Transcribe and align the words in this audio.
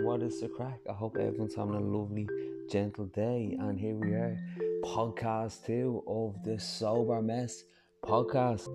what 0.00 0.22
is 0.22 0.40
the 0.40 0.48
crack? 0.48 0.80
I 0.88 0.92
hope 0.92 1.16
everyone's 1.16 1.54
having 1.54 1.74
a 1.74 1.80
lovely, 1.80 2.28
gentle 2.70 3.06
day. 3.06 3.56
And 3.60 3.78
here 3.78 3.94
we 3.94 4.12
are, 4.12 4.38
podcast 4.84 5.64
two 5.64 6.02
of 6.06 6.42
the 6.44 6.58
Sober 6.58 7.22
Mess 7.22 7.64
podcast. 8.04 8.66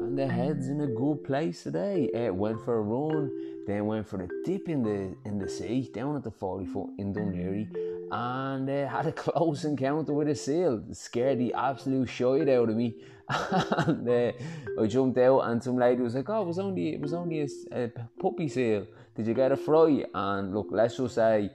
And 0.00 0.16
the 0.16 0.28
head's 0.28 0.68
in 0.68 0.80
a 0.82 0.86
good 0.86 1.24
place 1.24 1.62
today. 1.62 2.08
It 2.14 2.34
went 2.34 2.64
for 2.64 2.78
a 2.78 2.82
run, 2.82 3.30
then 3.66 3.86
went 3.86 4.08
for 4.08 4.22
a 4.22 4.28
dip 4.44 4.68
in 4.68 4.82
the 4.82 5.16
in 5.28 5.38
the 5.38 5.48
sea 5.48 5.90
down 5.92 6.16
at 6.16 6.22
the 6.22 6.30
40 6.30 6.66
foot 6.66 6.90
in 6.98 7.12
Laoghaire 7.12 7.85
and 8.10 8.68
uh, 8.68 8.88
had 8.88 9.06
a 9.06 9.12
close 9.24 9.64
encounter 9.64 10.12
with 10.12 10.28
a 10.28 10.34
seal. 10.34 10.82
It 10.88 10.96
scared 10.96 11.38
the 11.38 11.54
absolute 11.54 12.08
shit 12.08 12.48
out 12.48 12.68
of 12.68 12.76
me. 12.76 12.96
and 13.28 14.08
uh, 14.08 14.32
I 14.80 14.86
jumped 14.86 15.18
out, 15.18 15.40
and 15.40 15.62
some 15.62 15.76
lady 15.76 16.02
was 16.02 16.14
like, 16.14 16.28
"Oh, 16.28 16.42
it 16.42 16.46
was 16.46 16.58
only 16.58 16.94
it 16.94 17.00
was 17.00 17.12
only 17.12 17.40
a, 17.40 17.48
a 17.72 17.90
puppy 18.20 18.48
seal. 18.48 18.86
Did 19.16 19.26
you 19.26 19.34
get 19.34 19.50
a 19.50 19.56
fry?" 19.56 20.04
And 20.14 20.54
look, 20.54 20.68
let's 20.70 20.96
just 20.96 21.16
say, 21.16 21.50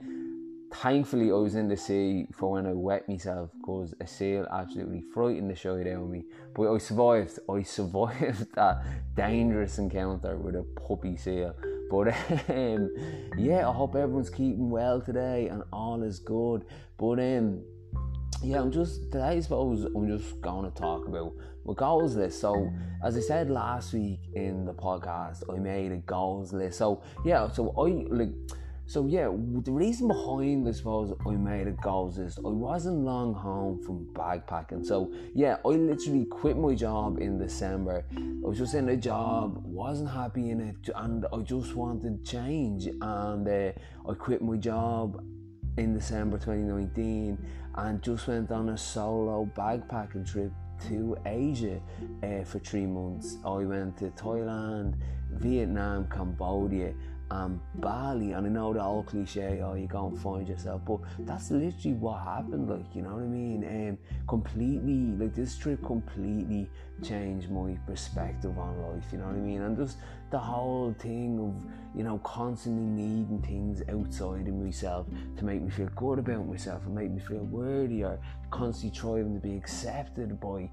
thankfully, 0.74 1.30
I 1.30 1.34
was 1.34 1.54
in 1.54 1.68
the 1.68 1.76
sea 1.76 2.26
for 2.32 2.52
when 2.52 2.66
I 2.66 2.72
wet 2.72 3.08
myself 3.08 3.50
because 3.58 3.94
a 4.00 4.06
seal 4.06 4.46
absolutely 4.52 5.02
frightened 5.14 5.50
the 5.50 5.54
shit 5.54 5.86
out 5.86 6.02
of 6.02 6.10
me. 6.10 6.24
But 6.54 6.74
I 6.74 6.76
survived. 6.76 7.38
I 7.48 7.62
survived 7.78 8.54
that 8.54 8.84
dangerous 9.14 9.78
encounter 9.78 10.36
with 10.36 10.56
a 10.56 10.64
puppy 10.86 11.16
seal. 11.16 11.54
But 11.92 12.08
um, 12.48 12.90
yeah, 13.36 13.68
I 13.68 13.72
hope 13.72 13.94
everyone's 13.94 14.30
keeping 14.30 14.70
well 14.70 15.02
today 15.02 15.48
and 15.48 15.62
all 15.74 16.02
is 16.02 16.18
good. 16.20 16.64
But 16.98 17.20
um, 17.20 17.62
yeah, 18.42 18.60
I'm 18.60 18.72
just 18.72 19.12
today. 19.12 19.24
I 19.36 19.40
suppose 19.40 19.84
I'm 19.84 20.08
just 20.08 20.40
going 20.40 20.64
to 20.64 20.74
talk 20.74 21.06
about 21.06 21.34
my 21.66 21.74
goals 21.74 22.16
list. 22.16 22.40
So, 22.40 22.72
as 23.04 23.18
I 23.18 23.20
said 23.20 23.50
last 23.50 23.92
week 23.92 24.20
in 24.34 24.64
the 24.64 24.72
podcast, 24.72 25.42
I 25.54 25.58
made 25.58 25.92
a 25.92 25.98
goals 25.98 26.54
list. 26.54 26.78
So 26.78 27.02
yeah, 27.26 27.50
so 27.50 27.74
I 27.76 28.06
like. 28.08 28.32
So 28.86 29.06
yeah, 29.06 29.28
the 29.64 29.72
reason 29.72 30.08
behind 30.08 30.68
I 30.68 30.72
suppose 30.72 31.14
I 31.26 31.30
made 31.30 31.66
a 31.66 31.72
goals 31.72 32.18
is 32.18 32.38
I 32.38 32.48
wasn't 32.48 33.04
long 33.04 33.32
home 33.32 33.82
from 33.82 34.06
backpacking. 34.12 34.84
So 34.84 35.12
yeah, 35.34 35.56
I 35.64 35.68
literally 35.68 36.26
quit 36.26 36.56
my 36.58 36.74
job 36.74 37.18
in 37.18 37.38
December. 37.38 38.04
I 38.14 38.46
was 38.46 38.58
just 38.58 38.74
in 38.74 38.88
a 38.88 38.96
job, 38.96 39.62
wasn't 39.64 40.10
happy 40.10 40.50
in 40.50 40.60
it, 40.60 40.90
and 40.94 41.26
I 41.32 41.38
just 41.38 41.74
wanted 41.74 42.24
change. 42.24 42.86
And 42.86 43.48
uh, 43.48 43.72
I 44.08 44.14
quit 44.14 44.42
my 44.42 44.56
job 44.56 45.22
in 45.78 45.94
December 45.94 46.36
2019 46.36 47.38
and 47.76 48.02
just 48.02 48.28
went 48.28 48.50
on 48.50 48.70
a 48.70 48.76
solo 48.76 49.50
backpacking 49.56 50.30
trip 50.30 50.52
to 50.88 51.16
Asia 51.24 51.80
uh, 52.22 52.44
for 52.44 52.58
three 52.58 52.86
months. 52.86 53.38
I 53.44 53.58
went 53.58 53.96
to 53.98 54.10
Thailand, 54.10 54.94
Vietnam, 55.30 56.08
Cambodia, 56.08 56.92
and 57.32 57.60
Bali. 57.76 58.32
And 58.32 58.46
I 58.46 58.50
know 58.50 58.72
the 58.72 58.82
old 58.82 59.06
cliche, 59.06 59.60
oh, 59.64 59.74
you 59.74 59.86
go 59.86 60.08
and 60.08 60.18
find 60.18 60.46
yourself, 60.46 60.82
but 60.86 61.00
that's 61.20 61.50
literally 61.50 61.96
what 61.96 62.22
happened. 62.22 62.68
Like, 62.68 62.94
you 62.94 63.02
know 63.02 63.14
what 63.14 63.22
I 63.22 63.26
mean? 63.26 63.64
Um, 63.64 63.98
completely, 64.28 65.16
like 65.16 65.34
this 65.34 65.56
trip 65.56 65.82
completely 65.84 66.68
changed 67.02 67.50
my 67.50 67.76
perspective 67.86 68.58
on 68.58 68.80
life. 68.82 69.04
You 69.12 69.18
know 69.18 69.26
what 69.26 69.36
I 69.36 69.40
mean? 69.40 69.62
And 69.62 69.76
just 69.76 69.98
the 70.30 70.38
whole 70.38 70.94
thing 70.98 71.38
of 71.38 71.70
you 71.96 72.04
know 72.04 72.18
constantly 72.18 72.84
needing 73.04 73.42
things 73.42 73.82
outside 73.88 74.48
of 74.48 74.54
myself 74.54 75.06
to 75.36 75.44
make 75.44 75.60
me 75.60 75.70
feel 75.70 75.90
good 75.94 76.18
about 76.18 76.46
myself 76.46 76.84
and 76.86 76.94
make 76.94 77.10
me 77.10 77.20
feel 77.20 77.44
worthy, 77.44 78.04
or 78.04 78.18
constantly 78.50 78.98
trying 78.98 79.34
to 79.34 79.40
be 79.40 79.56
accepted 79.56 80.40
by 80.40 80.70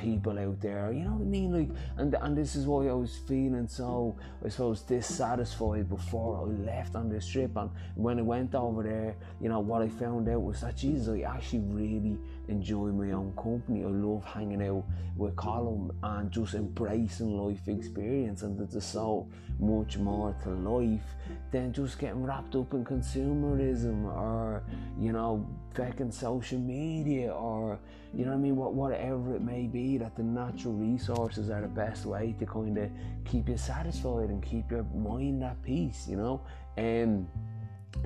people 0.00 0.38
out 0.38 0.60
there. 0.60 0.92
You 0.92 1.04
know 1.04 1.12
what 1.12 1.22
I 1.22 1.24
mean? 1.24 1.52
Like, 1.52 1.76
and 1.96 2.14
and 2.14 2.36
this 2.36 2.56
is 2.56 2.66
why 2.66 2.88
I 2.88 2.92
was 2.92 3.16
feeling 3.26 3.68
so, 3.68 4.16
I 4.44 4.48
suppose, 4.48 4.82
dissatisfied 4.82 5.88
before 5.88 6.38
I 6.38 6.42
left 6.64 6.94
on 6.94 7.08
this 7.08 7.26
trip. 7.26 7.56
And 7.56 7.70
when 7.94 8.18
I 8.18 8.22
went 8.22 8.54
over 8.54 8.82
there, 8.82 9.16
you 9.40 9.48
know, 9.48 9.60
what 9.60 9.82
I 9.82 9.88
found 9.88 10.28
out 10.28 10.42
was 10.42 10.60
that 10.60 10.76
Jesus, 10.76 11.08
I 11.08 11.20
actually 11.20 11.60
really 11.60 12.18
enjoy 12.48 12.88
my 12.88 13.12
own 13.12 13.32
company. 13.36 13.84
I 13.84 13.88
love 13.88 14.24
hanging 14.24 14.62
out 14.66 14.84
with 15.16 15.36
Colin 15.36 15.90
and 16.02 16.30
just 16.30 16.54
embracing 16.54 17.36
life 17.36 17.66
experience. 17.68 18.42
And 18.42 18.58
there's 18.58 18.84
so 18.84 19.28
much 19.58 19.98
more 19.98 20.34
to 20.44 20.50
life 20.50 21.14
than 21.50 21.72
just 21.72 21.98
getting 21.98 22.22
wrapped 22.22 22.54
up 22.54 22.72
in 22.74 22.84
consumerism 22.84 24.04
or, 24.04 24.62
you 24.98 25.12
know, 25.12 25.46
fucking 25.74 26.10
social 26.10 26.58
media 26.58 27.30
or 27.32 27.78
you 28.12 28.24
know 28.24 28.32
what 28.32 28.38
I 28.38 28.40
mean 28.40 28.56
what 28.56 28.74
whatever 28.74 29.36
it 29.36 29.42
may 29.42 29.66
be 29.66 29.96
that 29.98 30.16
the 30.16 30.24
natural 30.24 30.74
resources 30.74 31.50
are 31.50 31.60
the 31.60 31.68
best 31.68 32.04
way 32.04 32.34
to 32.40 32.46
kind 32.46 32.76
of 32.78 32.90
keep 33.24 33.48
you 33.48 33.56
satisfied 33.56 34.30
and 34.30 34.42
keep 34.42 34.70
your 34.72 34.82
mind 34.94 35.44
at 35.44 35.62
peace 35.62 36.06
you 36.08 36.16
know 36.16 36.40
and 36.76 37.26
um, 37.26 37.28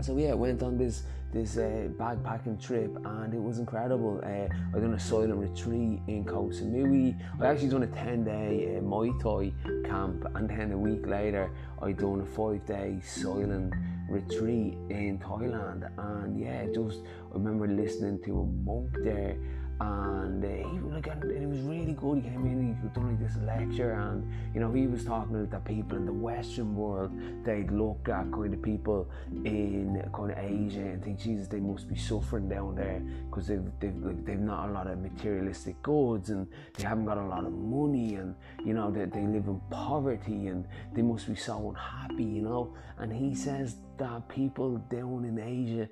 so 0.00 0.16
yeah, 0.16 0.34
went 0.34 0.62
on 0.62 0.78
this 0.78 1.02
this 1.32 1.56
uh, 1.56 1.88
backpacking 1.98 2.62
trip 2.62 2.94
and 3.04 3.32
it 3.32 3.42
was 3.42 3.58
incredible. 3.58 4.20
Uh, 4.22 4.76
I 4.76 4.80
done 4.80 4.92
a 4.94 5.00
silent 5.00 5.34
retreat 5.34 6.00
in 6.06 6.24
Koh 6.26 6.50
Samui. 6.50 7.18
I 7.40 7.46
actually 7.46 7.68
done 7.68 7.82
a 7.84 7.86
ten 7.86 8.24
day 8.24 8.76
uh, 8.76 8.80
Muay 8.82 9.12
Thai 9.22 9.52
camp 9.88 10.26
and 10.34 10.48
then 10.48 10.72
a 10.72 10.78
week 10.78 11.06
later 11.06 11.50
I 11.80 11.92
done 11.92 12.20
a 12.20 12.26
five 12.26 12.66
day 12.66 13.00
silent 13.02 13.72
retreat 14.08 14.74
in 14.90 15.18
Thailand 15.18 15.90
and 15.96 16.38
yeah 16.38 16.66
just 16.74 17.00
I 17.30 17.34
remember 17.34 17.66
listening 17.66 18.20
to 18.24 18.40
a 18.40 18.44
monk 18.44 18.90
there 19.02 19.36
and 19.80 20.44
uh, 20.44 20.48
he 20.48 20.78
like 20.78 21.06
and 21.06 21.24
it 21.24 21.48
was 21.48 21.60
really 21.60 21.94
good. 21.94 22.16
He 22.18 22.30
came 22.30 22.46
in, 22.46 22.52
and 22.52 22.76
he 22.76 22.88
done 22.88 23.08
like 23.08 23.20
this 23.20 23.36
lecture, 23.42 23.92
and 23.92 24.30
you 24.54 24.60
know 24.60 24.70
he 24.72 24.86
was 24.86 25.04
talking 25.04 25.34
about 25.34 25.50
that 25.50 25.64
people 25.64 25.96
in 25.96 26.06
the 26.06 26.12
Western 26.12 26.74
world 26.76 27.10
they'd 27.44 27.70
look 27.70 28.08
at 28.08 28.30
kind 28.32 28.54
of 28.54 28.62
people 28.62 29.08
in 29.44 30.02
kind 30.14 30.30
of 30.30 30.38
Asia 30.38 30.80
and 30.80 31.02
think, 31.02 31.18
Jesus, 31.18 31.48
they 31.48 31.60
must 31.60 31.88
be 31.88 31.96
suffering 31.96 32.48
down 32.48 32.74
there 32.74 33.02
because 33.28 33.46
they've 33.46 33.64
they've 33.80 33.96
like, 33.96 34.24
they've 34.24 34.38
not 34.38 34.68
a 34.68 34.72
lot 34.72 34.86
of 34.86 34.98
materialistic 34.98 35.80
goods 35.82 36.30
and 36.30 36.46
they 36.74 36.84
haven't 36.84 37.06
got 37.06 37.18
a 37.18 37.26
lot 37.26 37.44
of 37.44 37.52
money 37.52 38.14
and 38.14 38.34
you 38.64 38.74
know 38.74 38.90
they, 38.90 39.04
they 39.06 39.26
live 39.26 39.46
in 39.46 39.60
poverty 39.70 40.48
and 40.48 40.66
they 40.94 41.02
must 41.02 41.28
be 41.28 41.34
so 41.34 41.70
unhappy, 41.70 42.24
you 42.24 42.42
know. 42.42 42.74
And 42.98 43.12
he 43.12 43.34
says 43.34 43.76
that 43.98 44.28
people 44.28 44.76
down 44.90 45.24
in 45.24 45.38
Asia 45.38 45.88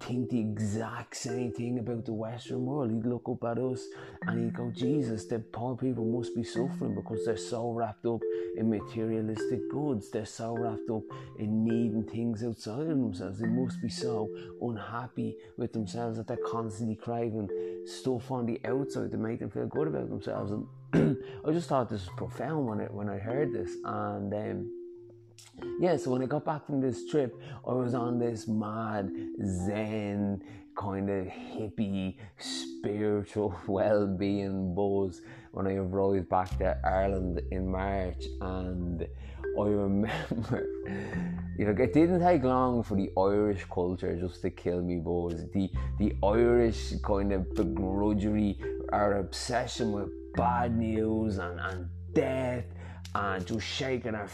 think 0.00 0.30
the 0.30 0.40
exact 0.40 1.16
same 1.16 1.52
thing 1.52 1.78
about 1.78 2.04
the 2.04 2.12
Western 2.12 2.64
world. 2.64 2.90
He'd 2.90 3.06
look 3.06 3.28
up 3.28 3.44
at 3.44 3.58
us 3.58 3.84
and 4.22 4.44
he'd 4.44 4.54
go, 4.54 4.70
Jesus, 4.70 5.26
the 5.26 5.38
poor 5.38 5.76
people 5.76 6.04
must 6.04 6.34
be 6.34 6.44
suffering 6.44 6.94
because 6.94 7.24
they're 7.24 7.36
so 7.36 7.72
wrapped 7.72 8.06
up 8.06 8.20
in 8.56 8.70
materialistic 8.70 9.68
goods. 9.70 10.10
They're 10.10 10.26
so 10.26 10.56
wrapped 10.56 10.90
up 10.90 11.02
in 11.38 11.64
needing 11.64 12.04
things 12.04 12.44
outside 12.44 12.82
of 12.82 12.88
themselves. 12.88 13.38
They 13.38 13.48
must 13.48 13.80
be 13.82 13.88
so 13.88 14.28
unhappy 14.60 15.36
with 15.56 15.72
themselves 15.72 16.16
that 16.18 16.26
they're 16.26 16.36
constantly 16.46 16.96
craving 16.96 17.50
stuff 17.86 18.30
on 18.30 18.46
the 18.46 18.60
outside 18.64 19.10
to 19.10 19.16
make 19.16 19.40
them 19.40 19.50
feel 19.50 19.66
good 19.66 19.88
about 19.88 20.08
themselves. 20.08 20.52
And 20.52 21.16
I 21.44 21.52
just 21.52 21.68
thought 21.68 21.88
this 21.88 22.06
was 22.06 22.14
profound 22.16 22.66
when 22.66 22.80
I, 22.80 22.84
when 22.84 23.08
I 23.08 23.18
heard 23.18 23.52
this. 23.52 23.74
And 23.84 24.32
um, 24.32 24.77
yeah, 25.80 25.96
so 25.96 26.10
when 26.10 26.22
I 26.22 26.26
got 26.26 26.44
back 26.44 26.66
from 26.66 26.80
this 26.80 27.08
trip, 27.08 27.40
I 27.66 27.72
was 27.72 27.94
on 27.94 28.18
this 28.18 28.48
mad 28.48 29.10
Zen 29.44 30.42
kind 30.76 31.10
of 31.10 31.26
hippie 31.26 32.16
spiritual 32.38 33.54
well-being 33.66 34.74
buzz 34.74 35.22
when 35.52 35.66
I 35.66 35.74
arrived 35.74 36.28
back 36.28 36.56
to 36.58 36.76
Ireland 36.84 37.42
in 37.50 37.70
March. 37.70 38.24
And 38.40 39.06
I 39.58 39.62
remember 39.62 40.68
you 41.58 41.64
know 41.64 41.70
it 41.72 41.92
didn't 41.92 42.20
take 42.20 42.44
long 42.44 42.82
for 42.82 42.94
the 42.94 43.10
Irish 43.18 43.64
culture 43.64 44.16
just 44.16 44.42
to 44.42 44.50
kill 44.50 44.82
me 44.82 44.96
boys. 44.96 45.44
The 45.52 45.70
the 45.98 46.14
Irish 46.22 46.92
kind 47.02 47.32
of 47.32 47.42
begrudgery 47.54 48.56
our 48.92 49.18
obsession 49.18 49.92
with 49.92 50.10
bad 50.34 50.76
news 50.76 51.38
and, 51.38 51.58
and 51.60 51.88
death 52.14 52.64
and 53.14 53.44
just 53.44 53.66
shaking 53.66 54.14
our 54.14 54.28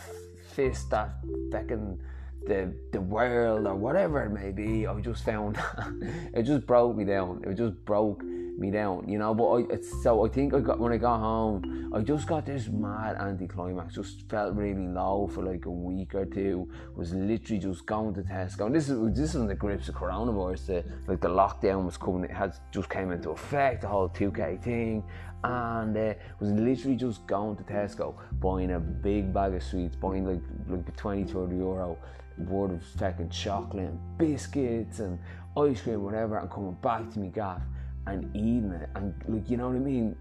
fist 0.54 0.92
at 0.92 1.10
fucking 1.50 1.98
the 2.46 2.74
the 2.92 3.00
world 3.00 3.66
or 3.66 3.74
whatever 3.74 4.22
it 4.24 4.30
may 4.30 4.50
be. 4.50 4.86
I 4.86 5.00
just 5.00 5.24
found 5.24 5.58
it 6.34 6.42
just 6.42 6.66
broke 6.66 6.96
me 6.96 7.04
down. 7.04 7.42
It 7.46 7.54
just 7.54 7.84
broke 7.84 8.22
me 8.22 8.70
down, 8.70 9.08
you 9.08 9.18
know. 9.18 9.34
But 9.34 9.48
I, 9.48 9.74
it's, 9.74 10.02
so 10.02 10.24
I 10.24 10.28
think 10.28 10.54
I 10.54 10.60
got 10.60 10.78
when 10.78 10.92
I 10.92 10.96
got 10.96 11.18
home, 11.18 11.92
I 11.94 12.00
just 12.00 12.26
got 12.26 12.46
this 12.46 12.68
mad 12.68 13.16
anticlimax. 13.16 13.94
Just 13.94 14.28
felt 14.28 14.54
really 14.54 14.86
low 14.86 15.28
for 15.32 15.42
like 15.42 15.66
a 15.66 15.70
week 15.70 16.14
or 16.14 16.26
two. 16.26 16.68
Was 16.96 17.12
literally 17.14 17.60
just 17.60 17.86
going 17.86 18.14
to 18.14 18.22
Tesco. 18.22 18.66
And 18.66 18.74
this 18.74 18.88
is 18.88 18.98
this 19.14 19.30
is 19.30 19.36
in 19.36 19.46
the 19.46 19.54
grips 19.54 19.88
of 19.88 19.94
coronavirus. 19.94 20.66
The, 20.66 20.84
like 21.06 21.20
the 21.20 21.28
lockdown 21.28 21.84
was 21.84 21.96
coming. 21.96 22.24
It 22.24 22.30
had 22.30 22.54
just 22.72 22.88
came 22.88 23.10
into 23.10 23.30
effect. 23.30 23.82
The 23.82 23.88
whole 23.88 24.08
2K 24.08 24.62
thing, 24.62 25.02
and 25.44 25.96
uh, 25.96 26.14
was 26.40 26.50
literally 26.50 26.96
just 26.96 27.26
going 27.26 27.56
to 27.56 27.62
Tesco, 27.64 28.14
buying 28.40 28.72
a 28.72 28.80
big 28.80 29.32
bag 29.32 29.54
of 29.54 29.62
sweets, 29.62 29.94
buying 29.94 30.26
like 30.26 30.40
like 30.68 30.96
20, 30.96 31.24
30 31.24 31.56
euro 31.56 31.98
worth 32.38 32.72
of 32.72 32.82
fucking 32.98 33.28
chocolate 33.28 33.90
and 33.90 34.18
biscuits 34.18 35.00
and 35.00 35.18
ice 35.56 35.82
cream, 35.82 36.02
whatever, 36.02 36.38
and 36.38 36.50
coming 36.50 36.76
back 36.82 37.10
to 37.10 37.18
me 37.18 37.28
gaff 37.28 37.60
and 38.06 38.34
eating 38.34 38.72
it. 38.72 38.88
And 38.94 39.14
like 39.28 39.50
you 39.50 39.58
know 39.58 39.68
what 39.68 39.76
I 39.76 39.80
mean? 39.80 40.16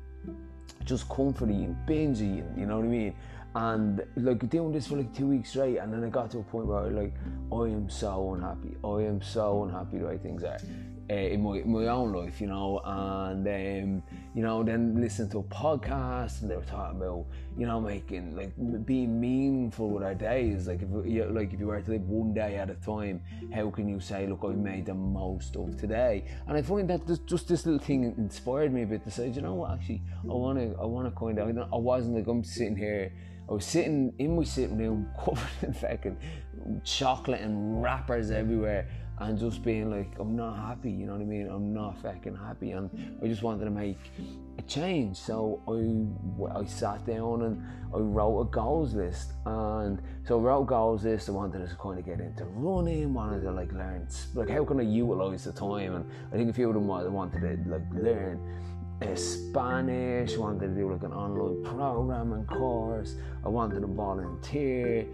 Just 0.83 1.07
comfort 1.07 1.49
eating 1.49 1.77
binge 1.87 2.17
eating 2.17 2.53
you 2.57 2.65
know 2.65 2.77
what 2.77 2.85
I 2.85 2.89
mean? 2.89 3.15
And 3.55 4.03
like 4.17 4.49
doing 4.49 4.73
this 4.73 4.87
for 4.87 4.97
like 4.97 5.13
two 5.15 5.27
weeks 5.27 5.51
straight 5.51 5.77
and 5.77 5.93
then 5.93 6.03
I 6.03 6.09
got 6.09 6.31
to 6.31 6.39
a 6.39 6.43
point 6.43 6.65
where 6.65 6.79
I 6.79 6.89
like 6.89 7.13
I 7.51 7.63
am 7.71 7.89
so 7.89 8.33
unhappy. 8.33 8.75
I 8.83 9.07
am 9.07 9.21
so 9.21 9.63
unhappy 9.63 9.99
the 9.99 10.05
way 10.05 10.17
things 10.17 10.43
are 10.43 10.57
uh, 11.09 11.13
in 11.13 11.44
my, 11.44 11.61
my 11.65 11.88
own 11.88 12.13
life, 12.13 12.39
you 12.39 12.47
know, 12.47 12.81
and 12.85 13.45
um, 13.47 14.03
you 14.33 14.41
know, 14.41 14.63
then 14.63 15.00
listen 15.01 15.29
to 15.29 15.39
a 15.39 15.44
podcast 15.44 16.41
and 16.41 16.50
they 16.50 16.55
were 16.55 16.63
talking 16.63 16.97
about, 16.97 17.25
you 17.57 17.65
know, 17.65 17.81
making 17.81 18.35
like 18.35 18.53
being 18.85 19.19
meaningful 19.19 19.89
with 19.89 20.03
our 20.03 20.15
days. 20.15 20.67
Like 20.67 20.81
if 20.81 20.89
you 21.05 21.25
like 21.25 21.53
if 21.53 21.59
you 21.59 21.67
were 21.67 21.81
to 21.81 21.91
live 21.91 22.07
one 22.07 22.33
day 22.33 22.55
at 22.55 22.69
a 22.69 22.75
time, 22.75 23.21
how 23.53 23.69
can 23.69 23.89
you 23.89 24.00
say, 24.00 24.27
look, 24.27 24.39
I 24.44 24.53
made 24.53 24.85
the 24.85 24.94
most 24.94 25.55
of 25.57 25.77
today? 25.77 26.25
And 26.47 26.57
I 26.57 26.61
find 26.61 26.89
that 26.89 27.06
just, 27.06 27.27
just 27.27 27.47
this 27.49 27.65
little 27.65 27.81
thing 27.81 28.06
inspired 28.17 28.73
me 28.73 28.83
a 28.83 28.85
bit 28.85 29.03
to 29.03 29.11
say, 29.11 29.29
you 29.29 29.41
know 29.41 29.56
what, 29.56 29.71
actually, 29.71 30.01
I 30.23 30.33
want 30.33 30.57
to, 30.57 30.75
I 30.79 30.85
want 30.85 31.13
to 31.13 31.19
kind 31.19 31.38
of, 31.38 31.73
I 31.73 31.77
wasn't 31.77 32.15
like 32.15 32.27
I'm 32.27 32.44
sitting 32.44 32.77
here. 32.77 33.11
I 33.49 33.51
was 33.51 33.65
sitting 33.65 34.13
in 34.19 34.38
my 34.38 34.44
sitting 34.44 34.77
room 34.77 35.09
covered 35.23 35.49
in 35.61 35.73
fucking 35.73 36.17
chocolate 36.85 37.41
and 37.41 37.83
wrappers 37.83 38.31
everywhere 38.31 38.88
and 39.29 39.37
just 39.37 39.63
being 39.63 39.89
like, 39.89 40.11
I'm 40.19 40.35
not 40.35 40.55
happy, 40.55 40.91
you 40.91 41.05
know 41.05 41.13
what 41.13 41.21
I 41.21 41.25
mean? 41.25 41.47
I'm 41.47 41.73
not 41.73 41.97
fucking 42.01 42.35
happy, 42.35 42.71
and 42.71 42.89
I 43.21 43.27
just 43.27 43.43
wanted 43.43 43.65
to 43.65 43.71
make 43.71 43.97
a 44.57 44.61
change. 44.63 45.17
So 45.17 45.61
I, 45.67 46.59
I 46.59 46.65
sat 46.65 47.05
down 47.05 47.43
and 47.43 47.63
I 47.93 47.97
wrote 47.97 48.41
a 48.41 48.45
goals 48.45 48.93
list, 48.93 49.33
and 49.45 50.01
so 50.27 50.39
I 50.39 50.41
wrote 50.41 50.65
goals 50.65 51.03
list. 51.03 51.29
I 51.29 51.31
wanted 51.31 51.67
to 51.67 51.75
kind 51.75 51.99
of 51.99 52.05
get 52.05 52.19
into 52.19 52.45
running, 52.45 53.13
wanted 53.13 53.41
to 53.43 53.51
like 53.51 53.71
learn, 53.71 54.07
like 54.33 54.49
how 54.49 54.65
can 54.65 54.79
I 54.79 54.83
utilize 54.83 55.43
the 55.45 55.53
time? 55.53 55.95
And 55.95 56.05
I 56.31 56.37
think 56.37 56.49
a 56.49 56.53
few 56.53 56.69
of 56.69 56.75
them 56.75 56.87
wanted 56.87 57.41
to 57.41 57.69
like 57.69 57.83
learn. 57.91 58.39
Uh, 59.01 59.15
Spanish, 59.15 60.37
wanted 60.37 60.67
to 60.67 60.67
do 60.75 60.91
like 60.91 61.03
an 61.03 61.11
online 61.11 61.63
programming 61.63 62.45
course. 62.45 63.15
I 63.43 63.49
wanted 63.49 63.81
to 63.81 63.87
volunteer 63.87 65.05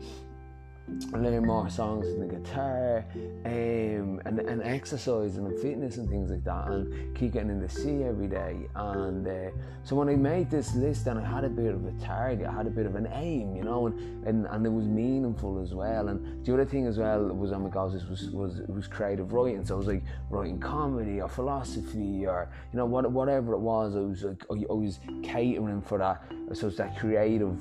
learn 1.13 1.45
more 1.45 1.69
songs 1.69 2.07
on 2.07 2.19
the 2.19 2.35
guitar 2.35 3.05
um, 3.45 4.21
and, 4.25 4.39
and 4.39 4.61
exercising 4.63 5.45
and 5.45 5.59
fitness 5.59 5.97
and 5.97 6.09
things 6.09 6.29
like 6.29 6.43
that 6.43 6.67
and 6.67 7.15
keep 7.15 7.33
getting 7.33 7.49
in 7.49 7.59
the 7.59 7.69
sea 7.69 8.03
every 8.03 8.27
day. 8.27 8.67
And 8.75 9.27
uh, 9.27 9.51
so 9.83 9.95
when 9.95 10.09
I 10.09 10.15
made 10.15 10.49
this 10.49 10.75
list 10.75 11.07
and 11.07 11.19
I 11.19 11.25
had 11.25 11.43
a 11.43 11.49
bit 11.49 11.73
of 11.73 11.85
a 11.85 11.91
target 12.03 12.47
I 12.47 12.51
had 12.51 12.67
a 12.67 12.71
bit 12.71 12.85
of 12.85 12.95
an 12.95 13.07
aim 13.13 13.55
you 13.55 13.63
know 13.63 13.87
and, 13.87 14.27
and, 14.27 14.45
and 14.47 14.65
it 14.65 14.69
was 14.69 14.87
meaningful 14.87 15.61
as 15.61 15.73
well. 15.73 16.09
And 16.09 16.45
the 16.45 16.53
other 16.53 16.65
thing 16.65 16.85
as 16.85 16.97
well 16.97 17.23
was 17.27 17.51
on 17.51 17.63
my 17.63 17.69
goals 17.69 17.93
was, 18.05 18.29
was, 18.31 18.61
was 18.67 18.87
creative 18.87 19.33
writing. 19.33 19.65
So 19.65 19.75
I 19.75 19.77
was 19.77 19.87
like 19.87 20.03
writing 20.29 20.59
comedy 20.59 21.21
or 21.21 21.29
philosophy 21.29 22.25
or 22.25 22.49
you 22.71 22.77
know 22.77 22.85
what, 22.85 23.09
whatever 23.11 23.53
it 23.53 23.59
was 23.59 23.95
I 23.95 23.99
was 23.99 24.23
like 24.23 24.43
I, 24.51 24.55
I 24.69 24.73
was 24.73 24.99
catering 25.23 25.81
for 25.81 25.97
that. 25.97 26.23
So 26.53 26.67
it's 26.67 26.77
that 26.77 26.97
creative 26.97 27.59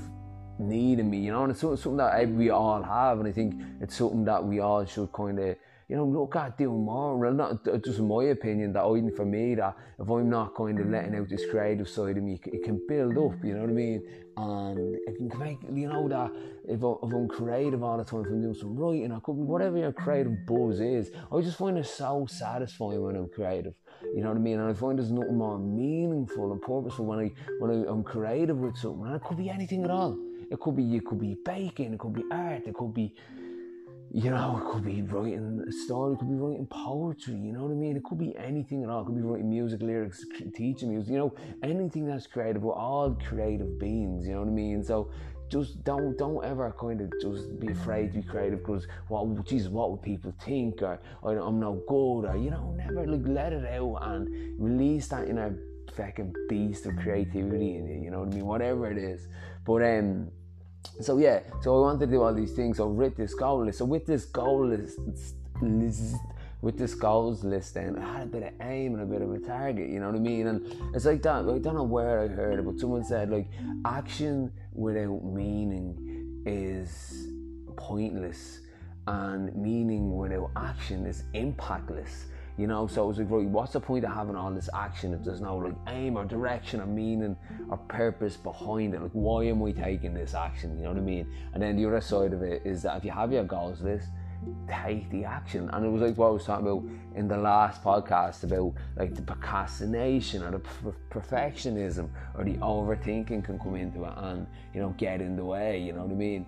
need 0.58 0.98
in 0.98 1.10
me, 1.10 1.18
you 1.18 1.32
know, 1.32 1.44
and 1.44 1.52
it's 1.52 1.60
something 1.60 1.96
that 1.96 2.20
eh, 2.20 2.24
we 2.24 2.50
all 2.50 2.82
have, 2.82 3.18
and 3.18 3.28
I 3.28 3.32
think 3.32 3.54
it's 3.80 3.96
something 3.96 4.24
that 4.24 4.44
we 4.44 4.60
all 4.60 4.84
should 4.84 5.12
kind 5.12 5.38
of, 5.38 5.56
you 5.88 5.96
know, 5.96 6.04
look 6.04 6.36
at 6.36 6.58
doing 6.58 6.84
more. 6.84 7.16
Well, 7.16 7.32
not 7.32 7.66
uh, 7.66 7.78
just 7.78 8.00
my 8.00 8.24
opinion 8.24 8.72
that 8.74 8.84
even 8.84 9.10
for 9.14 9.24
me 9.24 9.54
that 9.54 9.74
if 9.98 10.08
I'm 10.08 10.28
not 10.28 10.54
kind 10.54 10.78
of 10.78 10.88
letting 10.88 11.14
out 11.14 11.28
this 11.28 11.46
creative 11.50 11.88
side 11.88 12.16
of 12.18 12.22
me, 12.22 12.38
it 12.44 12.62
can 12.62 12.80
build 12.86 13.16
up, 13.16 13.42
you 13.42 13.54
know 13.54 13.60
what 13.60 13.70
I 13.70 13.72
mean? 13.72 14.02
And 14.36 14.96
it 15.06 15.16
can 15.16 15.38
make, 15.38 15.58
you 15.72 15.88
know, 15.88 16.08
that 16.08 16.30
if, 16.68 16.82
I'm 16.82 17.26
creative 17.28 17.82
all 17.82 17.96
the 17.96 18.04
time, 18.04 18.20
if 18.20 18.26
I'm 18.26 18.42
doing 18.42 18.54
some 18.54 18.76
writing, 18.76 19.10
I 19.10 19.18
could 19.20 19.34
be 19.36 19.42
whatever 19.42 19.78
your 19.78 19.92
creative 19.92 20.46
buzz 20.46 20.80
is. 20.80 21.10
I 21.32 21.40
just 21.40 21.58
find 21.58 21.78
it 21.78 21.86
so 21.86 22.26
satisfying 22.28 23.02
when 23.02 23.16
I'm 23.16 23.28
creative. 23.28 23.74
You 24.14 24.22
know 24.22 24.28
what 24.28 24.36
I 24.36 24.40
mean? 24.40 24.60
And 24.60 24.70
I 24.70 24.74
find 24.74 24.98
there's 24.98 25.10
nothing 25.10 25.38
more 25.38 25.58
meaningful 25.58 26.52
and 26.52 26.62
purposeful 26.62 27.06
when 27.06 27.18
I 27.18 27.30
when 27.58 27.70
I, 27.70 27.90
I'm 27.90 28.04
creative 28.04 28.58
with 28.58 28.76
something. 28.76 29.06
And 29.06 29.16
it 29.16 29.22
could 29.24 29.38
be 29.38 29.50
anything 29.50 29.82
at 29.82 29.90
all 29.90 30.16
it 30.50 30.60
could 30.60 30.76
be 30.76 30.96
it 30.96 31.04
could 31.04 31.20
be 31.20 31.36
baking, 31.44 31.92
it 31.92 31.98
could 31.98 32.14
be 32.14 32.24
art, 32.30 32.62
it 32.66 32.74
could 32.74 32.94
be 32.94 33.14
you 34.10 34.30
know, 34.30 34.58
it 34.58 34.72
could 34.72 34.84
be 34.84 35.02
writing 35.02 35.62
a 35.68 35.72
story, 35.72 36.14
it 36.14 36.18
could 36.18 36.30
be 36.30 36.34
writing 36.34 36.66
poetry, 36.66 37.34
you 37.34 37.52
know 37.52 37.64
what 37.64 37.72
I 37.72 37.74
mean? 37.74 37.94
It 37.94 38.04
could 38.04 38.18
be 38.18 38.34
anything 38.38 38.82
at 38.82 38.88
all. 38.88 39.02
It 39.02 39.06
could 39.06 39.16
be 39.16 39.20
writing 39.20 39.50
music, 39.50 39.82
lyrics, 39.82 40.24
teaching 40.54 40.88
music, 40.88 41.12
you 41.12 41.18
know, 41.18 41.34
anything 41.62 42.06
that's 42.06 42.26
creative. 42.26 42.62
We're 42.62 42.72
all 42.72 43.14
creative 43.28 43.78
beings, 43.78 44.26
you 44.26 44.32
know 44.32 44.40
what 44.40 44.48
I 44.48 44.52
mean? 44.52 44.82
So 44.82 45.10
just 45.50 45.82
don't 45.84 46.16
don't 46.18 46.44
ever 46.44 46.74
kind 46.78 47.00
of 47.00 47.10
just 47.20 47.58
be 47.58 47.68
afraid 47.68 48.12
to 48.12 48.20
be 48.20 48.22
creative 48.22 48.58
because 48.58 48.86
what 49.08 49.46
Jesus 49.46 49.68
what 49.68 49.90
would 49.90 50.02
people 50.02 50.32
think 50.44 50.82
or, 50.82 51.00
or 51.22 51.38
I'm 51.38 51.58
no 51.58 51.82
good 51.88 52.26
or 52.26 52.36
you 52.36 52.50
know 52.50 52.74
never 52.76 53.06
like 53.06 53.26
let 53.26 53.52
it 53.52 53.64
out 53.64 53.96
and 54.02 54.60
release 54.60 55.08
that 55.08 55.26
in 55.26 55.38
a 55.38 55.54
fucking 55.98 56.32
beast 56.48 56.86
of 56.86 56.96
creativity 56.96 57.76
in 57.76 57.86
you 57.86 58.04
you 58.04 58.10
know 58.10 58.20
what 58.20 58.32
I 58.32 58.36
mean 58.36 58.46
whatever 58.46 58.90
it 58.90 58.98
is 58.98 59.28
but 59.66 59.82
um 59.82 60.30
so 61.00 61.18
yeah, 61.18 61.40
so 61.60 61.76
I 61.76 61.80
wanted 61.80 62.06
to 62.06 62.06
do 62.06 62.22
all 62.22 62.34
these 62.34 62.52
things. 62.52 62.78
So 62.78 62.88
with 62.88 63.16
this 63.16 63.34
goal 63.34 63.64
list, 63.64 63.78
so 63.78 63.84
with 63.84 64.06
this 64.06 64.24
goal 64.24 64.66
list, 64.66 64.98
list 65.60 66.16
with 66.60 66.76
this 66.76 66.94
goals 66.94 67.44
list, 67.44 67.74
then 67.74 67.98
I 67.98 68.12
had 68.14 68.22
a 68.24 68.26
bit 68.26 68.42
of 68.42 68.52
aim 68.60 68.94
and 68.94 69.02
a 69.02 69.06
bit 69.06 69.22
of 69.22 69.32
a 69.32 69.38
target. 69.38 69.88
You 69.88 70.00
know 70.00 70.06
what 70.06 70.16
I 70.16 70.20
mean? 70.20 70.48
And 70.48 70.94
it's 70.94 71.04
like 71.04 71.22
that. 71.22 71.44
I 71.48 71.58
don't 71.58 71.74
know 71.74 71.84
where 71.84 72.20
I 72.20 72.26
heard 72.26 72.58
it, 72.58 72.64
but 72.64 72.80
someone 72.80 73.04
said 73.04 73.30
like 73.30 73.48
action 73.84 74.52
without 74.72 75.24
meaning 75.24 76.42
is 76.46 77.28
pointless, 77.76 78.60
and 79.06 79.54
meaning 79.54 80.16
without 80.16 80.50
action 80.56 81.06
is 81.06 81.22
impactless. 81.34 82.24
You 82.58 82.66
know, 82.66 82.88
so 82.88 83.04
it 83.04 83.06
was 83.06 83.18
like, 83.18 83.30
right, 83.30 83.46
what's 83.46 83.72
the 83.72 83.80
point 83.80 84.04
of 84.04 84.12
having 84.12 84.34
all 84.34 84.50
this 84.50 84.68
action 84.74 85.14
if 85.14 85.22
there's 85.22 85.40
no 85.40 85.56
like 85.56 85.76
aim 85.86 86.16
or 86.18 86.24
direction 86.24 86.80
or 86.80 86.86
meaning 86.86 87.36
or 87.70 87.76
purpose 87.76 88.36
behind 88.36 88.94
it? 88.94 89.00
Like, 89.00 89.12
why 89.12 89.44
am 89.44 89.60
we 89.60 89.72
taking 89.72 90.12
this 90.12 90.34
action? 90.34 90.76
You 90.76 90.84
know 90.84 90.90
what 90.90 90.98
I 90.98 91.02
mean? 91.02 91.32
And 91.54 91.62
then 91.62 91.76
the 91.76 91.86
other 91.86 92.00
side 92.00 92.32
of 92.32 92.42
it 92.42 92.62
is 92.64 92.82
that 92.82 92.96
if 92.96 93.04
you 93.04 93.12
have 93.12 93.32
your 93.32 93.44
goals 93.44 93.80
list, 93.80 94.08
take 94.68 95.08
the 95.10 95.24
action. 95.24 95.70
And 95.72 95.86
it 95.86 95.88
was 95.88 96.02
like 96.02 96.16
what 96.16 96.26
I 96.26 96.30
was 96.30 96.44
talking 96.44 96.66
about 96.66 96.84
in 97.14 97.28
the 97.28 97.36
last 97.36 97.82
podcast 97.82 98.44
about 98.44 98.74
like 98.96 99.14
the 99.14 99.22
procrastination 99.22 100.42
or 100.42 100.50
the 100.50 100.60
perfectionism 101.10 102.08
or 102.36 102.44
the 102.44 102.54
overthinking 102.54 103.44
can 103.44 103.58
come 103.58 103.76
into 103.76 104.04
it 104.04 104.12
and 104.16 104.46
you 104.74 104.80
know 104.80 104.94
get 104.98 105.20
in 105.20 105.36
the 105.36 105.44
way. 105.44 105.80
You 105.80 105.92
know 105.92 106.02
what 106.02 106.12
I 106.12 106.16
mean? 106.16 106.46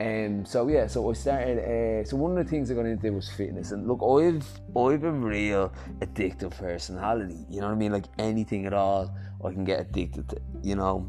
Um, 0.00 0.44
so 0.44 0.66
yeah, 0.68 0.88
so 0.88 1.08
I 1.08 1.12
started. 1.12 1.58
Uh, 1.58 2.04
so 2.04 2.16
one 2.16 2.36
of 2.36 2.44
the 2.44 2.50
things 2.50 2.70
I 2.70 2.74
got 2.74 2.86
into 2.86 3.12
was 3.12 3.28
fitness, 3.28 3.70
and 3.70 3.86
look, 3.86 4.02
I've 4.02 4.44
I've 4.76 5.04
a 5.04 5.12
real 5.12 5.72
addictive 6.00 6.50
personality. 6.58 7.46
You 7.48 7.60
know 7.60 7.68
what 7.68 7.74
I 7.74 7.78
mean? 7.78 7.92
Like 7.92 8.06
anything 8.18 8.66
at 8.66 8.72
all, 8.72 9.16
I 9.44 9.50
can 9.52 9.62
get 9.64 9.80
addicted 9.80 10.28
to. 10.30 10.40
You 10.62 10.74
know, 10.74 11.08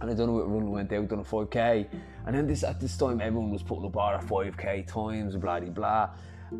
and 0.00 0.10
I 0.10 0.14
don't 0.14 0.28
know 0.28 0.32
what 0.32 0.50
run 0.50 0.70
went 0.70 0.92
out 0.92 1.08
done 1.08 1.20
a 1.20 1.22
5k, 1.22 1.86
and 2.26 2.34
then 2.34 2.46
this 2.46 2.64
at 2.64 2.80
this 2.80 2.96
time 2.96 3.20
everyone 3.20 3.50
was 3.50 3.62
putting 3.62 3.84
up 3.84 3.96
our 3.96 4.22
5k 4.22 4.86
times, 4.86 5.36
blah 5.36 5.60
blah 5.60 5.70
blah. 5.70 6.10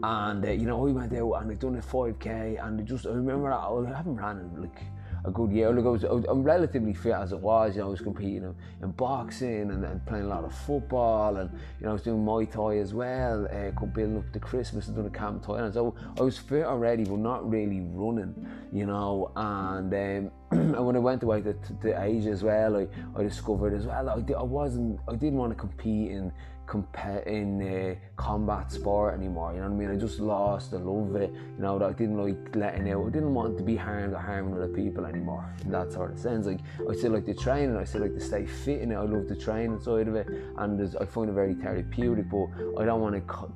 And 0.03 0.45
uh, 0.45 0.51
you 0.51 0.67
know, 0.67 0.87
I 0.87 0.93
went 0.93 1.15
out 1.15 1.33
and 1.33 1.51
I 1.51 1.55
done 1.55 1.77
a 1.77 1.81
5k, 1.81 2.63
and 2.63 2.79
I 2.79 2.85
just 2.85 3.07
I 3.07 3.11
remember 3.11 3.51
I, 3.51 3.69
I 3.69 3.97
haven't 3.97 4.17
ran 4.17 4.39
in 4.39 4.61
like 4.61 4.83
a 5.25 5.31
good 5.31 5.53
year. 5.53 5.73
Like 5.73 5.85
I 5.85 5.89
was, 5.89 6.05
I'm 6.05 6.43
relatively 6.43 6.95
fit 6.95 7.13
as 7.13 7.33
it 7.33 7.39
was. 7.39 7.77
You 7.77 7.83
know, 7.83 7.89
I 7.89 7.91
was 7.91 8.01
competing 8.01 8.45
in, 8.45 8.55
in 8.83 8.91
boxing 8.93 9.71
and, 9.71 9.85
and, 9.85 10.05
playing 10.07 10.25
a 10.25 10.29
lot 10.29 10.45
of 10.45 10.55
football, 10.55 11.37
and 11.37 11.51
you 11.79 11.85
know, 11.85 11.91
I 11.91 11.93
was 11.93 12.03
doing 12.03 12.25
Muay 12.25 12.51
Thai 12.51 12.79
as 12.79 12.93
well. 12.93 13.47
Uh, 13.47 13.71
building 13.87 14.19
up 14.19 14.33
to 14.33 14.41
Christmas 14.41 14.87
and 14.87 14.97
doing 14.97 15.09
a 15.09 15.11
camp 15.11 15.45
Thailand. 15.45 15.75
So 15.75 15.95
I 16.19 16.23
was 16.23 16.39
fit 16.39 16.65
already, 16.65 17.05
but 17.05 17.19
not 17.19 17.49
really 17.49 17.81
running. 17.81 18.35
You 18.73 18.87
know, 18.87 19.31
and 19.37 19.93
um, 19.93 20.31
and 20.51 20.87
when 20.87 20.97
I 20.97 20.99
went 20.99 21.23
away 21.23 21.41
to, 21.43 21.55
to, 21.55 21.75
to, 21.83 22.03
Asia 22.03 22.31
as 22.31 22.43
well, 22.43 22.77
I, 22.77 22.87
I 23.17 23.23
discovered 23.23 23.75
as 23.75 23.87
well 23.87 24.09
I, 24.09 24.33
I 24.33 24.43
wasn't, 24.43 25.01
I 25.09 25.13
didn't 25.13 25.39
want 25.39 25.53
to 25.53 25.57
compete 25.57 26.11
in 26.11 26.33
comp- 26.67 27.27
in 27.27 27.63
uh, 27.63 27.95
combat 28.17 28.71
sport 28.71 29.15
anymore. 29.15 29.53
You 29.53 29.61
know 29.61 29.69
what 29.69 29.75
I 29.75 29.79
mean? 29.79 29.91
I 29.91 29.97
just 29.97 30.21
lost 30.21 30.71
the 30.71 30.79
love 30.79 31.15
of 31.15 31.17
it. 31.17 31.33
You 31.33 31.63
know, 31.63 31.83
I 31.83 31.93
didn't 31.93 32.19
like 32.19 32.57
letting 32.57 32.91
out. 32.91 33.07
I 33.07 33.11
didn't 33.11 33.35
want 33.35 33.59
to 33.59 33.65
be 33.65 33.77
harmed 33.77 34.15
or 34.15 34.19
harming 34.19 34.55
other 34.55 34.69
people 34.69 35.07
anymore. 35.07 35.53
In 35.65 35.71
that 35.73 35.93
sort 35.93 36.13
of 36.13 36.19
sense, 36.19 36.47
like 36.47 36.61
I 36.89 36.95
still 36.95 37.13
like 37.13 37.27
the 37.27 37.35
training. 37.35 37.77
I 37.77 37.85
still 37.85 38.03
like 38.03 38.15
to 38.15 38.21
stay 38.21 38.47
fit 38.47 38.81
in 38.81 38.93
it. 38.93 38.97
I 38.97 39.03
love 39.03 39.29
the 39.29 39.37
training 39.37 39.81
side 39.81 40.09
of 40.09 40.15
it, 40.15 40.29
and 40.57 40.97
I 41.01 41.05
find 41.05 41.29
it 41.29 41.33
very 41.33 41.55
therapeutic. 41.55 42.31
But 42.31 42.47
I 42.79 42.85
don't 42.85 43.01
want 43.01 43.15
to 43.15 43.21
co- 43.23 43.51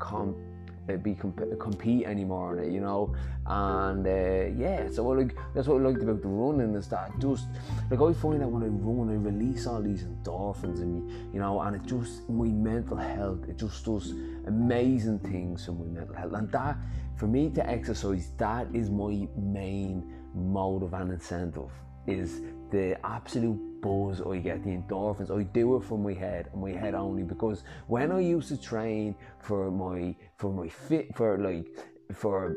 be 0.95 1.15
comp- 1.15 1.59
compete 1.59 2.07
anymore 2.07 2.59
it, 2.59 2.73
you 2.73 2.81
know. 2.81 3.15
And 3.47 4.07
uh, 4.07 4.57
yeah, 4.57 4.89
so 4.91 5.07
like 5.09 5.37
that's 5.55 5.69
what 5.69 5.81
I 5.81 5.85
liked 5.85 6.03
about 6.03 6.23
the 6.23 6.29
running 6.29 6.75
is 6.75 6.89
that 6.89 7.19
just 7.19 7.47
like 7.91 8.01
I 8.01 8.13
find 8.13 8.41
that 8.41 8.49
when 8.49 8.63
I 8.63 8.67
run, 8.67 9.11
I 9.11 9.15
release 9.15 9.67
all 9.67 9.83
these 9.83 10.05
endorphins 10.05 10.81
in 10.81 11.07
me, 11.07 11.15
you 11.33 11.41
know, 11.41 11.61
and 11.61 11.77
it 11.77 11.85
just 11.87 12.29
my 12.29 12.47
mental 12.47 12.97
health, 12.97 13.49
it 13.49 13.59
just 13.59 13.85
does 13.85 14.13
amazing 14.47 15.19
things 15.21 15.65
for 15.65 15.73
my 15.73 15.87
mental 15.87 16.15
health. 16.15 16.33
And 16.35 16.51
that 16.53 16.77
for 17.17 17.27
me 17.27 17.51
to 17.51 17.69
exercise, 17.69 18.31
that 18.37 18.69
is 18.75 18.91
my 18.91 19.27
main 19.37 20.13
motive 20.35 20.93
and 20.95 21.13
incentive 21.13 21.71
is 22.07 22.41
the 22.71 22.97
absolute 23.05 23.81
buzz 23.81 24.21
I 24.21 24.39
get, 24.39 24.65
the 24.65 24.71
endorphins. 24.71 25.31
I 25.31 25.43
do 25.45 25.77
it 25.77 25.85
for 25.85 25.99
my 25.99 26.13
head 26.13 26.49
and 26.53 26.63
my 26.63 26.73
head 26.73 26.95
only 26.95 27.23
because 27.23 27.63
when 27.87 28.13
I 28.13 28.21
used 28.21 28.49
to 28.49 28.61
train 28.61 29.15
for 29.39 29.71
my 29.71 30.15
for 30.37 30.53
my 30.53 30.69
fit 30.69 31.15
for 31.17 31.39
like 31.39 31.67
for 32.13 32.57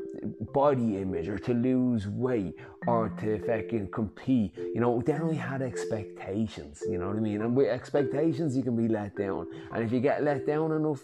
body 0.53 0.97
image 0.97 1.27
or 1.27 1.39
to 1.39 1.53
lose 1.53 2.07
weight 2.07 2.55
or 2.87 3.09
to 3.09 3.39
fucking 3.39 3.89
compete. 3.91 4.55
You 4.57 4.79
know, 4.79 5.01
then 5.01 5.27
we 5.27 5.35
had 5.35 5.61
expectations, 5.61 6.83
you 6.87 6.97
know 6.97 7.07
what 7.07 7.17
I 7.17 7.19
mean? 7.19 7.41
And 7.41 7.55
with 7.55 7.67
expectations, 7.67 8.55
you 8.55 8.63
can 8.63 8.75
be 8.75 8.87
let 8.87 9.15
down. 9.15 9.47
And 9.71 9.83
if 9.83 9.91
you 9.91 9.99
get 9.99 10.23
let 10.23 10.45
down 10.45 10.71
enough, 10.71 11.01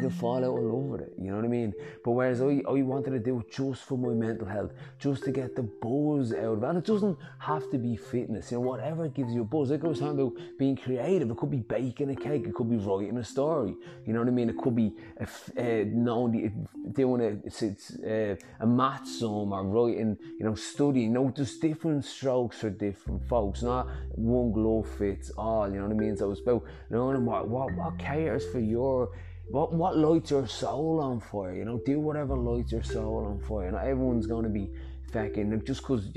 you'll 0.00 0.10
fall 0.10 0.38
out 0.38 0.50
all 0.50 0.72
over 0.72 1.02
it, 1.02 1.12
you 1.18 1.30
know 1.30 1.36
what 1.36 1.44
I 1.44 1.48
mean? 1.48 1.72
But 2.04 2.12
whereas 2.12 2.40
all 2.40 2.50
you 2.50 2.86
wanted 2.86 3.10
to 3.10 3.18
do 3.18 3.44
just 3.50 3.82
for 3.84 3.96
my 3.96 4.08
mental 4.08 4.46
health, 4.46 4.72
just 4.98 5.24
to 5.24 5.30
get 5.30 5.54
the 5.54 5.62
buzz 5.62 6.32
out 6.32 6.54
of 6.56 6.62
it. 6.62 6.66
And 6.66 6.78
it 6.78 6.84
doesn't 6.84 7.18
have 7.38 7.70
to 7.70 7.78
be 7.78 7.96
fitness, 7.96 8.50
you 8.50 8.58
know, 8.58 8.62
whatever 8.62 9.08
gives 9.08 9.32
you 9.32 9.42
a 9.42 9.44
buzz. 9.44 9.70
Like 9.70 9.84
I 9.84 9.88
was 9.88 10.00
talking 10.00 10.20
about 10.20 10.32
being 10.58 10.76
creative, 10.76 11.30
it 11.30 11.36
could 11.36 11.50
be 11.50 11.58
baking 11.58 12.10
a 12.10 12.16
cake, 12.16 12.46
it 12.46 12.54
could 12.54 12.68
be 12.68 12.76
writing 12.76 13.16
a 13.18 13.24
story, 13.24 13.76
you 14.04 14.12
know 14.12 14.18
what 14.20 14.28
I 14.28 14.32
mean? 14.32 14.50
It 14.50 14.58
could 14.58 14.74
be 14.74 14.94
a, 15.18 15.24
uh, 15.24 15.84
knowing, 15.88 16.66
doing 16.92 17.20
a, 17.20 17.46
it's, 17.46 17.62
it's, 17.62 17.96
uh, 18.00 18.36
a 18.60 18.66
math 18.66 19.06
sum 19.06 19.52
or 19.52 19.64
writing, 19.64 20.18
you 20.38 20.44
know, 20.44 20.54
studying. 20.54 21.08
You 21.08 21.14
know, 21.14 21.32
there's 21.34 21.58
different 21.58 22.04
strokes 22.04 22.58
for 22.58 22.70
different 22.70 23.26
folks, 23.28 23.62
not 23.62 23.88
one 24.10 24.52
glove 24.52 24.88
fits 24.88 25.30
all, 25.36 25.68
you 25.68 25.76
know 25.76 25.86
what 25.86 25.94
I 25.94 25.98
mean? 25.98 26.16
So 26.16 26.30
it's 26.32 26.40
about 26.40 26.64
knowing 26.90 27.24
what, 27.24 27.48
what, 27.48 27.72
what 27.74 27.98
caters 27.98 28.44
for 28.50 28.60
your 28.60 29.10
what 29.50 29.72
what 29.72 29.96
lights 29.96 30.30
your 30.30 30.46
soul 30.46 31.00
on 31.00 31.20
fire? 31.20 31.54
You 31.54 31.64
know, 31.64 31.80
do 31.84 32.00
whatever 32.00 32.36
lights 32.36 32.72
your 32.72 32.82
soul 32.82 33.26
on 33.26 33.40
fire. 33.40 33.70
Not 33.70 33.84
everyone's 33.84 34.26
gonna 34.26 34.48
be 34.48 34.70
fucking 35.12 35.62
just 35.64 35.82
cause 35.82 36.08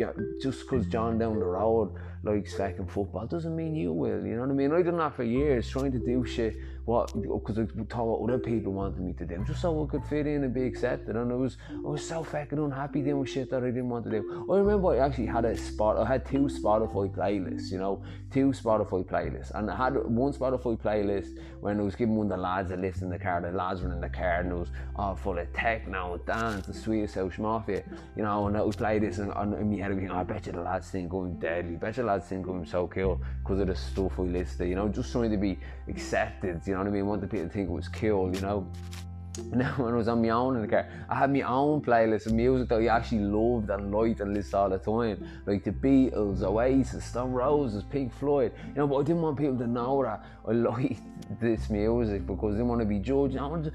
just 0.42 0.68
cause 0.68 0.86
John 0.88 1.20
down 1.20 1.40
the 1.40 1.46
road 1.46 1.94
likes 2.24 2.56
fucking 2.56 2.88
football 2.88 3.28
doesn't 3.28 3.56
mean 3.56 3.76
you 3.76 3.94
will. 3.94 4.26
You 4.26 4.36
know 4.36 4.42
what 4.42 4.50
I 4.50 4.54
mean? 4.54 4.74
I 4.74 4.82
done 4.82 4.98
that 4.98 5.16
for 5.16 5.24
years, 5.24 5.70
trying 5.70 5.92
to 5.92 6.00
do 6.00 6.26
shit 6.26 6.56
what 6.88 7.12
because 7.22 7.60
I 7.60 7.66
thought 7.90 8.22
what 8.22 8.30
other 8.30 8.40
people 8.40 8.72
wanted 8.72 9.02
me 9.02 9.12
to 9.14 9.26
do, 9.26 9.44
just 9.46 9.62
so 9.62 9.84
I 9.84 9.92
could 9.92 10.06
fit 10.06 10.26
in 10.26 10.46
and 10.46 10.54
be 10.54 10.64
accepted. 10.64 11.18
And 11.18 11.32
I 11.34 11.36
was 11.36 11.58
I 11.70 11.88
was 11.88 12.08
so 12.08 12.24
fucking 12.24 12.58
unhappy 12.58 13.02
doing 13.02 13.26
shit 13.26 13.50
that 13.52 13.62
I 13.62 13.68
didn't 13.68 13.90
want 13.90 14.06
to 14.06 14.12
do. 14.12 14.48
I 14.50 14.58
remember 14.58 14.94
I 14.94 15.06
actually 15.06 15.26
had 15.26 15.44
a 15.44 15.58
spot. 15.58 15.98
I 15.98 16.06
had 16.06 16.26
two 16.26 16.48
Spotify 16.48 17.14
playlists, 17.14 17.72
you 17.74 17.78
know, 17.78 18.02
two 18.32 18.52
Spotify 18.52 19.04
playlists, 19.04 19.52
and 19.54 19.70
I 19.70 19.76
had 19.76 19.98
one 20.06 20.32
Spotify 20.32 20.80
playlist 20.80 21.38
when 21.60 21.78
I 21.78 21.84
was 21.84 21.98
giving 21.98 22.16
one 22.16 22.32
of 22.32 22.38
the 22.38 22.42
lads 22.42 22.72
a 22.72 22.78
lift 22.78 23.02
in 23.02 23.10
the 23.10 23.20
car. 23.20 23.42
The 23.42 23.52
lads 23.52 23.82
were 23.82 23.92
in 23.92 24.00
the 24.00 24.08
car 24.08 24.40
and 24.40 24.52
it 24.54 24.56
was 24.56 24.70
all 24.96 25.18
full 25.18 25.38
of 25.38 25.52
techno, 25.52 26.14
and 26.14 26.26
dance, 26.26 26.68
the 26.68 26.74
Swedish 26.74 27.16
House 27.16 27.38
Mafia, 27.38 27.84
you 28.16 28.24
know. 28.24 28.48
And 28.48 28.56
I 28.56 28.62
would 28.62 28.78
play 28.78 28.98
this, 29.00 29.18
and, 29.18 29.34
and 29.36 29.54
in 29.56 29.70
my 29.70 29.76
head, 29.76 29.92
I'd 29.92 30.00
be, 30.00 30.08
oh, 30.08 30.16
I 30.16 30.24
bet 30.24 30.46
you 30.46 30.54
the 30.54 30.62
lads 30.62 30.90
think 30.90 31.12
I'm 31.12 31.38
deadly. 31.38 31.74
I 31.74 31.78
bet 31.78 31.98
you 31.98 32.04
the 32.04 32.08
lads 32.08 32.28
think 32.28 32.48
I'm 32.48 32.66
so 32.66 32.88
cool 32.88 33.22
because 33.44 33.60
of 33.60 33.68
the 33.68 33.76
stuff 33.76 34.18
I 34.18 34.22
listed, 34.22 34.70
you 34.70 34.76
know, 34.76 34.88
just 34.88 35.12
trying 35.12 35.32
to 35.32 35.38
be 35.38 35.60
accepted, 35.90 36.62
you 36.66 36.76
know 36.76 36.77
what 36.80 36.88
I 36.88 36.92
mean? 36.92 37.06
Wanted 37.06 37.30
people 37.30 37.48
to 37.48 37.54
think 37.54 37.70
it 37.70 37.74
was 37.74 37.88
cool, 37.88 38.34
you 38.34 38.42
know. 38.42 38.68
Now 39.52 39.72
when 39.78 39.94
I 39.94 39.98
was 39.98 40.08
on 40.08 40.22
my 40.24 40.30
own 40.30 40.56
in 40.56 40.64
the 40.64 40.68
car, 40.68 40.90
I 41.10 41.16
had 41.16 41.32
my 41.32 41.42
own 41.42 41.82
playlist 41.82 42.26
of 42.26 42.34
music 42.34 42.70
that 42.70 42.80
I 42.80 42.88
actually 42.88 43.20
loved 43.20 43.70
and 43.70 43.94
liked 43.94 44.20
and 44.20 44.34
listened 44.34 44.56
all 44.56 44.70
the 44.70 44.80
time. 44.80 45.28
Like 45.46 45.64
the 45.64 45.72
Beatles, 45.72 46.42
Oasis, 46.42 47.06
Stone 47.06 47.34
Roses, 47.34 47.84
Pink 47.84 48.12
Floyd. 48.14 48.52
You 48.70 48.74
know, 48.76 48.88
but 48.88 48.98
I 48.98 49.04
didn't 49.04 49.22
want 49.22 49.38
people 49.38 49.58
to 49.58 49.68
know 49.68 50.04
that 50.04 50.26
I 50.48 50.52
liked 50.52 51.02
this 51.40 51.70
music 51.70 52.26
because 52.26 52.56
I 52.56 52.58
didn't 52.58 52.68
want 52.68 52.82
to 52.82 52.88
be 52.88 53.00
judged. 53.00 53.38
I 53.38 53.46
was 53.46 53.70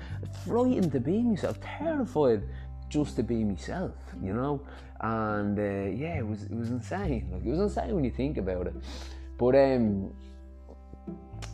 frightened 0.45 0.91
to 0.93 1.01
be 1.01 1.23
myself, 1.23 1.61
terrified 1.61 2.43
just 2.89 3.17
to 3.17 3.23
be 3.23 3.43
myself, 3.45 3.93
you 4.23 4.35
know. 4.35 4.61
And 5.01 5.59
uh, 5.59 5.91
yeah, 5.97 6.19
it 6.19 6.27
was 6.27 6.45
it 6.45 6.55
was 6.55 6.71
insane. 6.71 7.31
Like 7.33 7.45
it 7.45 7.51
was 7.51 7.61
insane 7.61 7.95
when 7.95 8.05
you 8.05 8.11
think 8.11 8.37
about 8.37 8.67
it. 8.67 8.75
But 9.39 9.55
um 9.55 10.13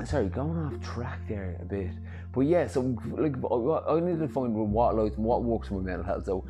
sorry, 0.04 0.28
going 0.28 0.58
off 0.58 0.80
track 0.82 1.20
there 1.28 1.56
a 1.60 1.64
bit. 1.64 1.90
But 2.32 2.42
yeah, 2.42 2.66
so 2.66 2.96
like 3.16 3.34
I 3.88 4.00
need 4.00 4.18
to 4.20 4.28
find 4.28 4.54
what 4.54 4.96
like 4.96 5.14
what 5.14 5.42
works 5.42 5.68
for 5.68 5.74
my 5.74 5.80
mental 5.80 6.04
health. 6.04 6.26
So 6.26 6.44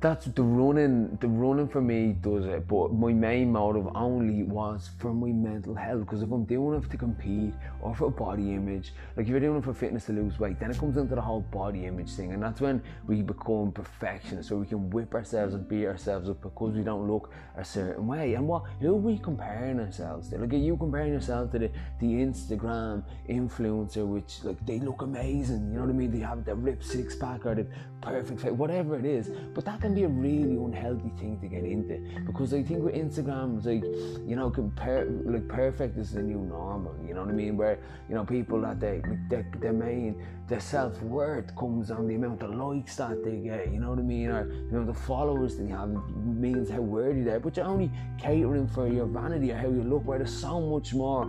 that's 0.00 0.24
the 0.24 0.42
running 0.42 1.14
the 1.20 1.28
running 1.28 1.68
for 1.68 1.82
me 1.82 2.16
does 2.22 2.46
it 2.46 2.66
but 2.66 2.90
my 2.90 3.12
main 3.12 3.52
motive 3.52 3.86
only 3.94 4.42
was 4.44 4.88
for 4.98 5.12
my 5.12 5.28
mental 5.28 5.74
health 5.74 6.00
because 6.00 6.22
if 6.22 6.30
i'm 6.30 6.44
doing 6.44 6.82
it 6.82 6.90
to 6.90 6.96
compete 6.96 7.52
or 7.82 7.94
for 7.94 8.10
body 8.10 8.54
image 8.54 8.94
like 9.14 9.24
if 9.24 9.30
you're 9.30 9.40
doing 9.40 9.58
it 9.58 9.64
for 9.64 9.74
fitness 9.74 10.06
to 10.06 10.12
lose 10.12 10.38
weight 10.38 10.58
then 10.58 10.70
it 10.70 10.78
comes 10.78 10.96
into 10.96 11.14
the 11.14 11.20
whole 11.20 11.42
body 11.42 11.84
image 11.84 12.10
thing 12.12 12.32
and 12.32 12.42
that's 12.42 12.62
when 12.62 12.82
we 13.06 13.20
become 13.20 13.70
perfectionists 13.72 14.48
so 14.48 14.56
we 14.56 14.64
can 14.64 14.88
whip 14.88 15.14
ourselves 15.14 15.52
and 15.52 15.68
beat 15.68 15.86
ourselves 15.86 16.30
up 16.30 16.40
because 16.40 16.74
we 16.74 16.82
don't 16.82 17.06
look 17.06 17.30
a 17.58 17.64
certain 17.64 18.06
way 18.06 18.34
and 18.34 18.48
what 18.48 18.62
who 18.80 18.92
are 18.92 18.94
we 18.94 19.18
comparing 19.18 19.78
ourselves 19.78 20.30
to 20.30 20.38
like 20.38 20.52
are 20.54 20.56
you 20.56 20.78
comparing 20.78 21.12
yourself 21.12 21.50
to 21.50 21.58
the, 21.58 21.70
the 21.98 22.06
instagram 22.06 23.04
influencer 23.28 24.06
which 24.06 24.42
like 24.44 24.64
they 24.64 24.78
look 24.78 25.02
amazing 25.02 25.68
you 25.70 25.74
know 25.74 25.82
what 25.82 25.90
i 25.90 25.92
mean? 25.92 26.10
They 26.10 26.20
have 26.20 26.44
the 26.46 26.54
ripped 26.54 26.84
six 26.84 27.14
pack 27.14 27.44
or 27.44 27.54
the 27.54 27.66
perfect 28.00 28.40
fit 28.40 28.54
whatever 28.54 28.98
it 28.98 29.04
is 29.04 29.28
but 29.54 29.64
that 29.66 29.80
can 29.80 29.89
can 29.90 29.94
be 29.94 30.04
a 30.04 30.08
really 30.08 30.56
unhealthy 30.56 31.10
thing 31.18 31.38
to 31.40 31.48
get 31.48 31.64
into 31.64 31.98
because 32.24 32.54
I 32.54 32.62
think 32.62 32.84
with 32.84 32.94
Instagram, 32.94 33.56
it's 33.56 33.66
like 33.66 33.82
you 34.28 34.36
know, 34.36 34.50
compare 34.50 35.04
like 35.24 35.48
perfect 35.48 35.98
is 35.98 36.12
the 36.12 36.22
new 36.22 36.38
normal. 36.38 36.94
You 37.06 37.14
know 37.14 37.22
what 37.22 37.30
I 37.30 37.32
mean? 37.32 37.56
Where 37.56 37.78
you 38.08 38.14
know 38.14 38.24
people 38.24 38.60
that 38.60 38.78
they 38.78 39.02
their, 39.28 39.44
their 39.58 39.72
main 39.72 40.24
their 40.46 40.60
self 40.60 41.00
worth 41.02 41.54
comes 41.56 41.90
on 41.90 42.06
the 42.06 42.14
amount 42.14 42.42
of 42.42 42.54
likes 42.54 42.96
that 42.96 43.24
they 43.24 43.36
get. 43.36 43.72
You 43.72 43.80
know 43.80 43.90
what 43.90 43.98
I 43.98 44.02
mean? 44.02 44.28
Or 44.28 44.48
you 44.48 44.70
know 44.70 44.84
the 44.84 44.94
followers 44.94 45.56
that 45.56 45.64
you 45.64 45.74
have 45.74 45.90
means 46.14 46.70
how 46.70 46.80
worthy 46.80 47.22
they 47.22 47.32
are. 47.32 47.40
But 47.40 47.56
you're 47.56 47.66
only 47.66 47.90
catering 48.18 48.68
for 48.68 48.86
your 48.86 49.06
vanity 49.06 49.50
or 49.50 49.56
how 49.56 49.68
you 49.68 49.82
look. 49.82 50.04
Where 50.04 50.18
there's 50.18 50.36
so 50.36 50.60
much 50.60 50.94
more 50.94 51.24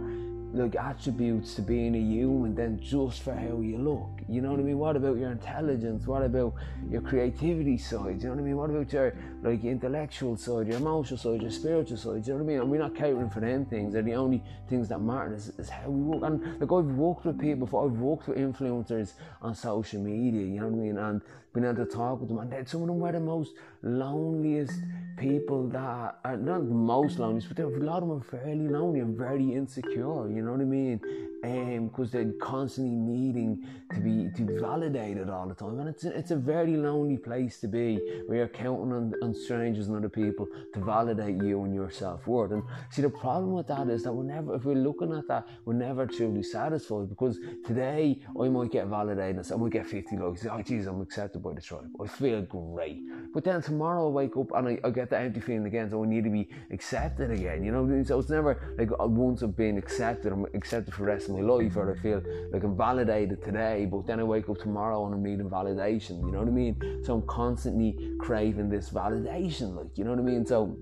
like 0.53 0.75
attributes 0.75 1.55
to 1.55 1.61
being 1.61 1.95
a 1.95 1.99
human 1.99 2.55
than 2.55 2.81
just 2.81 3.23
for 3.23 3.33
how 3.33 3.59
you 3.61 3.77
look. 3.77 4.09
You 4.27 4.41
know 4.41 4.51
what 4.51 4.59
I 4.59 4.63
mean? 4.63 4.77
What 4.77 4.95
about 4.95 5.17
your 5.17 5.31
intelligence? 5.31 6.05
What 6.05 6.23
about 6.23 6.53
your 6.89 7.01
creativity 7.01 7.77
side? 7.77 8.21
You 8.21 8.29
know 8.29 8.35
what 8.35 8.39
I 8.39 8.43
mean? 8.43 8.57
What 8.57 8.69
about 8.69 8.91
your 8.91 9.13
like 9.43 9.63
intellectual 9.63 10.35
side, 10.35 10.67
your 10.67 10.77
emotional 10.77 11.17
side, 11.17 11.41
your 11.41 11.51
spiritual 11.51 11.97
side? 11.97 12.27
You 12.27 12.33
know 12.33 12.39
what 12.39 12.43
I 12.43 12.47
mean? 12.47 12.59
And 12.59 12.71
we're 12.71 12.79
not 12.79 12.95
catering 12.95 13.29
for 13.29 13.39
them 13.39 13.65
things. 13.65 13.93
They're 13.93 14.01
the 14.01 14.15
only 14.15 14.43
things 14.69 14.89
that 14.89 14.99
matter 14.99 15.33
is, 15.33 15.49
is 15.57 15.69
how 15.69 15.89
we 15.89 16.01
work. 16.01 16.23
And 16.23 16.59
like 16.59 16.71
I've 16.71 16.95
worked 16.95 17.25
with 17.25 17.39
people 17.39 17.65
before, 17.65 17.85
I've 17.85 17.97
worked 17.97 18.27
with 18.27 18.37
influencers 18.37 19.13
on 19.41 19.55
social 19.55 20.01
media, 20.01 20.41
you 20.41 20.59
know 20.59 20.67
what 20.67 20.73
I 20.73 20.83
mean? 20.83 20.97
And 20.97 21.21
been 21.53 21.65
able 21.65 21.85
to 21.85 21.85
talk 21.85 22.19
with 22.19 22.29
them, 22.29 22.39
and 22.39 22.67
some 22.67 22.81
of 22.81 22.87
them 22.87 22.99
were 22.99 23.11
the 23.11 23.19
most 23.19 23.53
loneliest 23.81 24.73
people 25.17 25.67
that 25.69 26.19
are 26.23 26.37
not 26.37 26.59
the 26.67 26.73
most 26.73 27.19
loneliest, 27.19 27.49
but 27.49 27.59
a 27.59 27.67
lot 27.67 28.01
of 28.01 28.09
them 28.09 28.17
are 28.17 28.39
fairly 28.39 28.67
lonely 28.67 28.99
and 28.99 29.17
very 29.17 29.53
insecure. 29.53 30.29
You 30.29 30.41
know 30.43 30.51
what 30.51 30.61
I 30.61 30.65
mean? 30.65 31.01
because 31.41 32.05
um, 32.05 32.09
they're 32.11 32.33
constantly 32.39 32.95
needing 32.95 33.65
to 33.91 33.99
be 33.99 34.29
to 34.35 34.43
be 34.43 34.57
validated 34.57 35.27
all 35.27 35.47
the 35.47 35.55
time, 35.55 35.79
and 35.79 35.89
it's 35.89 36.03
a, 36.03 36.15
it's 36.15 36.29
a 36.29 36.35
very 36.35 36.77
lonely 36.77 37.17
place 37.17 37.59
to 37.59 37.67
be 37.67 37.97
where 38.27 38.37
you're 38.37 38.47
counting 38.47 38.93
on, 38.93 39.11
on 39.23 39.33
strangers 39.33 39.87
and 39.87 39.97
other 39.97 40.09
people 40.09 40.47
to 40.71 40.79
validate 40.79 41.41
you 41.41 41.63
and 41.63 41.73
your 41.73 41.89
self 41.89 42.27
worth. 42.27 42.51
And 42.51 42.61
see, 42.91 43.01
the 43.01 43.09
problem 43.09 43.53
with 43.53 43.65
that 43.67 43.89
is 43.89 44.03
that 44.03 44.13
we're 44.13 44.23
never, 44.23 44.53
if 44.53 44.65
we're 44.65 44.75
looking 44.75 45.13
at 45.13 45.27
that, 45.29 45.47
we're 45.65 45.73
never 45.73 46.05
truly 46.05 46.43
satisfied 46.43 47.09
because 47.09 47.39
today 47.65 48.19
I 48.39 48.47
might 48.47 48.71
get 48.71 48.85
validated, 48.85 49.37
and 49.37 49.51
I 49.51 49.55
might 49.55 49.71
get 49.71 49.87
50 49.87 50.17
likes. 50.17 50.45
Oh, 50.45 50.61
geez, 50.61 50.85
I'm 50.85 51.01
accepted 51.01 51.40
by 51.41 51.53
the. 51.53 51.79
I 52.01 52.07
feel 52.07 52.41
great, 52.41 53.01
but 53.33 53.43
then 53.43 53.61
tomorrow 53.61 54.07
I 54.07 54.09
wake 54.09 54.37
up 54.37 54.51
and 54.55 54.67
I, 54.67 54.79
I 54.83 54.89
get 54.89 55.09
the 55.09 55.17
empty 55.17 55.39
feeling 55.39 55.65
again, 55.65 55.89
so 55.89 56.03
I 56.03 56.07
need 56.07 56.23
to 56.23 56.29
be 56.29 56.49
accepted 56.71 57.31
again. 57.31 57.63
You 57.63 57.71
know, 57.71 58.03
so 58.03 58.19
it's 58.19 58.29
never 58.29 58.75
like 58.77 58.89
once 58.99 59.43
I've 59.43 59.55
been 59.55 59.77
accepted, 59.77 60.31
I'm 60.31 60.45
accepted 60.53 60.93
for 60.93 61.01
the 61.01 61.11
rest 61.11 61.29
of 61.29 61.35
my 61.35 61.41
life 61.41 61.75
or 61.75 61.93
I 61.93 62.01
feel 62.01 62.21
like 62.51 62.63
I'm 62.63 62.77
validated 62.77 63.43
today, 63.43 63.87
but 63.89 64.07
then 64.07 64.19
I 64.19 64.23
wake 64.23 64.49
up 64.49 64.59
tomorrow 64.59 65.05
and 65.05 65.13
I'm 65.13 65.23
needing 65.23 65.49
validation. 65.49 66.21
You 66.25 66.31
know 66.31 66.39
what 66.39 66.47
I 66.47 66.51
mean? 66.51 67.01
So 67.03 67.15
I'm 67.15 67.27
constantly 67.27 68.15
craving 68.19 68.69
this 68.69 68.89
validation, 68.89 69.75
like, 69.75 69.97
you 69.97 70.03
know 70.03 70.11
what 70.11 70.19
I 70.19 70.23
mean? 70.23 70.45
So 70.45 70.77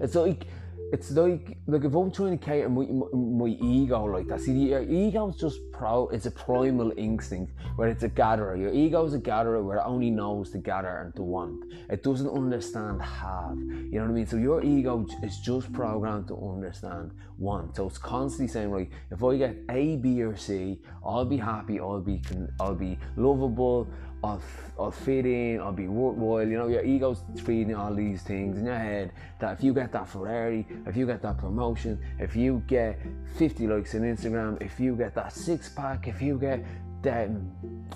it's 0.00 0.14
like 0.14 0.46
it's 0.92 1.10
like 1.10 1.58
like 1.66 1.84
if 1.84 1.94
I'm 1.94 2.10
trying 2.10 2.38
to 2.38 2.44
cater 2.44 2.68
my, 2.68 2.86
my, 2.86 3.06
my 3.12 3.46
ego 3.46 4.04
like 4.04 4.26
that. 4.28 4.40
See, 4.40 4.70
the 4.70 4.90
ego 4.90 5.28
is 5.28 5.36
just 5.36 5.60
pro. 5.78 6.08
It's 6.08 6.26
a 6.26 6.30
primal 6.30 6.92
instinct 6.96 7.52
where 7.76 7.88
it's 7.88 8.02
a 8.02 8.08
gatherer. 8.08 8.56
Your 8.56 8.72
ego 8.72 9.06
is 9.06 9.14
a 9.14 9.18
gatherer 9.18 9.62
where 9.62 9.78
it 9.78 9.84
only 9.86 10.10
knows 10.10 10.50
to 10.50 10.58
gather 10.58 10.98
and 10.98 11.14
to 11.14 11.22
want. 11.22 11.72
It 11.88 12.02
doesn't 12.02 12.28
understand 12.28 13.00
have. 13.00 13.56
You 13.56 13.92
know 13.92 14.02
what 14.02 14.10
I 14.10 14.14
mean? 14.14 14.26
So 14.26 14.36
your 14.36 14.62
ego 14.64 15.06
is 15.22 15.38
just 15.38 15.72
programmed 15.72 16.28
to 16.28 16.36
understand 16.36 17.12
want. 17.38 17.76
So 17.76 17.86
it's 17.86 17.98
constantly 17.98 18.48
saying, 18.48 18.70
right, 18.70 18.90
if 19.10 19.22
I 19.22 19.36
get 19.36 19.56
A, 19.70 19.96
B, 19.96 20.22
or 20.22 20.36
C, 20.36 20.80
I'll 21.04 21.24
be 21.24 21.36
happy. 21.36 21.78
I'll 21.78 22.00
be 22.00 22.20
I'll 22.60 22.74
be 22.74 22.98
lovable. 23.16 23.88
I'll, 24.22 24.42
I'll 24.78 24.90
fit 24.90 25.26
in, 25.26 25.60
I'll 25.60 25.72
be 25.72 25.86
worthwhile. 25.86 26.46
You 26.46 26.58
know, 26.58 26.66
your 26.66 26.84
ego's 26.84 27.22
feeding 27.44 27.74
all 27.76 27.94
these 27.94 28.22
things 28.22 28.58
in 28.58 28.66
your 28.66 28.78
head 28.78 29.12
that 29.38 29.52
if 29.56 29.62
you 29.62 29.72
get 29.72 29.92
that 29.92 30.08
Ferrari, 30.08 30.66
if 30.86 30.96
you 30.96 31.06
get 31.06 31.22
that 31.22 31.38
promotion, 31.38 32.00
if 32.18 32.34
you 32.34 32.62
get 32.66 32.98
50 33.36 33.68
likes 33.68 33.94
on 33.94 34.00
Instagram, 34.00 34.60
if 34.60 34.80
you 34.80 34.96
get 34.96 35.14
that 35.14 35.32
six 35.32 35.67
pack, 35.68 36.08
if 36.08 36.20
you 36.22 36.38
get 36.38 36.64
that 37.02 37.30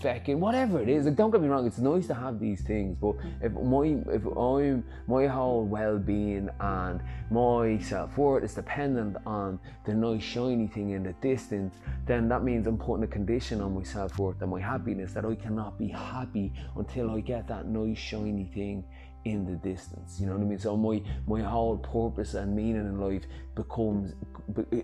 fucking 0.00 0.38
whatever 0.38 0.80
it 0.80 0.88
is. 0.88 1.06
Like, 1.06 1.16
don't 1.16 1.30
get 1.30 1.40
me 1.40 1.48
wrong, 1.48 1.66
it's 1.66 1.78
nice 1.78 2.06
to 2.06 2.14
have 2.14 2.38
these 2.38 2.62
things, 2.62 2.96
but 3.00 3.16
if 3.40 3.52
my 3.52 3.96
if 4.12 4.24
I'm 4.26 4.84
my 5.06 5.26
whole 5.26 5.64
well 5.64 5.98
being 5.98 6.48
and 6.60 7.00
my 7.30 7.78
self 7.78 8.16
worth 8.16 8.44
is 8.44 8.54
dependent 8.54 9.16
on 9.26 9.58
the 9.84 9.94
nice 9.94 10.22
shiny 10.22 10.68
thing 10.68 10.90
in 10.90 11.02
the 11.02 11.14
distance, 11.14 11.74
then 12.06 12.28
that 12.28 12.44
means 12.44 12.66
I'm 12.66 12.78
putting 12.78 13.04
a 13.04 13.08
condition 13.08 13.60
on 13.60 13.74
my 13.74 13.82
self 13.82 14.18
worth 14.18 14.40
and 14.40 14.50
my 14.50 14.60
happiness 14.60 15.12
that 15.14 15.24
I 15.24 15.34
cannot 15.34 15.78
be 15.78 15.88
happy 15.88 16.52
until 16.76 17.10
I 17.10 17.20
get 17.20 17.48
that 17.48 17.66
nice 17.66 17.98
shiny 17.98 18.50
thing 18.54 18.84
in 19.24 19.46
the 19.46 19.52
distance. 19.52 20.18
You 20.20 20.26
know 20.26 20.32
what 20.32 20.42
I 20.42 20.44
mean? 20.44 20.58
So 20.58 20.76
my 20.76 21.02
my 21.26 21.40
whole 21.42 21.78
purpose 21.78 22.34
and 22.34 22.54
meaning 22.54 22.86
in 22.86 23.00
life 23.00 23.24
becomes 23.54 24.14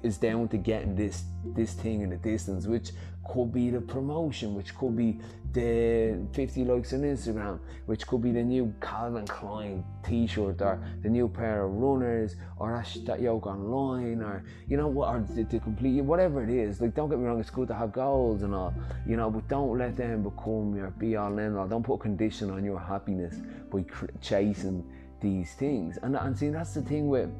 is 0.02 0.18
down 0.18 0.48
to 0.48 0.56
getting 0.56 0.94
this 0.94 1.24
this 1.54 1.74
thing 1.74 2.02
in 2.02 2.10
the 2.10 2.16
distance, 2.16 2.66
which 2.66 2.90
could 3.32 3.52
be 3.52 3.70
the 3.70 3.80
promotion, 3.80 4.54
which 4.54 4.74
could 4.76 4.96
be 4.96 5.20
the 5.52 6.18
50 6.32 6.64
likes 6.64 6.92
on 6.92 7.00
Instagram, 7.00 7.58
which 7.86 8.06
could 8.06 8.22
be 8.22 8.32
the 8.32 8.42
new 8.42 8.72
Calvin 8.80 9.26
Klein 9.26 9.82
t-shirt 10.04 10.60
or 10.60 10.78
the 11.02 11.08
new 11.08 11.28
pair 11.28 11.64
of 11.64 11.72
runners 11.72 12.36
or 12.58 12.72
that, 12.72 13.06
that 13.06 13.20
yoke 13.20 13.46
online 13.46 14.22
or 14.22 14.44
you 14.68 14.76
know 14.76 14.88
what 14.88 15.08
or 15.08 15.20
the, 15.20 15.44
the 15.44 15.58
complete 15.58 16.00
whatever 16.02 16.42
it 16.42 16.50
is. 16.50 16.80
Like 16.80 16.94
don't 16.94 17.08
get 17.08 17.18
me 17.18 17.24
wrong, 17.24 17.40
it's 17.40 17.50
good 17.50 17.68
to 17.68 17.74
have 17.74 17.92
goals 17.92 18.42
and 18.42 18.54
all, 18.54 18.74
you 19.06 19.16
know, 19.16 19.30
but 19.30 19.48
don't 19.48 19.76
let 19.78 19.96
them 19.96 20.22
become 20.22 20.74
your 20.76 20.90
be 20.90 21.16
all 21.16 21.38
end 21.38 21.56
all. 21.56 21.66
Don't 21.66 21.82
put 21.82 21.94
a 21.94 21.98
condition 21.98 22.50
on 22.50 22.64
your 22.64 22.78
happiness 22.78 23.36
by 23.70 23.84
chasing 24.20 24.84
these 25.20 25.54
things. 25.54 25.98
And 26.02 26.16
and 26.16 26.38
see 26.38 26.48
that's 26.50 26.74
the 26.74 26.82
thing 26.82 27.08
with 27.08 27.30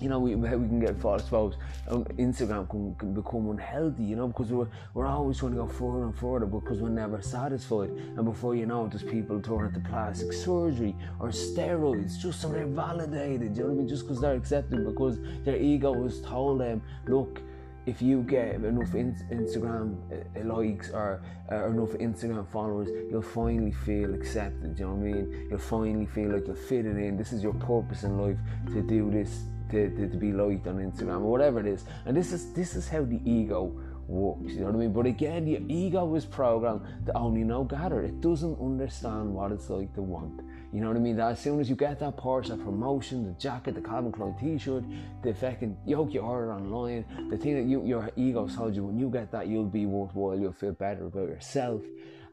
you 0.00 0.08
know, 0.08 0.18
we, 0.18 0.34
we 0.34 0.48
can 0.48 0.80
get 0.80 1.00
false 1.00 1.24
suppose 1.24 1.54
um, 1.88 2.04
Instagram 2.18 2.68
can, 2.68 2.94
can, 2.96 3.14
become 3.14 3.50
unhealthy, 3.50 4.02
you 4.02 4.16
know, 4.16 4.28
because 4.28 4.48
we're, 4.48 4.68
we're 4.94 5.06
always 5.06 5.38
trying 5.38 5.52
to 5.52 5.58
go 5.58 5.66
further 5.66 6.04
and 6.04 6.16
further 6.16 6.46
because 6.46 6.80
we're 6.80 6.88
never 6.88 7.22
satisfied. 7.22 7.90
And 7.90 8.24
before 8.24 8.54
you 8.54 8.66
know 8.66 8.86
it, 8.86 8.90
there's 8.90 9.02
people 9.02 9.40
turning 9.40 9.72
to 9.72 9.80
plastic 9.80 10.32
surgery 10.32 10.94
or 11.20 11.28
steroids 11.28 12.18
just 12.18 12.40
so 12.40 12.48
they're 12.48 12.66
validated, 12.66 13.56
you 13.56 13.62
know 13.62 13.68
what 13.68 13.74
I 13.74 13.78
mean? 13.78 13.88
Just 13.88 14.02
because 14.02 14.20
they're 14.20 14.34
accepted 14.34 14.84
because 14.84 15.18
their 15.44 15.56
ego 15.56 16.02
has 16.02 16.20
told 16.20 16.60
them, 16.60 16.82
look, 17.06 17.40
if 17.84 18.00
you 18.00 18.22
get 18.22 18.54
enough 18.54 18.94
in- 18.94 19.16
Instagram 19.30 19.96
uh, 20.12 20.54
likes 20.54 20.90
or, 20.90 21.20
uh, 21.50 21.66
enough 21.66 21.90
Instagram 21.90 22.46
followers, 22.48 22.88
you'll 23.10 23.22
finally 23.22 23.72
feel 23.72 24.14
accepted. 24.14 24.78
You 24.78 24.86
know 24.86 24.94
what 24.94 25.08
I 25.08 25.12
mean? 25.12 25.46
You'll 25.50 25.58
finally 25.58 26.06
feel 26.06 26.30
like 26.30 26.46
you'll 26.46 26.54
fit 26.54 26.86
it 26.86 26.96
in. 26.96 27.16
This 27.16 27.32
is 27.32 27.42
your 27.42 27.54
purpose 27.54 28.04
in 28.04 28.18
life 28.18 28.38
to 28.68 28.82
do 28.82 29.10
this 29.10 29.46
to, 29.72 29.90
to, 29.90 30.08
to 30.08 30.16
be 30.16 30.32
liked 30.32 30.66
on 30.68 30.76
Instagram 30.76 31.22
or 31.22 31.30
whatever 31.30 31.58
it 31.58 31.66
is. 31.66 31.84
And 32.06 32.16
this 32.16 32.32
is 32.32 32.52
this 32.52 32.76
is 32.76 32.88
how 32.88 33.04
the 33.04 33.20
ego 33.24 33.74
works. 34.06 34.52
You 34.52 34.60
know 34.60 34.66
what 34.66 34.74
I 34.74 34.78
mean? 34.78 34.92
But 34.92 35.06
again, 35.06 35.44
the 35.44 35.62
ego 35.72 36.14
is 36.14 36.24
programmed 36.24 36.82
to 37.06 37.16
only 37.16 37.42
know 37.42 37.64
gather. 37.64 38.02
It 38.02 38.20
doesn't 38.20 38.60
understand 38.60 39.34
what 39.34 39.52
it's 39.52 39.68
like 39.70 39.92
to 39.94 40.02
want. 40.02 40.40
You 40.72 40.80
know 40.80 40.88
what 40.88 40.96
I 40.96 41.00
mean? 41.00 41.16
That 41.16 41.32
as 41.32 41.40
soon 41.40 41.60
as 41.60 41.68
you 41.68 41.76
get 41.76 41.98
that 42.00 42.16
Porsche, 42.16 42.48
that 42.48 42.64
promotion, 42.64 43.24
the 43.24 43.32
jacket, 43.32 43.74
the 43.74 43.82
Calvin 43.82 44.10
Klein 44.10 44.34
T-shirt, 44.40 44.84
the 45.22 45.34
fucking 45.34 45.76
yoke 45.86 46.14
you 46.14 46.20
order 46.20 46.52
online, 46.52 47.04
the 47.28 47.36
thing 47.36 47.54
that 47.56 47.68
you, 47.68 47.84
your 47.84 48.10
ego 48.16 48.48
told 48.48 48.74
you 48.74 48.84
when 48.84 48.98
you 48.98 49.10
get 49.10 49.30
that, 49.32 49.48
you'll 49.48 49.64
be 49.64 49.84
worthwhile. 49.84 50.38
You'll 50.38 50.52
feel 50.52 50.72
better 50.72 51.06
about 51.06 51.28
yourself. 51.28 51.82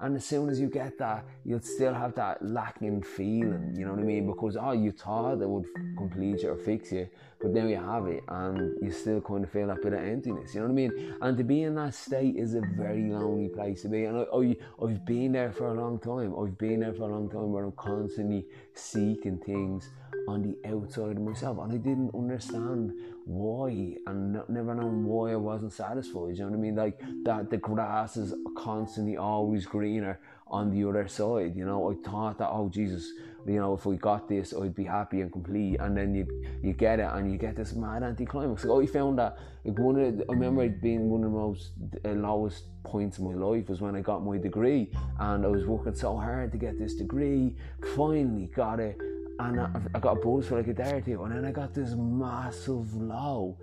And 0.01 0.15
as 0.15 0.25
soon 0.25 0.49
as 0.49 0.59
you 0.59 0.67
get 0.67 0.97
that, 0.99 1.25
you'll 1.43 1.61
still 1.61 1.93
have 1.93 2.15
that 2.15 2.43
lacking 2.43 3.03
feeling, 3.03 3.75
you 3.77 3.85
know 3.85 3.91
what 3.91 3.99
I 3.99 4.03
mean? 4.03 4.27
Because 4.27 4.55
oh, 4.55 4.71
you 4.71 4.91
thought 4.91 5.41
it 5.41 5.49
would 5.49 5.65
complete 5.97 6.43
you 6.43 6.51
or 6.51 6.57
fix 6.57 6.91
you, 6.91 7.09
but 7.41 7.51
now 7.51 7.65
you 7.65 7.75
have 7.75 8.07
it 8.07 8.23
and 8.29 8.77
you 8.81 8.91
still 8.91 9.19
kind 9.19 9.43
of 9.43 9.51
feel 9.51 9.67
that 9.67 9.81
bit 9.81 9.93
of 9.93 9.99
emptiness, 9.99 10.53
you 10.53 10.61
know 10.61 10.67
what 10.67 10.71
I 10.71 10.75
mean? 10.75 11.15
And 11.21 11.37
to 11.37 11.43
be 11.43 11.63
in 11.63 11.75
that 11.75 11.93
state 11.95 12.37
is 12.37 12.55
a 12.55 12.61
very 12.61 13.09
lonely 13.09 13.49
place 13.49 13.81
to 13.81 13.89
be. 13.89 14.05
And 14.05 14.17
I, 14.19 14.55
I've 14.81 15.05
been 15.05 15.33
there 15.33 15.51
for 15.51 15.67
a 15.67 15.73
long 15.73 15.99
time. 15.99 16.33
I've 16.39 16.57
been 16.57 16.79
there 16.79 16.93
for 16.93 17.03
a 17.03 17.07
long 17.07 17.29
time 17.29 17.51
where 17.51 17.65
I'm 17.65 17.73
constantly 17.73 18.45
seeking 18.73 19.37
things 19.37 19.89
on 20.27 20.41
the 20.41 20.69
outside 20.69 21.17
of 21.17 21.21
myself. 21.21 21.57
And 21.59 21.73
I 21.73 21.77
didn't 21.77 22.11
understand 22.13 22.93
why 23.25 23.95
and 24.07 24.41
never 24.49 24.73
known 24.73 25.05
why 25.05 25.33
I 25.33 25.35
wasn't 25.35 25.73
satisfied. 25.73 26.37
You 26.37 26.43
know 26.43 26.49
what 26.49 26.57
I 26.57 26.61
mean? 26.61 26.75
Like 26.75 27.01
that 27.23 27.49
the 27.49 27.57
grass 27.57 28.17
is 28.17 28.33
constantly 28.57 29.17
always 29.17 29.65
greener 29.65 30.19
on 30.47 30.71
the 30.71 30.87
other 30.87 31.07
side. 31.07 31.55
You 31.55 31.65
know, 31.65 31.91
I 31.91 32.09
thought 32.09 32.39
that 32.39 32.49
oh 32.49 32.69
Jesus, 32.69 33.11
you 33.45 33.55
know, 33.55 33.73
if 33.73 33.85
we 33.85 33.97
got 33.97 34.27
this, 34.27 34.53
I'd 34.53 34.75
be 34.75 34.83
happy 34.83 35.21
and 35.21 35.31
complete. 35.31 35.77
And 35.79 35.95
then 35.95 36.13
you 36.13 36.27
you 36.61 36.73
get 36.73 36.99
it, 36.99 37.09
and 37.11 37.31
you 37.31 37.37
get 37.37 37.55
this 37.55 37.73
mad 37.73 38.03
anticlimax. 38.03 38.65
Like, 38.65 38.89
I 38.89 38.91
found 38.91 39.19
that 39.19 39.37
like 39.63 39.77
one 39.77 39.99
of 39.99 40.17
the, 40.17 40.25
I 40.29 40.33
remember 40.33 40.63
it 40.63 40.81
being 40.81 41.09
one 41.09 41.23
of 41.23 41.31
the 41.31 41.37
most 41.37 41.71
uh, 42.05 42.09
lowest 42.09 42.65
points 42.83 43.19
in 43.19 43.25
my 43.25 43.33
life 43.33 43.69
was 43.69 43.81
when 43.81 43.95
I 43.95 44.01
got 44.01 44.23
my 44.23 44.37
degree, 44.37 44.91
and 45.19 45.45
I 45.45 45.47
was 45.47 45.65
working 45.65 45.95
so 45.95 46.17
hard 46.17 46.51
to 46.51 46.57
get 46.57 46.79
this 46.79 46.95
degree. 46.95 47.55
Finally 47.95 48.49
got 48.55 48.79
it, 48.79 48.97
and 49.39 49.61
I, 49.61 49.69
I 49.95 49.99
got 49.99 50.17
a 50.17 50.19
buzz 50.19 50.47
for 50.47 50.57
like 50.57 50.67
a 50.67 50.73
day 50.73 50.91
or 50.91 51.01
two, 51.01 51.23
and 51.23 51.35
then 51.35 51.45
I 51.45 51.51
got 51.51 51.73
this 51.73 51.95
massive 51.95 52.93
low. 52.93 53.57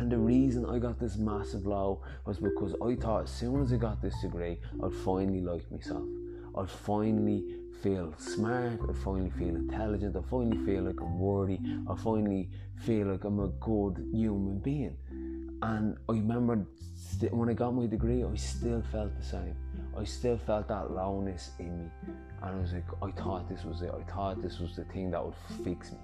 And 0.00 0.10
the 0.10 0.18
reason 0.18 0.66
I 0.66 0.78
got 0.80 0.98
this 0.98 1.16
massive 1.16 1.66
low 1.66 2.02
was 2.26 2.38
because 2.38 2.74
I 2.84 2.96
thought 2.96 3.24
as 3.24 3.30
soon 3.30 3.62
as 3.62 3.72
I 3.72 3.76
got 3.76 4.02
this 4.02 4.20
degree, 4.20 4.58
I'd 4.82 4.92
finally 4.92 5.40
like 5.40 5.70
myself. 5.70 6.02
I'd 6.56 6.68
finally 6.68 7.44
feel 7.82 8.12
smart, 8.18 8.80
I'd 8.88 8.96
finally 8.96 9.30
feel 9.30 9.54
intelligent, 9.54 10.16
I'd 10.16 10.26
finally 10.26 10.58
feel 10.64 10.82
like 10.82 11.00
I'm 11.00 11.18
worthy, 11.18 11.60
I'd 11.88 11.98
finally 12.00 12.50
feel 12.84 13.08
like 13.08 13.24
I'm 13.24 13.38
a 13.38 13.48
good 13.48 14.04
human 14.12 14.58
being. 14.58 14.96
And 15.62 15.96
I 16.08 16.12
remember 16.12 16.66
when 17.30 17.48
I 17.48 17.52
got 17.52 17.72
my 17.72 17.86
degree, 17.86 18.24
I 18.24 18.34
still 18.34 18.82
felt 18.90 19.16
the 19.16 19.24
same. 19.24 19.56
I 19.96 20.04
still 20.04 20.38
felt 20.38 20.68
that 20.68 20.90
lowness 20.90 21.50
in 21.58 21.78
me. 21.78 21.90
And 22.44 22.58
I 22.58 22.60
was 22.60 22.72
like, 22.74 22.84
I 23.02 23.10
thought 23.22 23.48
this 23.48 23.64
was 23.64 23.80
it. 23.80 23.90
I 23.90 24.02
thought 24.10 24.42
this 24.42 24.58
was 24.60 24.76
the 24.76 24.84
thing 24.84 25.10
that 25.12 25.24
would 25.24 25.34
fix 25.64 25.92
me, 25.92 25.98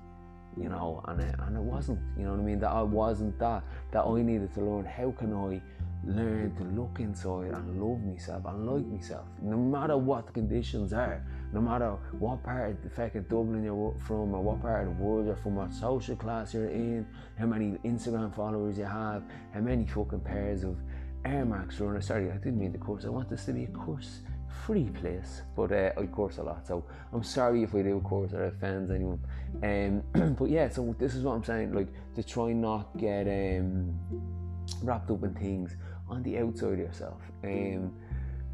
you 0.57 0.71
know, 0.71 1.03
and 1.07 1.21
it, 1.21 1.35
and 1.39 1.55
it 1.55 1.63
wasn't, 1.63 2.01
you 2.17 2.25
know 2.25 2.31
what 2.31 2.41
I 2.41 2.43
mean? 2.43 2.61
That 2.61 2.71
I 2.71 2.83
wasn't 2.83 3.39
that, 3.41 3.63
that 3.93 4.05
I 4.05 4.23
needed 4.23 4.55
to 4.55 4.61
learn 4.61 4.87
how 4.87 5.11
can 5.11 5.35
I 5.35 5.61
learn 6.03 6.57
to 6.57 6.65
look 6.65 6.99
inside 6.99 7.53
and 7.53 7.83
love 7.83 8.01
myself 8.03 8.43
and 8.47 8.67
like 8.67 8.87
myself, 8.87 9.27
no 9.43 9.59
matter 9.59 9.99
what 9.99 10.29
the 10.29 10.33
conditions 10.33 10.95
are, 10.95 11.23
no 11.53 11.61
matter 11.61 11.91
what 12.19 12.43
part 12.43 12.71
of 12.71 12.83
the 12.83 12.89
fucking 12.89 13.27
Dublin 13.29 13.63
you're 13.63 13.95
from 14.07 14.35
or 14.35 14.43
what 14.43 14.63
part 14.63 14.89
of 14.89 14.97
the 14.97 15.03
world 15.03 15.27
you're 15.27 15.37
from, 15.37 15.57
what 15.57 15.71
social 15.75 16.17
class 16.17 16.55
you're 16.55 16.71
in, 16.71 17.07
how 17.39 17.45
many 17.45 17.73
Instagram 17.85 18.35
followers 18.35 18.79
you 18.79 18.85
have, 18.85 19.25
how 19.53 19.61
many 19.61 19.85
fucking 19.85 20.21
pairs 20.21 20.65
of 20.65 20.79
Air 21.27 21.45
Max 21.45 21.79
runners. 21.81 22.07
Sorry, 22.07 22.31
I 22.31 22.37
didn't 22.37 22.59
mean 22.59 22.73
the 22.73 22.79
course. 22.79 23.05
I 23.05 23.11
want 23.11 23.29
this 23.29 23.45
to 23.45 23.53
be 23.53 23.65
a 23.65 23.69
course 23.69 24.21
free 24.67 24.91
place, 24.91 25.43
but 25.57 25.73
uh, 25.73 25.93
I 25.97 26.07
course 26.07 26.39
a 26.39 26.43
lot, 26.43 26.67
so 26.67 26.85
I'm 27.13 27.23
sorry 27.23 27.63
if 27.63 27.75
I 27.75 27.83
do 27.83 28.01
course 28.01 28.33
that 28.33 28.43
offends 28.43 28.91
anyone. 28.91 29.21
Um, 29.63 30.35
but 30.39 30.51
yeah, 30.51 30.69
so 30.69 30.95
this 30.99 31.15
is 31.15 31.25
what 31.25 31.33
I'm 31.33 31.45
saying, 31.45 31.73
like 31.73 31.89
to 32.17 32.23
try 32.23 32.53
not 32.53 32.97
get 32.97 33.27
um, 33.27 33.99
wrapped 34.83 35.11
up 35.11 35.23
in 35.23 35.35
things 35.35 35.77
on 36.09 36.23
the 36.23 36.39
outside 36.39 36.75
of 36.75 36.79
yourself. 36.79 37.21
Um, 37.45 37.93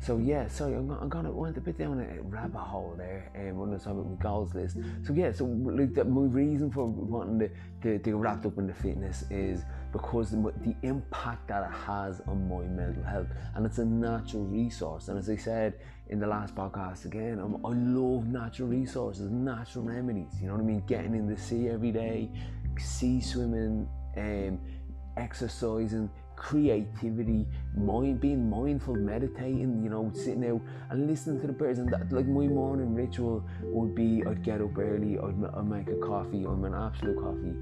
so 0.07 0.19
yeah, 0.19 0.47
sorry, 0.47 0.75
I'm, 0.75 0.89
I'm 0.89 1.09
gonna 1.09 1.33
went 1.33 1.57
a 1.57 1.61
bit 1.61 1.79
down 1.79 1.99
a 1.99 2.23
rabbit 2.23 2.61
hole 2.61 2.95
there, 2.97 3.29
and 3.35 3.51
um, 3.51 3.71
was 3.71 3.83
talking 3.83 3.99
about 3.99 4.11
my 4.13 4.23
goals 4.23 4.55
list. 4.55 4.77
So 5.05 5.13
yeah, 5.13 5.33
so 5.33 5.47
like 5.47 5.95
the, 5.95 6.05
my 6.05 6.21
reason 6.21 6.71
for 6.71 6.87
wanting 6.87 7.41
to, 7.41 7.49
to, 7.49 7.99
to 7.99 7.99
get 7.99 8.15
wrapped 8.15 8.47
up 8.47 8.57
in 8.59 8.69
the 8.69 8.73
fitness 8.73 9.25
is 9.31 9.65
because 9.93 10.31
the, 10.31 10.53
the, 10.63 10.77
impact 10.87 11.49
that 11.49 11.69
it 11.69 11.75
has 11.75 12.21
on 12.29 12.49
my 12.49 12.63
mental 12.63 13.03
health, 13.03 13.27
and 13.57 13.67
it's 13.67 13.79
a 13.79 13.85
natural 13.85 14.45
resource. 14.45 15.09
And 15.09 15.19
as 15.19 15.29
I 15.29 15.35
said 15.35 15.75
in 16.09 16.21
the 16.21 16.27
last 16.29 16.55
podcast 16.55 17.05
again, 17.05 17.41
I'm, 17.41 17.57
i 17.67 17.71
love 17.71 18.29
natural 18.29 18.69
resources, 18.69 19.29
natural 19.29 19.87
remedies. 19.87 20.41
You 20.41 20.47
know 20.47 20.53
what 20.53 20.63
I 20.63 20.67
mean? 20.67 20.85
Getting 20.87 21.17
in 21.17 21.27
the 21.27 21.37
sea 21.37 21.69
every 21.69 21.91
day, 21.91 22.31
sea 22.79 23.21
swimming, 23.21 23.89
um, 24.17 24.61
exercising, 25.17 26.09
creativity, 26.47 27.45
mind, 27.77 28.21
being 28.21 28.49
mindful, 28.49 28.95
meditating, 28.95 29.83
you 29.83 29.91
know, 29.91 30.13
sitting 30.15 30.49
out 30.49 30.61
and 30.91 31.09
listening 31.09 31.41
to 31.41 31.49
the 31.49 31.53
birds. 31.53 31.81
And 31.81 31.89
that, 31.93 32.13
like 32.13 32.27
my 32.27 32.47
morning 32.47 32.95
ritual 32.95 33.45
would 33.63 33.97
be 33.97 34.23
I'd 34.25 34.45
get 34.45 34.61
up 34.61 34.79
early, 34.79 35.19
I'd, 35.19 35.45
I'd 35.57 35.67
make 35.67 35.89
a 35.89 35.97
coffee, 35.97 36.45
I'm 36.45 36.65
an 36.65 36.75
absolute 36.75 37.19
coffee 37.19 37.57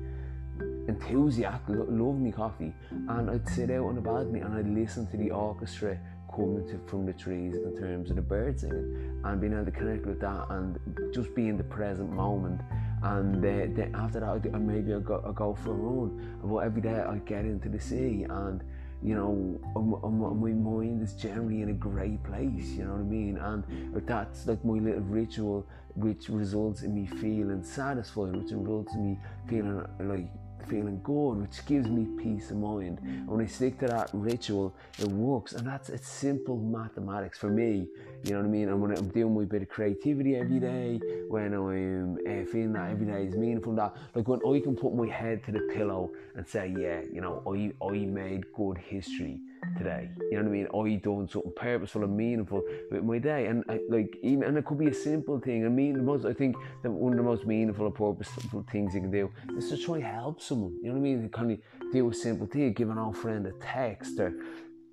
enthusiast, 0.87 1.63
love 1.67 2.19
me 2.19 2.31
coffee, 2.31 2.75
and 2.91 3.31
I'd 3.31 3.49
sit 3.49 3.71
out 3.71 3.87
on 3.87 3.95
the 3.95 4.03
balcony 4.03 4.41
and 4.41 4.55
I'd 4.55 4.69
listen 4.69 5.07
to 5.13 5.17
the 5.17 5.31
orchestra 5.31 5.99
coming 6.35 6.67
to, 6.69 6.79
from 6.87 7.07
the 7.07 7.13
trees 7.15 7.55
in 7.57 7.75
terms 7.77 8.11
of 8.11 8.17
the 8.17 8.23
birds 8.23 8.63
singing 8.63 9.21
and 9.25 9.41
being 9.41 9.55
able 9.55 9.65
to 9.65 9.71
connect 9.71 10.05
with 10.05 10.21
that 10.21 10.47
and 10.51 10.79
just 11.15 11.35
be 11.35 11.49
in 11.49 11.57
the 11.57 11.65
present 11.65 12.11
moment 12.11 12.61
and 13.03 13.37
uh, 13.37 13.75
then 13.77 13.95
after 13.95 14.21
that 14.21 14.29
I'd, 14.29 14.61
maybe 14.61 14.93
I'd 14.93 15.05
go, 15.05 15.23
I'd 15.27 15.35
go 15.35 15.55
for 15.55 15.71
a 15.71 15.75
run 15.75 16.39
but 16.43 16.59
every 16.59 16.83
day 16.83 17.01
I'd 17.01 17.25
get 17.25 17.45
into 17.45 17.69
the 17.69 17.81
sea 17.81 18.27
and 18.29 18.63
you 19.05 19.15
know 19.15 19.61
I'm, 19.77 19.93
I'm, 20.03 20.41
my 20.41 20.51
mind 20.51 21.03
is 21.03 21.13
generally 21.13 21.61
in 21.61 21.69
a 21.69 21.75
great 21.75 22.23
place 22.25 22.71
you 22.71 22.85
know 22.85 22.93
what 22.93 23.01
I 23.01 23.03
mean? 23.03 23.37
And 23.37 24.07
that's 24.07 24.47
like 24.47 24.65
my 24.65 24.79
little 24.79 25.03
ritual 25.03 25.67
which 25.95 26.29
results 26.29 26.83
in 26.83 26.95
me 26.95 27.07
feeling 27.07 27.63
satisfied 27.63 28.35
which 28.35 28.51
results 28.51 28.95
in 28.95 29.11
me 29.11 29.19
feeling 29.47 29.85
like 30.01 30.29
feeling 30.65 31.01
good, 31.03 31.35
which 31.35 31.65
gives 31.67 31.89
me 31.89 32.07
peace 32.23 32.51
of 32.51 32.59
mind. 32.59 33.01
And 33.03 33.29
when 33.29 33.41
I 33.41 33.47
stick 33.47 33.79
to 33.81 33.87
that 33.87 34.11
ritual, 34.13 34.75
it 34.99 35.09
works. 35.09 35.53
And 35.53 35.67
that's 35.67 35.89
it's 35.89 36.09
simple 36.09 36.57
mathematics 36.57 37.39
for 37.39 37.51
me. 37.51 37.89
You 38.25 38.33
know 38.33 38.39
what 38.39 38.47
I 38.47 38.49
mean? 38.49 38.69
And 38.69 38.81
when 38.81 38.97
I'm 38.97 39.09
doing 39.09 39.35
my 39.35 39.45
bit 39.45 39.63
of 39.63 39.69
creativity 39.69 40.37
every 40.37 40.61
day, 40.61 41.01
when 41.29 41.53
I'm 41.55 42.15
uh, 42.15 42.45
feeling 42.51 42.73
that 42.73 42.91
every 42.91 43.07
day 43.07 43.27
is 43.27 43.37
meaningful, 43.37 43.75
that 43.77 43.95
like 44.15 44.27
when 44.29 44.41
I 44.47 44.61
can 44.61 44.77
put 44.77 44.95
my 44.95 45.07
head 45.07 45.45
to 45.45 45.53
the 45.53 45.61
pillow 45.75 46.11
and 46.37 46.47
say, 46.47 46.75
yeah, 46.77 47.01
you 47.13 47.21
know, 47.21 47.43
I 47.47 47.73
I 47.85 47.99
made 48.07 48.53
good 48.53 48.79
history 48.79 49.41
today. 49.77 50.11
You 50.31 50.39
know 50.39 50.43
what 50.43 50.49
I 50.49 50.53
mean? 50.53 50.67
Oh, 50.73 50.87
I 50.87 50.95
doing 50.97 51.29
something 51.29 51.53
purposeful 51.57 52.05
and 52.05 52.17
meaningful 52.17 52.63
with 52.91 53.05
my 53.05 53.19
day, 53.19 53.47
and 53.47 53.65
I, 53.69 53.81
like 53.89 54.17
even 54.23 54.45
and 54.45 54.57
it 54.57 54.65
could 54.65 54.79
be 54.79 54.89
a 54.89 54.95
simple 54.95 55.39
thing. 55.41 55.65
I 55.65 55.69
mean, 55.69 55.95
the 55.95 56.03
most 56.03 56.25
I 56.25 56.33
think 56.33 56.57
that 56.83 56.91
one 56.91 57.13
of 57.13 57.19
the 57.19 57.25
most 57.25 57.47
meaningful 57.47 57.87
or 57.87 57.93
purposeful 57.93 58.65
things 58.71 58.95
you 58.95 59.01
can 59.01 59.11
do 59.11 59.31
is 59.57 59.69
to 59.71 59.77
try 59.77 60.01
help 60.01 60.41
someone. 60.41 60.77
You 60.83 60.89
know 60.89 60.93
what 60.93 60.99
I 60.99 61.03
mean? 61.03 61.29
Kind 61.29 61.53
of 61.53 61.59
do 61.93 62.11
a 62.11 62.15
simple 62.15 62.47
thing, 62.47 62.73
give 62.73 62.91
an 62.91 62.99
old 62.99 63.17
friend 63.17 63.47
a 63.47 63.53
text 63.61 64.19
or 64.19 64.35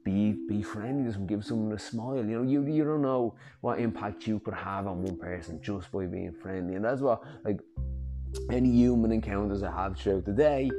be 0.04 0.34
be 0.48 0.64
friendly 0.64 1.12
to 1.12 1.18
them, 1.18 1.28
give 1.28 1.46
someone 1.46 1.72
a 1.74 1.80
smile. 1.80 2.18
You 2.18 2.24
know, 2.24 2.44
you 2.44 2.64
you 2.66 2.84
don't 2.84 3.02
know 3.02 3.36
what 3.62 3.80
impact 3.80 4.28
you 4.28 4.40
could 4.40 4.56
have 4.56 4.88
on 4.88 5.04
one 5.04 5.18
person 5.18 5.62
just 5.62 5.92
by 5.92 6.06
being 6.06 6.34
friendly, 6.34 6.76
and 6.76 6.86
that's 6.86 7.02
what 7.02 7.24
like 7.44 7.60
any 8.50 8.72
human 8.72 9.12
encounters 9.12 9.64
I 9.64 9.72
have 9.72 9.98
throughout 9.98 10.26
the 10.26 10.32
day 10.32 10.72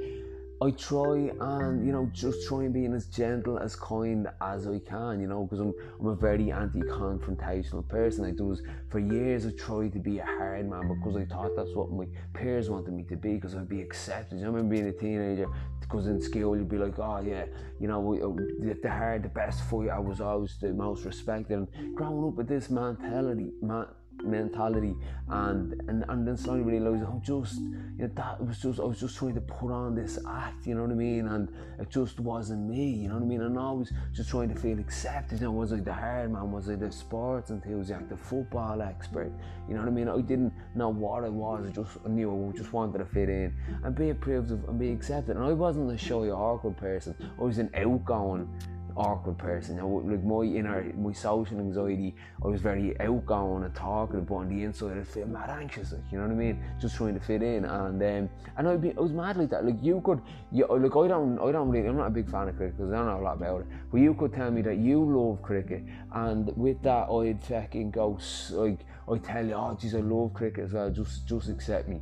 I 0.63 0.71
try 0.71 1.33
and 1.41 1.85
you 1.85 1.93
know 1.93 2.09
just 2.13 2.47
try 2.47 2.63
and 2.63 2.73
being 2.73 2.95
as 2.95 3.07
gentle 3.07 3.59
as 3.59 3.75
kind 3.75 4.29
as 4.41 4.69
I 4.69 4.79
can 4.79 5.21
you 5.21 5.27
know 5.27 5.43
because 5.43 5.59
I'm, 5.59 5.75
I'm 5.99 6.07
a 6.07 6.15
very 6.15 6.53
anti-confrontational 6.53 7.89
person. 7.89 8.25
I 8.25 8.31
do 8.31 8.57
for 8.89 9.01
years 9.01 9.45
I 9.45 9.51
tried 9.51 9.93
to 9.95 9.99
be 9.99 10.21
a 10.21 10.25
hard 10.25 10.71
man 10.71 10.87
because 10.87 11.17
I 11.17 11.25
thought 11.25 11.57
that's 11.57 11.75
what 11.75 11.91
my 11.91 12.07
peers 12.33 12.71
wanted 12.71 12.95
me 12.95 13.03
to 13.05 13.17
be 13.17 13.35
because 13.35 13.57
I'd 13.57 13.69
be 13.69 13.81
accepted. 13.81 14.37
You 14.37 14.43
know, 14.43 14.51
I 14.51 14.55
remember 14.55 14.77
being 14.77 14.87
a 14.87 14.93
teenager 14.93 15.47
because 15.81 16.07
in 16.07 16.23
school 16.23 16.57
you'd 16.57 16.69
be 16.69 16.79
like 16.79 16.97
oh 17.01 17.21
yeah 17.27 17.47
you 17.81 17.89
know 17.89 18.01
uh, 18.15 18.75
the 18.83 18.89
hard 18.89 19.25
the 19.25 19.31
best 19.31 19.65
fight 19.65 19.89
I 19.89 19.99
was 19.99 20.21
always 20.21 20.57
the 20.61 20.73
most 20.73 21.05
respected. 21.05 21.59
And 21.59 21.97
growing 21.97 22.25
up 22.29 22.35
with 22.35 22.47
this 22.47 22.71
mentality 22.71 23.51
man, 23.61 23.87
mentality 24.23 24.95
and 25.29 25.81
and, 25.89 26.05
and 26.09 26.27
then 26.27 26.37
slowly 26.37 26.63
realized 26.63 27.05
I'm 27.05 27.21
just 27.23 27.61
you 27.61 27.99
know 27.99 28.11
that 28.15 28.45
was 28.45 28.59
just 28.59 28.81
I 28.81 28.85
was 28.85 29.01
just 29.01 29.17
trying 29.17 29.35
to 29.35 29.41
put 29.41 29.71
on 29.71 29.95
this 29.95 30.19
act 30.29 30.67
you 30.67 30.75
know 30.75 30.83
what 30.83 30.91
I 30.91 30.95
mean? 30.95 31.29
And 31.29 31.49
it 31.79 31.91
just 31.91 32.21
wasn't 32.21 32.69
me 32.69 32.91
you 32.91 33.09
know 33.09 33.15
what 33.15 33.23
I 33.23 33.27
mean? 33.27 33.43
And 33.43 33.59
I 33.59 33.73
was 33.73 33.93
just 34.13 34.31
trying 34.31 34.53
to 34.55 34.61
feel 34.61 34.79
accepted. 34.79 35.41
You 35.41 35.47
know 35.47 35.53
was 35.53 35.73
I 35.73 35.77
the 35.77 35.93
hard 35.93 36.33
man 36.33 36.53
was 36.53 36.69
I 36.69 36.77
the 36.77 36.93
sports 36.93 37.51
enthusiast 37.51 38.09
the 38.09 38.17
football 38.17 38.83
expert 38.83 39.33
you 39.69 39.75
know 39.75 39.81
what 39.81 39.89
I 39.89 39.93
mean? 39.93 40.09
I 40.09 40.21
didn't 40.21 40.53
know 40.75 40.89
what 40.89 41.25
I 41.25 41.29
was 41.29 41.67
I 41.67 41.71
just 41.71 42.05
knew 42.07 42.53
I 42.53 42.57
just 42.57 42.73
wanted 42.73 42.99
to 42.99 43.05
fit 43.05 43.29
in 43.29 43.55
and 43.85 43.95
be 43.95 44.11
approved 44.11 44.51
of 44.51 44.69
and 44.69 44.79
be 44.79 44.91
accepted. 44.91 45.37
And 45.37 45.45
I 45.45 45.53
wasn't 45.53 45.91
a 45.91 45.99
shy 45.99 46.31
awkward 46.31 46.77
person. 46.77 47.15
I 47.39 47.43
was 47.43 47.59
an 47.59 47.71
outgoing 47.75 48.49
awkward 48.97 49.39
person. 49.39 49.77
Know, 49.77 50.03
like 50.05 50.23
my 50.23 50.43
inner, 50.43 50.93
my 50.97 51.13
social 51.13 51.59
anxiety, 51.59 52.15
I 52.45 52.49
was 52.49 52.61
very 52.61 52.99
outgoing 53.01 53.65
and 53.65 53.75
talkative, 53.75 54.27
but 54.27 54.35
on 54.35 54.49
the 54.49 54.65
inside 54.65 54.99
I 54.99 55.05
feel 55.05 55.27
mad 55.27 55.51
anxious. 55.51 55.93
Like, 55.93 56.03
you 56.11 56.19
know 56.19 56.25
what 56.25 56.33
I 56.33 56.37
mean? 56.37 56.65
Just 56.81 56.97
trying 56.97 57.15
to 57.15 57.21
fit 57.21 57.43
in, 57.43 57.65
and 57.65 58.03
um, 58.03 58.31
and 58.57 58.69
I'd 58.69 58.81
be, 58.81 58.91
I 58.97 59.01
was 59.01 59.13
mad 59.13 59.37
like 59.37 59.51
that. 59.51 59.65
Like 59.65 59.83
you 59.83 60.01
could, 60.05 60.21
you 60.51 60.67
like 60.67 60.97
I 60.97 61.09
don't, 61.09 61.39
I 61.39 61.53
don't 61.53 61.69
really, 61.69 61.89
I'm 61.89 61.97
not 61.97 62.07
a 62.09 62.11
big 62.11 62.31
fan 62.31 62.49
of 62.49 62.57
cricket 62.57 62.77
because 62.77 62.93
I 62.93 62.97
don't 62.97 63.07
know 63.07 63.21
a 63.21 63.25
lot 63.25 63.37
about 63.37 63.61
it. 63.63 63.67
But 63.91 63.99
you 63.99 64.15
could 64.15 64.33
tell 64.33 64.51
me 64.51 64.63
that 64.63 64.77
you 64.77 65.05
love 65.05 65.43
cricket, 65.43 65.85
and 66.13 66.57
with 66.57 66.83
that 66.83 67.09
I'd 67.09 67.43
fucking 67.45 67.91
go 67.91 68.19
like 68.51 68.81
I 69.11 69.19
tell 69.19 69.47
you, 69.47 69.55
oh 69.55 69.77
geez, 69.81 69.95
I 69.95 70.01
love 70.01 70.35
cricket 70.35 70.65
as 70.65 70.73
well. 70.73 70.91
Just, 70.91 71.27
just 71.27 71.49
accept 71.49 71.89
me 71.89 72.01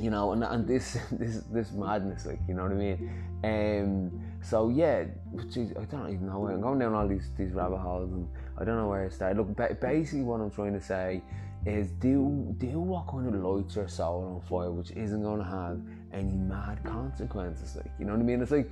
you 0.00 0.10
know, 0.10 0.32
and, 0.32 0.42
and 0.42 0.66
this 0.66 0.98
this 1.12 1.42
this 1.50 1.72
madness, 1.72 2.26
like 2.26 2.40
you 2.48 2.54
know 2.54 2.64
what 2.64 2.72
I 2.72 2.74
mean. 2.74 3.10
Um, 3.44 4.33
so 4.44 4.68
yeah, 4.68 5.04
geez, 5.50 5.72
I 5.72 5.84
don't 5.84 6.12
even 6.12 6.26
know 6.26 6.38
where 6.38 6.52
I'm 6.52 6.60
going 6.60 6.78
down 6.78 6.92
all 6.92 7.08
these 7.08 7.30
these 7.38 7.52
rabbit 7.52 7.78
holes, 7.78 8.12
and 8.12 8.28
I 8.58 8.64
don't 8.64 8.76
know 8.76 8.88
where 8.88 9.08
to 9.08 9.14
start. 9.14 9.38
Look, 9.38 9.56
basically, 9.80 10.22
what 10.22 10.40
I'm 10.40 10.50
trying 10.50 10.74
to 10.74 10.80
say 10.82 11.22
is 11.64 11.90
do 11.92 12.54
do 12.58 12.78
what 12.78 13.08
kind 13.08 13.26
of 13.26 13.34
lights 13.40 13.76
your 13.76 13.88
soul 13.88 14.34
on 14.34 14.48
fire, 14.48 14.70
which 14.70 14.90
isn't 14.90 15.22
going 15.22 15.38
to 15.38 15.44
have 15.44 15.80
any 16.12 16.36
mad 16.36 16.84
consequences. 16.84 17.74
Like 17.74 17.90
you 17.98 18.04
know 18.04 18.12
what 18.12 18.20
I 18.20 18.24
mean? 18.24 18.42
It's 18.42 18.50
like 18.50 18.70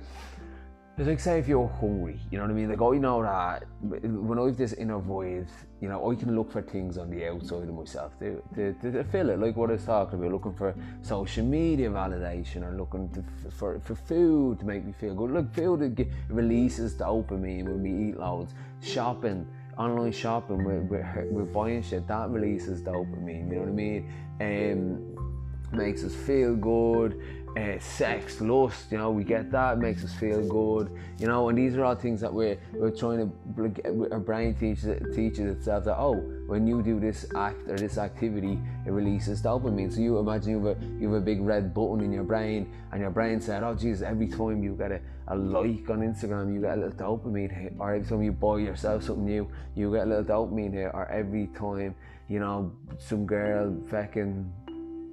it's 0.95 1.07
like 1.07 1.19
say 1.19 1.39
if 1.39 1.47
you're 1.47 1.67
hungry, 1.67 2.19
you 2.29 2.37
know 2.37 2.43
what 2.43 2.51
I 2.51 2.53
mean? 2.53 2.69
Like 2.69 2.79
I 2.79 2.97
know 2.99 3.23
that 3.23 3.63
when 3.81 4.37
I 4.37 4.45
have 4.45 4.57
this 4.57 4.73
inner 4.73 4.99
void, 4.99 5.47
you 5.81 5.89
know, 5.89 6.11
I 6.11 6.13
can 6.13 6.35
look 6.35 6.51
for 6.51 6.61
things 6.61 6.99
on 6.99 7.09
the 7.09 7.27
outside 7.27 7.67
of 7.67 7.73
myself 7.73 8.11
to, 8.19 8.43
to, 8.53 8.73
to 8.91 9.03
fill 9.05 9.31
it, 9.31 9.39
like 9.39 9.55
what 9.55 9.71
I 9.71 9.73
was 9.73 9.85
talking 9.85 10.19
about, 10.19 10.31
looking 10.31 10.53
for 10.53 10.75
social 11.01 11.43
media 11.43 11.89
validation 11.89 12.61
or 12.61 12.77
looking 12.77 13.09
to, 13.09 13.23
for, 13.49 13.79
for 13.79 13.95
food 13.95 14.59
to 14.59 14.65
make 14.65 14.85
me 14.85 14.93
feel 14.99 15.15
good. 15.15 15.31
Look, 15.31 15.51
food 15.55 16.13
releases 16.29 16.93
dopamine 16.93 17.65
when 17.65 17.81
we 17.81 18.09
eat 18.09 18.19
loads. 18.19 18.53
Shopping, 18.83 19.47
online 19.79 20.11
shopping, 20.11 20.63
we're, 20.63 20.81
we're, 20.81 21.27
we're 21.31 21.43
buying 21.43 21.81
shit, 21.81 22.07
that 22.07 22.29
releases 22.29 22.83
dopamine, 22.83 23.49
you 23.49 23.55
know 23.55 23.61
what 23.61 23.69
I 23.69 23.71
mean? 23.71 24.13
Um, 24.39 25.13
makes 25.75 26.03
us 26.03 26.13
feel 26.13 26.55
good 26.55 27.19
uh, 27.57 27.79
sex, 27.79 28.41
lust, 28.41 28.91
you 28.91 28.97
know, 28.97 29.11
we 29.11 29.23
get 29.23 29.51
that, 29.51 29.73
it 29.73 29.79
makes 29.79 30.03
us 30.03 30.13
feel 30.13 30.41
good, 30.47 30.89
you 31.19 31.27
know, 31.27 31.49
and 31.49 31.57
these 31.57 31.75
are 31.75 31.83
all 31.85 31.95
things 31.95 32.19
that 32.21 32.33
we're, 32.33 32.57
we're 32.73 32.89
trying 32.89 33.31
to, 33.55 34.09
our 34.11 34.19
brain 34.19 34.55
teaches, 34.55 35.15
teaches 35.15 35.57
itself 35.57 35.83
that, 35.85 35.97
oh, 35.97 36.15
when 36.47 36.65
you 36.65 36.81
do 36.81 36.99
this 36.99 37.25
act 37.35 37.69
or 37.69 37.77
this 37.77 37.97
activity, 37.97 38.59
it 38.85 38.91
releases 38.91 39.41
dopamine. 39.41 39.93
So 39.93 40.01
you 40.01 40.17
imagine 40.17 40.51
you 40.51 40.65
have 40.65 40.77
a, 40.77 40.85
you 40.99 41.13
have 41.13 41.21
a 41.21 41.25
big 41.25 41.41
red 41.41 41.73
button 41.73 42.01
in 42.01 42.11
your 42.11 42.23
brain, 42.23 42.73
and 42.91 43.01
your 43.01 43.11
brain 43.11 43.39
said, 43.39 43.63
oh, 43.63 43.75
Jesus, 43.75 44.05
every 44.05 44.27
time 44.27 44.63
you 44.63 44.75
get 44.75 44.91
a, 44.91 44.99
a 45.27 45.35
like 45.35 45.89
on 45.89 46.01
Instagram, 46.01 46.53
you 46.53 46.61
get 46.61 46.77
a 46.77 46.81
little 46.81 47.17
dopamine 47.17 47.51
hit, 47.51 47.73
or 47.77 47.93
every 47.93 48.07
time 48.07 48.23
you 48.23 48.31
buy 48.31 48.57
yourself 48.57 49.03
something 49.03 49.25
new, 49.25 49.47
you 49.75 49.91
get 49.91 50.07
a 50.07 50.09
little 50.09 50.23
dopamine 50.23 50.73
hit, 50.73 50.91
or 50.93 51.07
every 51.09 51.47
time, 51.47 51.95
you 52.27 52.39
know, 52.39 52.71
some 52.97 53.25
girl 53.25 53.75
fucking 53.89 54.51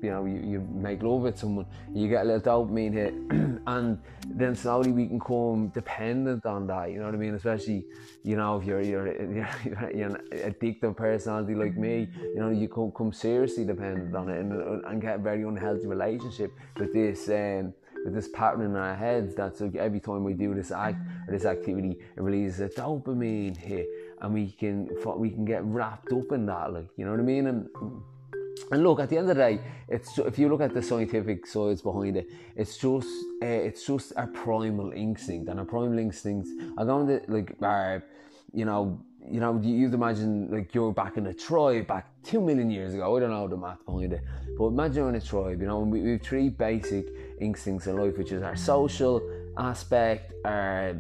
you 0.03 0.11
know, 0.11 0.25
you, 0.25 0.41
you 0.41 0.61
make 0.73 1.03
love 1.03 1.23
with 1.23 1.39
someone, 1.39 1.67
you 1.93 2.09
get 2.09 2.23
a 2.23 2.25
little 2.25 2.41
dopamine 2.41 2.93
hit, 2.93 3.15
and 3.67 3.99
then 4.27 4.55
slowly 4.55 4.93
we 4.93 5.07
can 5.07 5.21
come 5.21 5.69
dependent 5.69 6.47
on 6.47 6.67
that. 6.67 6.91
You 6.91 6.99
know 6.99 7.07
what 7.07 7.15
I 7.15 7.19
mean? 7.19 7.35
Especially, 7.35 7.85
you 8.23 8.37
know, 8.37 8.59
if 8.59 8.65
you're 8.65 8.81
you're, 8.81 9.07
you're, 9.07 9.49
you're 9.95 10.09
an 10.09 10.19
addictive 10.33 10.97
personality 10.97 11.55
like 11.55 11.77
me, 11.77 12.09
you 12.35 12.41
know, 12.41 12.51
you 12.51 12.69
come, 12.69 12.93
come 12.93 13.13
seriously 13.13 13.65
dependent 13.65 14.15
on 14.15 14.29
it, 14.29 14.39
and, 14.41 14.85
and 14.85 15.01
get 15.01 15.17
a 15.17 15.19
very 15.19 15.43
unhealthy 15.43 15.87
relationship 15.87 16.53
with 16.77 16.93
this. 16.93 17.29
Um, 17.29 17.75
with 18.05 18.15
this 18.15 18.29
pattern 18.29 18.63
in 18.63 18.77
our 18.77 18.95
heads 18.95 19.35
that's 19.35 19.61
like 19.61 19.77
every 19.77 20.01
time 20.01 20.25
we 20.25 20.33
do 20.33 20.55
this 20.55 20.71
act 20.71 20.99
or 21.29 21.33
this 21.33 21.45
activity 21.45 21.99
it 22.17 22.23
releases 22.23 22.61
a 22.61 22.69
dopamine 22.69 23.55
hit 23.57 23.87
and 24.23 24.33
we 24.33 24.51
can 24.53 24.89
we 25.17 25.31
can 25.31 25.45
get 25.45 25.63
wrapped 25.65 26.11
up 26.13 26.33
in 26.33 26.47
that 26.47 26.73
like 26.73 26.89
you 26.97 27.05
know 27.05 27.11
what 27.11 27.21
I 27.21 27.25
mean 27.25 27.47
and 27.47 27.69
and 28.71 28.83
look, 28.83 29.01
at 29.01 29.09
the 29.09 29.19
end 29.19 29.31
of 29.31 29.37
the 29.37 29.43
day, 29.43 29.61
it's 29.89 30.19
if 30.19 30.39
you 30.39 30.49
look 30.49 30.61
at 30.61 30.75
the 30.75 30.83
scientific 30.83 31.47
sides 31.47 31.83
behind 31.83 32.17
it, 32.17 32.29
it's 32.57 32.77
just 32.77 33.09
uh, 33.43 33.47
it's 33.47 33.87
just 33.87 34.13
a 34.17 34.27
primal 34.27 34.93
instinct, 34.93 35.49
and 35.49 35.61
a 35.61 35.65
primal 35.65 35.99
instinct. 35.99 36.49
I 36.79 36.85
going 36.85 37.07
to 37.07 37.21
like, 37.29 37.57
uh, 37.63 38.01
you 38.53 38.65
know, 38.65 39.01
you 39.29 39.41
know, 39.41 39.61
you'd 39.63 39.95
imagine 39.95 40.51
like 40.51 40.75
you're 40.75 40.93
back 40.93 41.17
in 41.17 41.27
a 41.27 41.35
tribe 41.35 41.87
back 41.87 42.07
two 42.23 42.41
million 42.41 42.71
years 42.71 42.95
ago. 42.95 43.17
I 43.17 43.21
don't 43.21 43.31
know 43.31 43.49
the 43.49 43.57
math 43.57 43.85
behind 43.85 44.13
it, 44.13 44.23
but 44.57 44.67
imagine 44.67 44.97
you're 44.97 45.09
in 45.09 45.15
a 45.15 45.21
tribe. 45.21 45.61
You 45.61 45.67
know, 45.67 45.81
we, 45.81 46.01
we 46.01 46.11
have 46.13 46.23
three 46.23 46.49
basic 46.49 47.07
instincts 47.41 47.87
in 47.87 47.97
life, 47.97 48.17
which 48.17 48.33
is 48.33 48.43
our 48.43 48.57
social 48.57 49.21
aspect, 49.57 50.33
our 50.45 50.97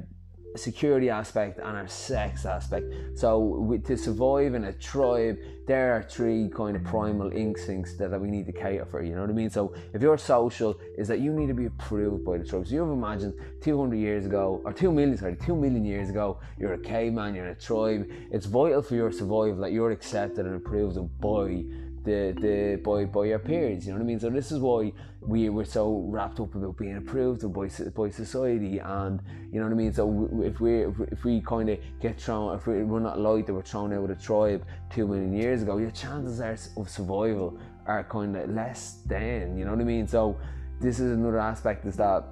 security 0.56 1.10
aspect 1.10 1.58
and 1.58 1.76
our 1.76 1.88
sex 1.88 2.44
aspect. 2.44 2.92
So 3.14 3.38
with, 3.38 3.86
to 3.86 3.96
survive 3.96 4.54
in 4.54 4.64
a 4.64 4.72
tribe, 4.72 5.38
there 5.66 5.94
are 5.94 6.02
three 6.02 6.48
kind 6.48 6.76
of 6.76 6.82
primal 6.84 7.30
instincts 7.30 7.96
that, 7.96 8.10
that 8.10 8.20
we 8.20 8.28
need 8.28 8.46
to 8.46 8.52
cater 8.52 8.84
for. 8.84 9.02
You 9.02 9.14
know 9.14 9.20
what 9.20 9.30
I 9.30 9.34
mean? 9.34 9.50
So 9.50 9.72
if 9.92 10.02
you're 10.02 10.18
social, 10.18 10.78
is 10.98 11.06
that 11.08 11.20
you 11.20 11.32
need 11.32 11.46
to 11.48 11.54
be 11.54 11.66
approved 11.66 12.24
by 12.24 12.38
the 12.38 12.44
tribe. 12.44 12.66
So 12.66 12.74
you've 12.74 12.90
imagined 12.90 13.34
200 13.60 13.96
years 13.96 14.26
ago, 14.26 14.60
or 14.64 14.72
2 14.72 14.90
million, 14.90 15.16
sorry, 15.16 15.36
2 15.36 15.54
million 15.54 15.84
years 15.84 16.10
ago, 16.10 16.40
you're 16.58 16.74
a 16.74 16.78
caveman, 16.78 17.34
you're 17.34 17.46
in 17.46 17.52
a 17.52 17.54
tribe. 17.54 18.10
It's 18.30 18.46
vital 18.46 18.82
for 18.82 18.94
your 18.94 19.12
survival 19.12 19.56
that 19.56 19.72
you're 19.72 19.92
accepted 19.92 20.46
and 20.46 20.56
approved 20.56 20.96
by 21.20 21.64
the 22.02 22.34
the 22.40 22.80
by 22.82 23.04
by 23.04 23.26
your 23.26 23.38
peers. 23.38 23.86
You 23.86 23.92
know 23.92 23.98
what 23.98 24.04
I 24.04 24.06
mean? 24.06 24.20
So 24.20 24.30
this 24.30 24.50
is 24.50 24.58
why 24.58 24.92
we 25.20 25.50
were 25.50 25.64
so 25.64 26.06
wrapped 26.08 26.40
up 26.40 26.54
about 26.54 26.78
being 26.78 26.96
approved 26.96 27.44
of 27.44 27.52
by 27.52 27.68
by 27.94 28.08
society, 28.08 28.78
and 28.78 29.20
you 29.52 29.60
know 29.60 29.66
what 29.66 29.72
I 29.72 29.76
mean. 29.76 29.92
So 29.92 30.30
if 30.42 30.60
we 30.60 30.84
if 30.84 31.24
we 31.24 31.42
kind 31.42 31.68
of 31.68 31.78
get 32.00 32.20
thrown, 32.20 32.56
if 32.56 32.66
we, 32.66 32.82
we're 32.82 33.00
not 33.00 33.18
like 33.18 33.46
that 33.46 33.54
we're 33.54 33.62
thrown 33.62 33.92
out 33.92 34.02
of 34.02 34.08
the 34.08 34.14
tribe 34.14 34.64
two 34.90 35.06
million 35.06 35.32
years 35.34 35.62
ago, 35.62 35.76
your 35.76 35.90
chances 35.90 36.40
are 36.40 36.56
of 36.80 36.88
survival 36.88 37.58
are 37.86 38.04
kind 38.04 38.36
of 38.36 38.50
less 38.50 39.02
than. 39.06 39.58
You 39.58 39.64
know 39.66 39.72
what 39.72 39.80
I 39.80 39.84
mean? 39.84 40.06
So 40.06 40.38
this 40.80 41.00
is 41.00 41.12
another 41.12 41.38
aspect 41.38 41.84
is 41.84 41.96
that 41.96 42.24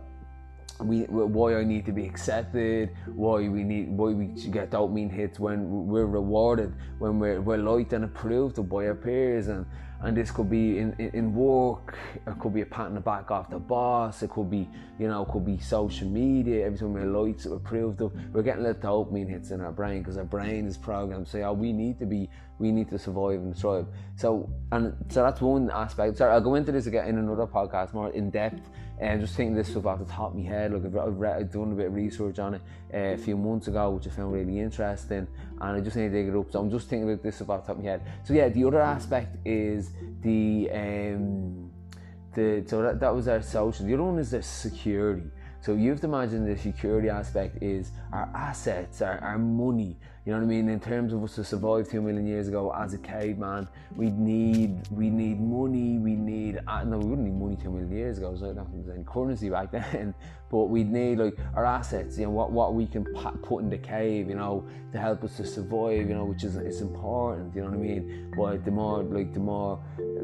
we 0.80 1.02
why 1.02 1.56
I 1.56 1.64
need 1.64 1.84
to 1.86 1.92
be 1.92 2.06
accepted, 2.06 2.90
why 3.06 3.48
we 3.48 3.64
need 3.64 3.90
why 3.90 4.10
we 4.10 4.26
get 4.50 4.70
dopamine 4.70 5.10
hits 5.10 5.38
when 5.38 5.86
we're 5.86 6.06
rewarded, 6.06 6.72
when 6.98 7.18
we're 7.18 7.40
we're 7.40 7.58
liked 7.58 7.92
and 7.92 8.04
approved 8.04 8.66
by 8.68 8.86
our 8.86 8.94
peers, 8.94 9.48
and 9.48 9.66
and 10.02 10.16
this 10.16 10.30
could 10.30 10.48
be 10.48 10.78
in, 10.78 10.94
in, 10.98 11.10
in 11.10 11.34
work, 11.34 11.98
it 12.26 12.38
could 12.38 12.54
be 12.54 12.60
a 12.60 12.66
pat 12.66 12.86
on 12.86 12.94
the 12.94 13.00
back 13.00 13.30
off 13.30 13.50
the 13.50 13.58
boss, 13.58 14.22
it 14.22 14.30
could 14.30 14.50
be, 14.50 14.68
you 14.98 15.08
know, 15.08 15.22
it 15.22 15.28
could 15.28 15.44
be 15.44 15.58
social 15.58 16.08
media, 16.08 16.66
every 16.66 16.78
time 16.78 16.92
we 16.92 17.02
lights 17.02 17.46
it 17.46 17.52
approved 17.52 18.00
of, 18.00 18.12
we're 18.32 18.42
getting 18.42 18.62
little 18.62 19.04
dopamine 19.04 19.28
hits 19.28 19.50
in 19.50 19.60
our 19.60 19.72
brain 19.72 20.00
because 20.00 20.16
our 20.16 20.24
brain 20.24 20.66
is 20.66 20.76
programmed 20.76 21.26
to 21.26 21.32
say, 21.32 21.42
oh, 21.42 21.52
we 21.52 21.72
need 21.72 21.98
to 21.98 22.06
be, 22.06 22.30
we 22.58 22.70
need 22.70 22.88
to 22.90 22.98
survive 22.98 23.40
and 23.40 23.56
thrive. 23.56 23.86
So, 24.16 24.48
and 24.72 24.94
so 25.08 25.22
that's 25.22 25.40
one 25.40 25.70
aspect. 25.70 26.18
Sorry, 26.18 26.32
I'll 26.32 26.40
go 26.40 26.54
into 26.54 26.72
this 26.72 26.86
again 26.86 27.08
in 27.08 27.18
another 27.18 27.46
podcast 27.46 27.92
more 27.92 28.10
in 28.10 28.30
depth 28.30 28.68
and 29.00 29.20
just 29.20 29.36
thinking 29.36 29.54
this 29.54 29.68
stuff 29.68 29.86
off 29.86 30.00
the 30.00 30.04
top 30.04 30.30
of 30.30 30.36
my 30.36 30.42
head. 30.42 30.72
Look, 30.72 30.84
I've, 30.84 31.22
I've 31.22 31.52
done 31.52 31.72
a 31.72 31.74
bit 31.74 31.86
of 31.86 31.94
research 31.94 32.38
on 32.38 32.54
it 32.54 32.62
uh, 32.92 33.14
a 33.14 33.16
few 33.16 33.36
months 33.36 33.68
ago, 33.68 33.90
which 33.90 34.06
I 34.06 34.10
found 34.10 34.32
really 34.32 34.58
interesting, 34.58 35.26
and 35.60 35.76
I 35.76 35.80
just 35.80 35.96
need 35.96 36.10
to 36.10 36.28
it 36.28 36.36
up. 36.36 36.50
So 36.52 36.60
I'm 36.60 36.70
just 36.70 36.88
thinking 36.88 37.10
about 37.10 37.22
this 37.22 37.40
about 37.40 37.62
the 37.62 37.68
top 37.68 37.78
of 37.78 37.84
my 37.84 37.90
head. 37.90 38.02
So 38.24 38.34
yeah, 38.34 38.48
the 38.48 38.64
other 38.64 38.80
aspect 38.80 39.36
is 39.44 39.90
the 40.22 40.70
um, 40.72 41.70
the 42.34 42.64
so 42.66 42.82
that, 42.82 43.00
that 43.00 43.14
was 43.14 43.28
our 43.28 43.42
social. 43.42 43.86
The 43.86 43.94
other 43.94 44.04
one 44.04 44.18
is 44.18 44.30
the 44.30 44.42
security. 44.42 45.30
So 45.68 45.74
you 45.74 45.90
have 45.90 46.00
to 46.00 46.06
imagine 46.06 46.46
the 46.46 46.56
security 46.56 47.10
aspect 47.10 47.62
is 47.62 47.90
our 48.10 48.30
assets, 48.34 49.02
our, 49.02 49.18
our 49.18 49.36
money. 49.36 49.98
You 50.24 50.32
know 50.32 50.38
what 50.38 50.44
I 50.44 50.46
mean? 50.46 50.70
In 50.70 50.80
terms 50.80 51.12
of 51.12 51.22
us 51.22 51.34
to 51.34 51.44
survive 51.44 51.90
two 51.90 52.00
million 52.00 52.26
years 52.26 52.48
ago 52.48 52.74
as 52.74 52.94
a 52.94 52.98
caveman, 52.98 53.68
we 53.94 54.08
need 54.08 54.80
we 54.90 55.10
need 55.10 55.38
money. 55.38 55.98
We 55.98 56.16
need 56.16 56.60
uh, 56.66 56.84
no, 56.84 56.96
we 56.96 57.04
wouldn't 57.04 57.28
need 57.28 57.38
money 57.38 57.58
two 57.62 57.70
million 57.70 57.94
years 57.94 58.16
ago. 58.16 58.30
Like 58.30 58.56
nothing 58.56 58.78
was 58.78 58.88
any 58.88 59.04
currency 59.04 59.50
back 59.50 59.70
then. 59.92 60.14
But 60.50 60.70
we 60.70 60.84
need 60.84 61.18
like 61.18 61.36
our 61.54 61.66
assets. 61.66 62.16
You 62.16 62.24
know 62.24 62.30
what 62.30 62.50
what 62.50 62.72
we 62.72 62.86
can 62.86 63.04
put 63.42 63.62
in 63.62 63.68
the 63.68 63.76
cave. 63.76 64.30
You 64.30 64.36
know 64.36 64.64
to 64.92 64.98
help 64.98 65.22
us 65.22 65.36
to 65.36 65.46
survive. 65.46 66.08
You 66.08 66.14
know 66.14 66.24
which 66.24 66.44
is 66.44 66.56
it's 66.56 66.80
important. 66.80 67.54
You 67.54 67.60
know 67.64 67.68
what 67.68 67.78
I 67.78 67.82
mean? 67.82 68.34
But 68.34 68.64
the 68.64 68.70
more 68.70 69.02
like 69.02 69.34
the 69.34 69.40
more 69.40 69.82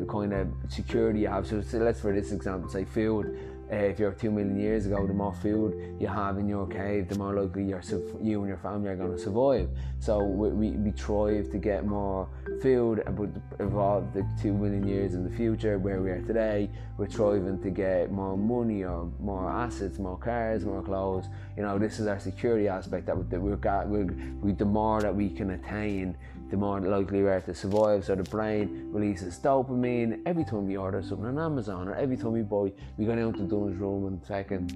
kind 0.09 0.33
of 0.33 0.49
security 0.69 1.21
you 1.21 1.29
have. 1.29 1.47
So, 1.47 1.61
so 1.61 1.79
let's 1.79 2.01
for 2.01 2.15
this 2.15 2.33
example 2.33 2.71
say 2.71 2.87
food 2.87 3.54
uh, 3.73 3.77
if 3.77 3.99
you're 3.99 4.13
two 4.13 4.31
million 4.31 4.59
years 4.59 4.87
ago, 4.87 5.07
the 5.07 5.15
more 5.15 5.35
food 5.35 5.97
you 5.99 6.07
have 6.07 6.39
in 6.39 6.49
your 6.49 6.67
cave, 6.67 7.09
the 7.09 7.19
more 7.19 7.35
likely 7.35 7.65
you 7.65 8.41
and 8.41 8.49
your 8.49 8.59
family 8.59 8.89
are 8.91 8.97
going 8.97 9.13
to 9.13 9.19
survive. 9.19 9.69
So 10.01 10.23
we, 10.23 10.49
we, 10.51 10.71
we 10.73 10.91
thrive 10.91 11.51
to 11.51 11.59
get 11.59 11.87
more 11.87 12.29
food, 12.61 13.03
but 13.07 13.31
evolve 13.65 14.13
the 14.13 14.27
two 14.41 14.53
million 14.53 14.87
years 14.87 15.15
in 15.15 15.25
the 15.25 15.35
future 15.35 15.79
where 15.79 16.03
we 16.03 16.11
are 16.11 16.21
today, 16.23 16.71
we're 16.99 17.07
thriving 17.07 17.61
to 17.63 17.71
get 17.71 18.13
more 18.13 18.37
money 18.37 18.85
or 18.85 19.11
more 19.19 19.51
assets, 19.51 19.99
more 19.99 20.19
cars, 20.19 20.65
more 20.65 20.83
clothes. 20.83 21.27
You 21.57 21.63
know, 21.63 21.79
this 21.79 21.99
is 21.99 22.07
our 22.07 22.21
security 22.21 22.69
aspect 22.69 23.07
that, 23.07 23.17
we, 23.17 23.25
that 23.25 23.41
we've 23.41 23.61
got. 23.61 23.89
We, 23.89 24.05
we, 24.05 24.53
the 24.53 24.65
more 24.65 25.01
that 25.01 25.15
we 25.15 25.31
can 25.31 25.51
attain, 25.51 26.17
the 26.55 26.61
more 26.61 26.81
likely 26.81 27.21
we 27.21 27.29
are 27.29 27.41
to 27.41 27.53
survive. 27.53 28.05
So 28.05 28.15
the 28.15 28.23
brain 28.23 28.89
releases 28.93 29.41
dopamine 29.41 30.21
every 30.25 30.45
time 30.45 30.69
we 30.69 30.77
order 30.77 31.03
something 31.03 31.27
on 31.27 31.39
Amazon 31.41 31.89
or 31.89 31.97
every 31.97 32.17
time 32.17 32.31
we 32.31 32.43
buy, 32.43 32.73
we 32.97 33.07
go 33.07 33.17
down 33.17 33.33
to 33.33 33.41
Dundrum 33.41 34.07
and 34.07 34.25
second 34.25 34.73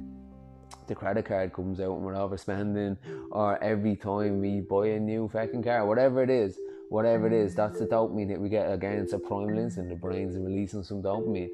the 0.88 0.94
credit 0.96 1.24
card 1.24 1.52
comes 1.52 1.78
out 1.78 1.94
and 1.94 2.02
we're 2.02 2.14
overspending, 2.14 2.96
or 3.30 3.62
every 3.62 3.94
time 3.94 4.40
we 4.40 4.60
buy 4.60 4.86
a 4.86 4.98
new 4.98 5.28
fucking 5.28 5.62
car, 5.62 5.86
whatever 5.86 6.22
it 6.22 6.30
is, 6.30 6.58
whatever 6.88 7.26
it 7.26 7.32
is, 7.32 7.54
that's 7.54 7.78
the 7.78 7.86
dopamine 7.86 8.28
that 8.28 8.40
we 8.40 8.48
get 8.48 8.72
again. 8.72 8.98
It's 8.98 9.12
a 9.12 9.18
primal 9.18 9.58
instinct. 9.58 9.90
The 9.90 9.96
brain's 9.96 10.34
releasing 10.36 10.82
some 10.82 11.02
dopamine. 11.02 11.50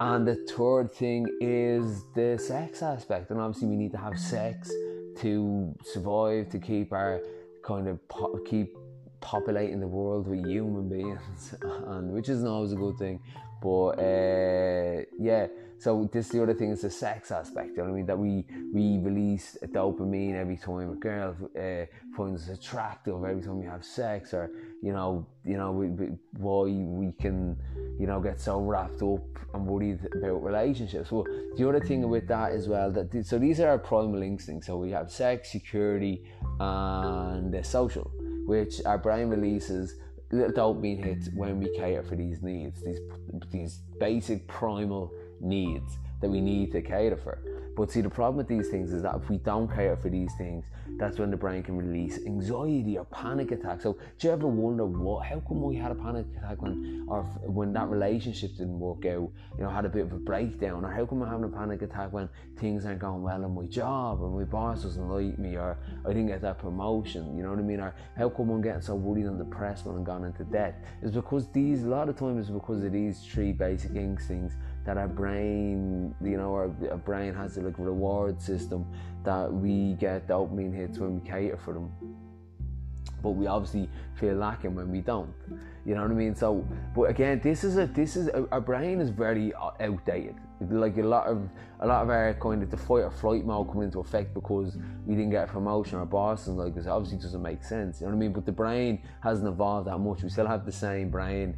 And 0.00 0.26
the 0.26 0.36
third 0.56 0.92
thing 0.92 1.26
is 1.40 2.04
the 2.14 2.38
sex 2.38 2.82
aspect, 2.82 3.30
and 3.30 3.38
obviously 3.38 3.68
we 3.68 3.76
need 3.76 3.92
to 3.92 3.98
have 3.98 4.18
sex 4.18 4.72
to 5.18 5.74
survive, 5.84 6.48
to 6.48 6.58
keep 6.58 6.92
our 6.92 7.20
kind 7.62 7.86
of 7.88 7.98
keep 8.46 8.76
populating 9.24 9.80
the 9.80 9.88
world 9.88 10.28
with 10.28 10.46
human 10.46 10.88
beings, 10.88 11.54
and 11.62 12.12
which 12.12 12.28
isn't 12.28 12.46
always 12.46 12.72
a 12.72 12.76
good 12.76 12.98
thing. 12.98 13.18
But 13.62 13.92
uh, 13.98 15.02
yeah, 15.18 15.46
so 15.78 16.08
this 16.12 16.28
the 16.28 16.42
other 16.42 16.52
thing 16.52 16.70
is 16.70 16.82
the 16.82 16.90
sex 16.90 17.30
aspect. 17.30 17.70
You 17.70 17.76
know 17.78 17.84
what 17.84 17.90
I 17.90 17.96
mean? 17.96 18.06
That 18.06 18.18
we 18.18 18.44
we 18.72 18.98
release 18.98 19.56
dopamine 19.64 20.34
every 20.34 20.58
time 20.58 20.92
a 20.92 20.96
girl 20.96 21.34
uh, 21.58 21.86
finds 22.14 22.42
us 22.42 22.58
attractive, 22.58 23.14
every 23.24 23.42
time 23.42 23.58
we 23.58 23.64
have 23.66 23.82
sex, 23.82 24.34
or 24.34 24.50
you 24.82 24.92
know, 24.92 25.26
you 25.46 25.56
know, 25.56 25.72
we, 25.72 25.88
we, 25.88 26.06
why 26.36 26.64
we 26.64 27.12
can, 27.12 27.56
you 27.98 28.06
know, 28.06 28.20
get 28.20 28.38
so 28.38 28.60
wrapped 28.60 29.00
up 29.02 29.24
and 29.54 29.66
worried 29.66 30.00
about 30.14 30.44
relationships. 30.44 31.10
Well, 31.10 31.26
the 31.56 31.66
other 31.66 31.80
thing 31.80 32.06
with 32.10 32.28
that 32.28 32.52
as 32.52 32.68
well 32.68 32.90
that 32.92 33.26
so 33.26 33.38
these 33.38 33.60
are 33.60 33.68
our 33.68 33.78
primal 33.78 34.22
instincts. 34.22 34.66
So 34.66 34.76
we 34.76 34.90
have 34.90 35.10
sex, 35.10 35.50
security, 35.50 36.22
and 36.60 37.54
uh, 37.54 37.62
social 37.62 38.10
which 38.46 38.84
our 38.84 38.98
brain 38.98 39.28
releases 39.28 39.94
little 40.32 40.52
dopamine 40.52 41.02
hits 41.04 41.28
when 41.34 41.58
we 41.58 41.68
cater 41.76 42.02
for 42.02 42.16
these 42.16 42.42
needs, 42.42 42.82
these 42.82 42.98
these 43.50 43.78
basic 44.00 44.46
primal 44.48 45.12
needs 45.40 45.98
that 46.20 46.30
we 46.30 46.40
need 46.40 46.72
to 46.72 46.82
cater 46.82 47.16
for. 47.16 47.38
But 47.76 47.90
see, 47.90 48.00
the 48.02 48.10
problem 48.10 48.36
with 48.36 48.48
these 48.48 48.68
things 48.68 48.92
is 48.92 49.02
that 49.02 49.16
if 49.16 49.28
we 49.28 49.38
don't 49.38 49.68
cater 49.68 49.96
for 49.96 50.08
these 50.08 50.32
things, 50.36 50.66
that's 50.96 51.18
when 51.18 51.30
the 51.30 51.36
brain 51.36 51.62
can 51.62 51.76
release 51.76 52.24
anxiety 52.24 52.96
or 52.98 53.04
panic 53.06 53.50
attacks. 53.50 53.82
So, 53.82 53.98
do 54.18 54.28
you 54.28 54.32
ever 54.32 54.46
wonder 54.46 54.84
what? 54.84 55.26
How 55.26 55.40
come 55.40 55.62
we 55.62 55.74
had 55.74 55.90
a 55.90 55.94
panic 55.94 56.26
attack 56.36 56.62
when, 56.62 57.04
or 57.08 57.22
when 57.42 57.72
that 57.72 57.88
relationship 57.88 58.52
didn't 58.52 58.78
work 58.78 59.04
out? 59.06 59.28
You 59.58 59.64
know, 59.64 59.70
had 59.70 59.84
a 59.84 59.88
bit 59.88 60.04
of 60.04 60.12
a 60.12 60.18
breakdown, 60.18 60.84
or 60.84 60.92
how 60.92 61.04
come 61.04 61.22
I'm 61.22 61.28
having 61.28 61.44
a 61.44 61.48
panic 61.48 61.82
attack 61.82 62.12
when 62.12 62.28
things 62.58 62.86
aren't 62.86 63.00
going 63.00 63.22
well 63.22 63.44
in 63.44 63.54
my 63.54 63.66
job, 63.66 64.20
or 64.22 64.30
my 64.30 64.44
boss 64.44 64.82
doesn't 64.84 65.08
like 65.08 65.36
me, 65.38 65.56
or 65.56 65.76
I 66.04 66.08
didn't 66.08 66.28
get 66.28 66.42
that 66.42 66.58
promotion? 66.58 67.36
You 67.36 67.42
know 67.42 67.50
what 67.50 67.58
I 67.58 67.62
mean? 67.62 67.80
Or 67.80 67.92
how 68.16 68.28
come 68.28 68.50
I'm 68.50 68.62
getting 68.62 68.82
so 68.82 68.94
worried 68.94 69.26
and 69.26 69.38
depressed 69.38 69.86
when 69.86 69.96
I'm 69.96 70.04
gone 70.04 70.24
into 70.24 70.44
debt? 70.44 70.84
It's 71.02 71.14
because 71.14 71.48
these 71.48 71.82
a 71.82 71.88
lot 71.88 72.08
of 72.08 72.16
times 72.16 72.46
it's 72.46 72.50
because 72.50 72.84
of 72.84 72.92
these 72.92 73.20
three 73.20 73.52
basic 73.52 73.96
instincts 73.96 74.54
that 74.84 74.98
our 74.98 75.08
brain, 75.08 76.14
you 76.22 76.36
know, 76.36 76.52
our, 76.52 76.70
our 76.90 76.98
brain 76.98 77.34
has 77.34 77.56
a 77.56 77.62
like 77.62 77.78
reward 77.78 78.40
system 78.40 78.86
that 79.24 79.52
we 79.52 79.94
get 79.94 80.28
dopamine 80.28 80.74
hits 80.74 80.98
when 80.98 81.20
we 81.20 81.28
cater 81.28 81.56
for 81.56 81.74
them. 81.74 81.90
But 83.22 83.30
we 83.30 83.46
obviously 83.46 83.88
feel 84.14 84.34
lacking 84.34 84.74
when 84.74 84.90
we 84.90 85.00
don't. 85.00 85.32
You 85.86 85.94
know 85.94 86.02
what 86.02 86.10
I 86.10 86.14
mean? 86.14 86.34
So, 86.34 86.66
but 86.94 87.04
again, 87.04 87.40
this 87.42 87.64
is 87.64 87.76
a 87.76 87.86
this 87.86 88.16
is 88.16 88.28
a, 88.28 88.46
our 88.52 88.60
brain 88.60 89.00
is 89.00 89.10
very 89.10 89.52
uh, 89.54 89.70
outdated. 89.80 90.36
Like 90.60 90.96
a 90.96 91.02
lot 91.02 91.26
of 91.26 91.48
a 91.80 91.86
lot 91.86 92.02
of 92.02 92.10
our 92.10 92.34
kind 92.34 92.62
of 92.62 92.70
the 92.70 92.76
fight 92.76 93.02
or 93.02 93.10
flight 93.10 93.44
mode 93.44 93.70
come 93.70 93.82
into 93.82 94.00
effect 94.00 94.32
because 94.32 94.78
we 95.06 95.14
didn't 95.14 95.30
get 95.30 95.48
a 95.48 95.52
promotion 95.52 95.98
or 95.98 96.06
boss 96.06 96.46
and 96.46 96.56
like 96.56 96.74
this 96.74 96.86
obviously 96.86 97.18
doesn't 97.18 97.42
make 97.42 97.62
sense. 97.62 98.00
You 98.00 98.06
know 98.06 98.12
what 98.12 98.16
I 98.16 98.20
mean? 98.20 98.32
But 98.32 98.46
the 98.46 98.52
brain 98.52 99.02
hasn't 99.22 99.48
evolved 99.48 99.88
that 99.88 99.98
much. 99.98 100.22
We 100.22 100.30
still 100.30 100.46
have 100.46 100.64
the 100.64 100.72
same 100.72 101.10
brain 101.10 101.56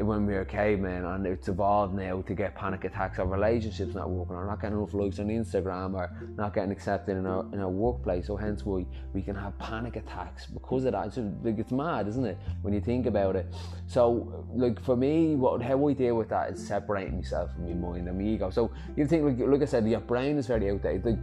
when 0.00 0.26
we 0.26 0.34
were 0.34 0.44
cavemen 0.44 1.04
and 1.04 1.26
it's 1.26 1.48
evolved 1.48 1.94
now 1.94 2.20
to 2.22 2.34
get 2.34 2.54
panic 2.56 2.84
attacks 2.84 3.18
or 3.18 3.26
relationships 3.26 3.94
not 3.94 4.10
working 4.10 4.34
or 4.34 4.46
not 4.46 4.60
getting 4.60 4.76
enough 4.76 4.92
likes 4.94 5.20
on 5.20 5.28
Instagram 5.28 5.94
or 5.94 6.10
not 6.36 6.54
getting 6.54 6.72
accepted 6.72 7.16
in 7.16 7.26
our, 7.26 7.44
in 7.52 7.60
our 7.60 7.68
workplace 7.68 8.26
so 8.26 8.36
hence 8.36 8.64
why 8.64 8.84
we 9.14 9.22
can 9.22 9.36
have 9.36 9.56
panic 9.58 9.96
attacks 9.96 10.46
because 10.46 10.84
of 10.84 10.92
that. 10.92 11.06
It's, 11.06 11.18
like, 11.44 11.58
it's 11.58 11.70
mad 11.70 12.08
isn't 12.08 12.24
it 12.24 12.38
when 12.62 12.74
you 12.74 12.80
think 12.80 13.06
about 13.06 13.36
it? 13.36 13.46
So 13.86 14.44
like 14.52 14.82
for 14.82 14.96
me 14.96 15.36
what 15.36 15.62
how 15.62 15.88
I 15.88 15.92
deal 15.92 16.16
with 16.16 16.30
that 16.30 16.52
is 16.52 16.66
separating 16.66 17.16
myself 17.16 17.52
from 17.52 17.68
my 17.68 17.88
mind 17.88 18.08
and 18.08 18.18
my 18.18 18.24
ego. 18.24 18.50
So 18.50 18.72
you 18.96 19.06
think 19.06 19.24
like, 19.24 19.48
like 19.48 19.62
I 19.62 19.66
said 19.66 19.86
your 19.86 20.00
brain 20.00 20.36
is 20.36 20.46
very 20.46 20.70
outdated. 20.70 21.04
Like 21.04 21.18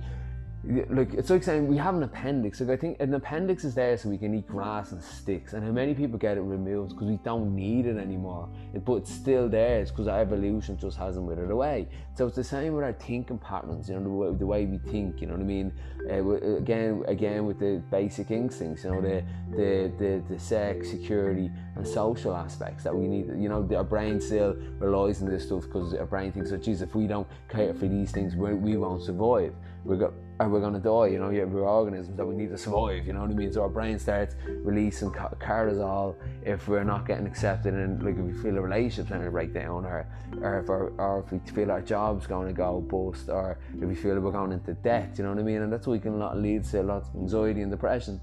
like 0.90 1.14
it's 1.14 1.30
like 1.30 1.44
saying 1.44 1.68
we 1.68 1.78
have 1.78 1.96
an 1.96 2.04
appendix. 2.04 2.60
Like 2.60 2.70
I 2.70 2.78
think 2.78 3.00
an 3.00 3.14
appendix 3.14 3.64
is 3.64 3.74
there 3.74 3.98
so 3.98 4.10
we 4.10 4.18
can 4.18 4.34
eat 4.34 4.48
grass 4.48 4.92
and 4.92 5.02
sticks, 5.02 5.54
and 5.54 5.64
how 5.64 5.72
many 5.72 5.94
people 5.94 6.18
get 6.18 6.38
it 6.38 6.42
removed 6.42 6.90
because 6.90 7.08
we 7.08 7.18
don't 7.24 7.56
need 7.56 7.86
it 7.86 7.98
anymore. 7.98 8.50
It, 8.74 8.84
but 8.84 8.96
it's 8.96 9.14
still 9.14 9.48
there. 9.48 9.80
It's 9.80 9.92
because 9.92 10.08
our 10.08 10.20
evolution 10.20 10.78
just 10.78 10.98
hasn't 10.98 11.26
withered 11.26 11.52
away. 11.52 11.88
So 12.16 12.28
it's 12.28 12.36
the 12.36 12.44
same 12.44 12.74
with 12.74 12.84
our 12.84 12.94
thinking 12.94 13.38
patterns. 13.38 13.88
You 13.88 13.96
know 13.96 14.04
the 14.04 14.10
way, 14.10 14.38
the 14.38 14.46
way 14.46 14.66
we 14.66 14.78
think. 14.78 15.22
You 15.22 15.28
know 15.28 15.34
what 15.34 15.42
I 15.42 15.46
mean? 15.46 15.72
Uh, 16.10 16.58
again, 16.58 17.04
again 17.08 17.46
with 17.46 17.60
the 17.60 17.82
basic 17.90 18.32
instincts. 18.32 18.84
You 18.84 18.92
know 18.92 19.02
the 19.02 19.24
the 19.52 19.92
the, 19.98 20.24
the 20.28 20.40
sex, 20.40 20.90
security, 20.90 21.50
and 21.76 21.88
social 21.88 22.36
aspects 22.36 22.84
that 22.84 22.94
we 22.94 23.08
need. 23.08 23.28
You 23.42 23.48
know 23.48 23.68
our 23.74 23.86
brain 23.86 24.20
still 24.20 24.58
relies 24.80 25.22
on 25.22 25.30
this 25.30 25.46
stuff 25.46 25.64
because 25.64 25.94
our 25.94 26.06
brain 26.06 26.34
thinks, 26.34 26.52
"Oh, 26.52 26.58
geez, 26.58 26.82
if 26.82 26.94
we 26.94 27.08
don't 27.08 27.28
cater 27.48 27.74
for 27.74 27.88
these 27.88 28.12
things, 28.12 28.36
we, 28.36 28.54
we 28.54 28.76
won't 28.76 29.04
survive." 29.04 29.54
We're 29.86 29.96
got 29.96 30.12
are 30.40 30.50
we 30.50 30.60
going 30.60 30.74
to 30.74 30.80
die? 30.80 31.08
You 31.08 31.20
know, 31.20 31.30
yeah, 31.30 31.46
we're 31.46 31.68
organisms 31.68 32.16
that 32.16 32.26
we 32.26 32.36
need 32.36 32.50
to 32.50 32.58
survive. 32.58 33.08
You 33.08 33.14
know 33.14 33.22
what 33.22 33.32
I 33.32 33.34
mean? 33.34 33.52
So 33.52 33.64
our 33.64 33.70
brain 33.70 33.98
starts 33.98 34.36
releasing 34.48 35.10
cortisol 35.12 36.16
if 36.44 36.68
we're 36.68 36.84
not 36.84 37.08
getting 37.08 37.26
accepted, 37.26 37.74
and 37.74 38.04
like 38.04 38.18
if 38.18 38.22
we 38.22 38.34
feel 38.34 38.58
a 38.58 38.62
relationship's 38.62 39.10
going 39.10 39.24
to 39.24 39.32
break 39.32 39.54
down, 39.54 39.86
or 39.86 40.08
or 40.42 40.60
if, 40.60 40.70
our, 40.70 40.90
or 40.98 41.24
if 41.26 41.32
we 41.32 41.40
feel 41.52 41.72
our 41.72 41.82
job's 41.82 42.28
going 42.28 42.48
to 42.48 42.54
go 42.54 42.82
bust, 42.82 43.30
or 43.30 43.58
if 43.74 43.88
we 43.88 43.96
feel 43.96 44.20
we're 44.20 44.32
going 44.32 44.52
into 44.52 44.74
debt. 44.74 45.16
You 45.18 45.24
know 45.24 45.32
what 45.32 45.40
I 45.40 45.44
mean? 45.44 45.62
And 45.62 45.74
that's 45.74 45.88
what 45.88 46.02
can 46.02 46.20
lead 46.42 46.64
to 46.66 46.82
a 46.82 46.84
lot 46.84 47.04
of 47.04 47.16
anxiety 47.16 47.62
and 47.62 47.72
depression. 47.72 48.22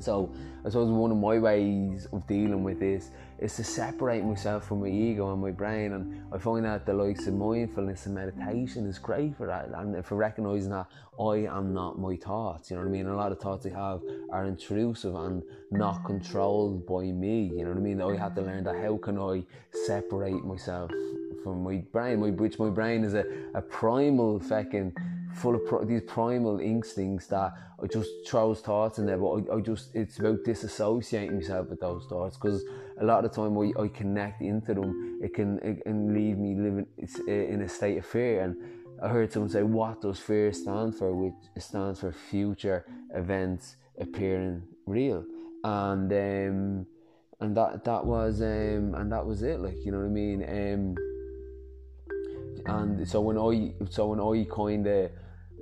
So 0.00 0.32
I 0.64 0.68
suppose 0.68 0.90
one 0.90 1.10
of 1.10 1.18
my 1.18 1.38
ways 1.38 2.06
of 2.12 2.26
dealing 2.26 2.64
with 2.64 2.80
this 2.80 3.10
is 3.44 3.56
to 3.56 3.64
separate 3.64 4.24
myself 4.24 4.66
from 4.66 4.80
my 4.80 4.88
ego 4.88 5.30
and 5.32 5.42
my 5.42 5.50
brain. 5.50 5.92
And 5.92 6.22
I 6.32 6.38
find 6.38 6.64
that 6.64 6.86
the 6.86 6.94
likes 6.94 7.26
of 7.26 7.34
mindfulness 7.34 8.06
and 8.06 8.14
meditation 8.14 8.86
is 8.86 8.98
great 8.98 9.36
for 9.36 9.46
that. 9.46 9.68
And 9.68 10.04
for 10.04 10.16
recognizing 10.16 10.70
that 10.70 10.86
I 11.20 11.46
am 11.46 11.74
not 11.74 11.98
my 11.98 12.16
thoughts, 12.16 12.70
you 12.70 12.76
know 12.76 12.82
what 12.82 12.88
I 12.88 12.92
mean? 12.92 13.06
A 13.06 13.14
lot 13.14 13.32
of 13.32 13.38
thoughts 13.38 13.66
I 13.66 13.70
have 13.70 14.00
are 14.30 14.46
intrusive 14.46 15.14
and 15.14 15.42
not 15.70 16.04
controlled 16.04 16.86
by 16.86 17.02
me, 17.02 17.52
you 17.54 17.64
know 17.64 17.70
what 17.70 17.76
I 17.76 17.80
mean? 17.80 18.00
I 18.00 18.16
have 18.16 18.34
to 18.36 18.40
learn 18.40 18.64
that 18.64 18.76
how 18.76 18.96
can 18.96 19.18
I 19.18 19.44
separate 19.86 20.42
myself 20.44 20.90
from 21.42 21.62
my 21.62 21.76
brain, 21.92 22.20
my, 22.20 22.30
which 22.30 22.58
my 22.58 22.70
brain 22.70 23.04
is 23.04 23.12
a, 23.12 23.24
a 23.54 23.60
primal 23.60 24.40
fucking 24.40 24.96
full 25.34 25.54
of 25.54 25.66
pro- 25.66 25.84
these 25.84 26.02
primal 26.02 26.60
instincts 26.60 27.26
that 27.28 27.52
I 27.82 27.86
just 27.86 28.10
throws 28.26 28.60
thoughts 28.60 28.98
in 28.98 29.06
there, 29.06 29.18
but 29.18 29.50
I, 29.50 29.56
I 29.56 29.60
just 29.60 29.94
it's 29.94 30.18
about 30.18 30.44
disassociating 30.44 31.34
myself 31.34 31.68
with 31.68 31.80
those 31.80 32.06
thoughts 32.06 32.36
because 32.36 32.62
a 33.00 33.04
lot 33.04 33.24
of 33.24 33.30
the 33.30 33.36
time 33.36 33.58
I, 33.58 33.82
I 33.82 33.88
connect 33.88 34.42
into 34.42 34.74
them, 34.74 35.18
it 35.22 35.34
can 35.34 35.58
it 35.58 35.84
can 35.84 36.14
leave 36.14 36.38
me 36.38 36.54
living 36.54 36.86
in 37.26 37.62
a 37.62 37.68
state 37.68 37.98
of 37.98 38.06
fear. 38.06 38.42
And 38.42 38.56
I 39.02 39.08
heard 39.08 39.32
someone 39.32 39.50
say, 39.50 39.62
"What 39.62 40.00
does 40.00 40.18
fear 40.18 40.52
stand 40.52 40.94
for?" 40.96 41.14
Which 41.14 41.34
stands 41.62 42.00
for 42.00 42.12
future 42.12 42.84
events 43.14 43.76
appearing 43.98 44.62
real, 44.86 45.24
and 45.64 46.12
um, 46.12 46.86
and 47.40 47.56
that 47.56 47.84
that 47.84 48.04
was 48.06 48.40
um, 48.40 48.94
and 48.94 49.10
that 49.12 49.26
was 49.26 49.42
it. 49.42 49.60
Like 49.60 49.84
you 49.84 49.92
know 49.92 49.98
what 49.98 50.06
I 50.06 50.10
mean. 50.10 50.42
Um, 50.44 50.94
and 52.66 53.08
so 53.08 53.20
when 53.20 53.36
I 53.36 53.72
so 53.90 54.06
when 54.06 54.20
I 54.20 54.46
kind 54.50 54.86
of 54.86 55.10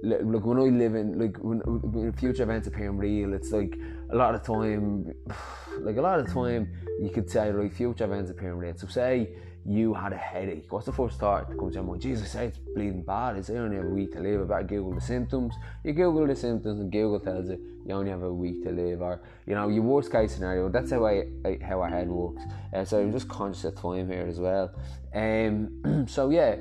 like 0.03 0.45
when 0.45 0.59
I 0.59 0.63
live 0.63 0.95
in 0.95 1.19
like 1.19 1.37
when, 1.39 1.59
when 1.61 2.13
future 2.13 2.43
events 2.43 2.67
appearing 2.67 2.99
real, 2.99 3.35
it's 3.35 3.53
like 3.53 3.79
a 4.11 4.17
lot 4.17 4.35
of 4.35 4.43
time, 4.43 5.15
like 5.81 5.97
a 5.97 6.03
lot 6.03 6.19
of 6.19 6.33
time 6.33 6.69
you 7.01 7.11
could 7.11 7.31
say 7.31 7.53
like 7.53 7.73
future 7.73 8.05
events 8.05 8.31
appearing 8.31 8.59
real. 8.59 8.75
So 8.77 8.89
say 8.89 9.31
you 9.65 9.95
had 9.95 10.13
a 10.13 10.17
headache. 10.17 10.67
What's 10.71 10.87
the 10.87 10.93
first 10.93 11.21
thought 11.21 11.49
that 11.49 11.57
comes 11.57 11.75
to 11.75 11.79
your 11.79 11.85
mind? 11.85 12.03
Jesus, 12.03 12.35
it's 12.35 12.59
bleeding 12.59 13.03
bad. 13.03 13.37
It's 13.37 13.49
only 13.49 13.77
have 13.77 13.87
a 13.87 13.89
week 13.89 14.13
to 14.15 14.21
live. 14.21 14.43
I 14.43 14.45
better 14.45 14.65
Google 14.65 14.95
the 14.95 15.01
symptoms. 15.01 15.55
You 15.85 15.93
Google 15.93 16.27
the 16.27 16.35
symptoms, 16.35 16.81
and 16.81 16.91
Google 16.91 17.21
tells 17.21 17.49
you 17.49 17.61
you 17.87 17.95
only 17.95 18.11
have 18.11 18.23
a 18.23 18.33
week 18.33 18.65
to 18.65 18.71
live. 18.73 19.03
Or 19.03 19.23
you 19.47 19.55
know 19.55 19.69
your 19.69 19.85
worst 19.85 20.11
case 20.11 20.35
scenario. 20.35 20.69
That's 20.69 20.91
how 20.91 21.07
I, 21.07 21.27
I 21.45 21.59
how 21.63 21.81
our 21.81 21.89
head 21.89 22.09
works. 22.09 22.43
Uh, 22.75 22.85
so 22.85 23.01
I'm 23.01 23.13
just 23.13 23.29
conscious 23.29 23.65
of 23.65 23.77
time 23.77 24.09
here 24.09 24.27
as 24.29 24.41
well. 24.41 24.73
Um, 25.15 26.07
so 26.09 26.31
yeah 26.31 26.57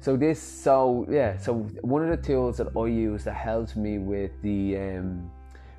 so 0.00 0.16
this 0.16 0.40
so 0.40 1.06
yeah 1.10 1.36
so 1.36 1.54
one 1.82 2.02
of 2.02 2.10
the 2.10 2.16
tools 2.16 2.56
that 2.58 2.68
i 2.76 2.86
use 2.86 3.24
that 3.24 3.34
helps 3.34 3.76
me 3.76 3.98
with 3.98 4.30
the 4.42 4.76
um 4.76 5.30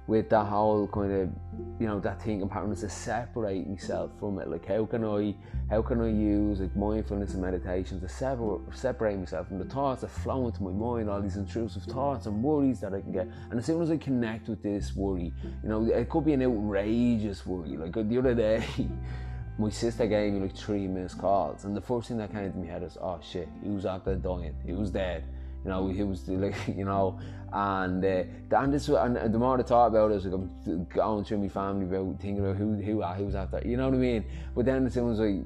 with 0.10 0.28
that 0.28 0.46
whole 0.46 0.88
kind 0.88 1.12
of 1.12 1.30
you 1.80 1.86
know 1.86 2.00
that 2.00 2.20
thinking 2.20 2.50
pattern 2.50 2.72
is 2.72 2.82
to 2.82 2.90
separate 2.90 3.68
myself 3.68 4.10
from 4.20 4.40
it. 4.40 4.48
Like 4.50 4.66
how 4.66 4.86
can 4.86 5.06
i 5.06 5.36
how 5.70 5.84
can 5.84 6.02
i 6.02 6.08
use 6.08 6.60
like 6.60 6.76
mindfulness 6.76 7.34
and 7.34 7.44
meditation 7.44 8.02
to 8.02 8.10
separate 8.10 8.60
separate 8.74 9.18
myself 9.20 9.48
from 9.48 9.60
the 9.60 9.66
thoughts 9.66 10.02
that 10.02 10.10
flow 10.10 10.48
into 10.48 10.64
my 10.64 10.72
mind 10.72 11.10
all 11.10 11.22
these 11.22 11.38
intrusive 11.38 11.84
thoughts 11.84 12.26
and 12.26 12.44
worries 12.44 12.80
that 12.82 12.94
i 12.94 13.02
can 13.02 13.12
get? 13.12 13.28
And 13.52 13.60
as 13.60 13.66
soon 13.68 13.82
as 13.84 13.92
i 13.92 13.98
connect 13.98 14.50
with 14.50 14.64
this 14.64 14.96
worry 14.96 15.32
you 15.64 15.70
know 15.70 15.86
it 15.86 16.10
could 16.10 16.26
be 16.26 16.34
an 16.34 16.42
outrageous 16.42 17.46
worry. 17.46 17.78
Like 17.78 17.94
the 17.94 18.18
other 18.18 18.34
day 18.34 18.66
my 19.60 19.70
sister 19.70 20.08
gave 20.08 20.34
me 20.34 20.40
like 20.40 20.56
three 20.56 20.88
missed 20.88 21.18
calls, 21.18 21.66
and 21.66 21.76
the 21.76 21.82
first 21.82 22.08
thing 22.08 22.18
that 22.18 22.32
came 22.32 22.52
to 22.52 22.58
my 22.58 22.66
head 22.66 22.82
was, 22.82 22.98
"Oh 23.02 23.20
shit, 23.22 23.50
he 23.62 23.70
was 23.70 23.86
out 23.86 24.06
there 24.06 24.16
dying. 24.16 24.56
He 24.66 24.74
was 24.74 24.90
dead." 24.90 25.26
You 25.66 25.72
know, 25.72 25.88
he 25.90 26.04
was 26.04 26.28
like, 26.30 26.56
you 26.68 26.86
know, 26.86 27.20
and 27.52 28.04
uh, 28.04 28.24
and 28.52 28.74
this 28.74 28.88
and 28.88 29.18
the 29.34 29.38
more 29.38 29.60
I 29.60 29.64
thought 29.64 29.88
about 29.88 30.12
it, 30.12 30.24
like 30.24 30.34
I'm 30.34 30.86
going 30.86 31.26
through 31.26 31.40
my 31.40 31.50
family 31.50 31.86
about 31.86 32.20
thinking 32.22 32.40
about 32.40 32.56
who 32.56 32.76
who 32.76 33.02
who 33.02 33.26
was 33.26 33.36
out 33.36 33.52
there. 33.52 33.68
You 33.68 33.76
know 33.76 33.90
what 33.90 33.96
I 33.96 33.98
mean? 33.98 34.26
But 34.56 34.66
then 34.66 34.86
as 34.86 34.94
soon 34.94 35.12
as 35.12 35.20
I 35.20 35.42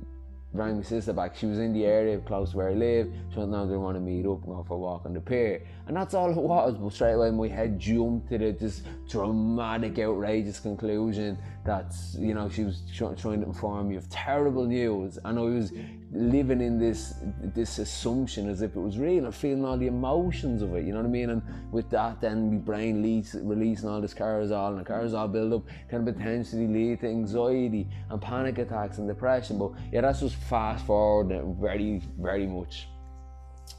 rang 0.53 0.77
my 0.77 0.83
sister 0.83 1.13
back. 1.13 1.35
She 1.35 1.47
was 1.47 1.59
in 1.59 1.73
the 1.73 1.85
area 1.85 2.19
close 2.19 2.51
to 2.51 2.57
where 2.57 2.69
I 2.69 2.73
live. 2.73 3.11
She 3.31 3.39
went, 3.39 3.51
no, 3.51 3.67
they 3.67 3.75
want 3.75 3.97
to 3.97 4.01
meet 4.01 4.25
up 4.25 4.43
and 4.45 4.55
go 4.55 4.63
for 4.67 4.75
a 4.75 4.77
walk 4.77 5.05
on 5.05 5.13
the 5.13 5.19
pier. 5.19 5.63
And 5.87 5.97
that's 5.97 6.13
all 6.13 6.29
it 6.29 6.37
was. 6.37 6.77
But 6.77 6.93
straight 6.93 7.13
away, 7.13 7.31
my 7.31 7.47
head 7.47 7.79
jumped 7.79 8.29
to 8.29 8.37
the, 8.37 8.51
this 8.51 8.83
dramatic, 9.09 9.97
outrageous 9.97 10.59
conclusion 10.59 11.37
that, 11.65 11.93
you 12.17 12.33
know, 12.33 12.49
she 12.49 12.63
was 12.63 12.83
trying 12.95 13.15
to 13.15 13.31
inform 13.31 13.89
me 13.89 13.95
of 13.95 14.07
terrible 14.09 14.65
news. 14.65 15.17
And 15.25 15.39
I 15.39 15.41
was 15.41 15.71
living 16.13 16.61
in 16.61 16.77
this 16.77 17.15
this 17.55 17.79
assumption 17.79 18.47
as 18.47 18.61
if 18.61 18.75
it 18.75 18.79
was 18.79 18.99
real 18.99 19.25
and 19.25 19.33
feeling 19.33 19.65
all 19.65 19.77
the 19.77 19.87
emotions 19.87 20.61
of 20.61 20.75
it, 20.75 20.85
you 20.85 20.91
know 20.91 20.99
what 20.99 21.07
I 21.07 21.09
mean? 21.09 21.31
And 21.31 21.41
with 21.71 21.89
that, 21.89 22.21
then 22.21 22.51
my 22.51 22.57
brain 22.57 23.01
leads, 23.01 23.35
releasing 23.35 23.89
all 23.89 23.99
this 23.99 24.13
cortisol, 24.13 24.69
and 24.69 24.79
the 24.79 24.89
cortisol 24.89 25.31
build 25.31 25.53
up 25.53 25.63
can 25.89 26.05
potentially 26.05 26.67
lead 26.67 27.01
to 27.01 27.07
anxiety 27.07 27.87
and 28.09 28.21
panic 28.21 28.59
attacks 28.59 28.99
and 28.99 29.07
depression. 29.07 29.57
But 29.57 29.71
yeah, 29.91 30.01
that's 30.01 30.19
just 30.19 30.35
fast 30.35 30.85
forward 30.85 31.33
very, 31.59 32.01
very 32.19 32.45
much. 32.45 32.87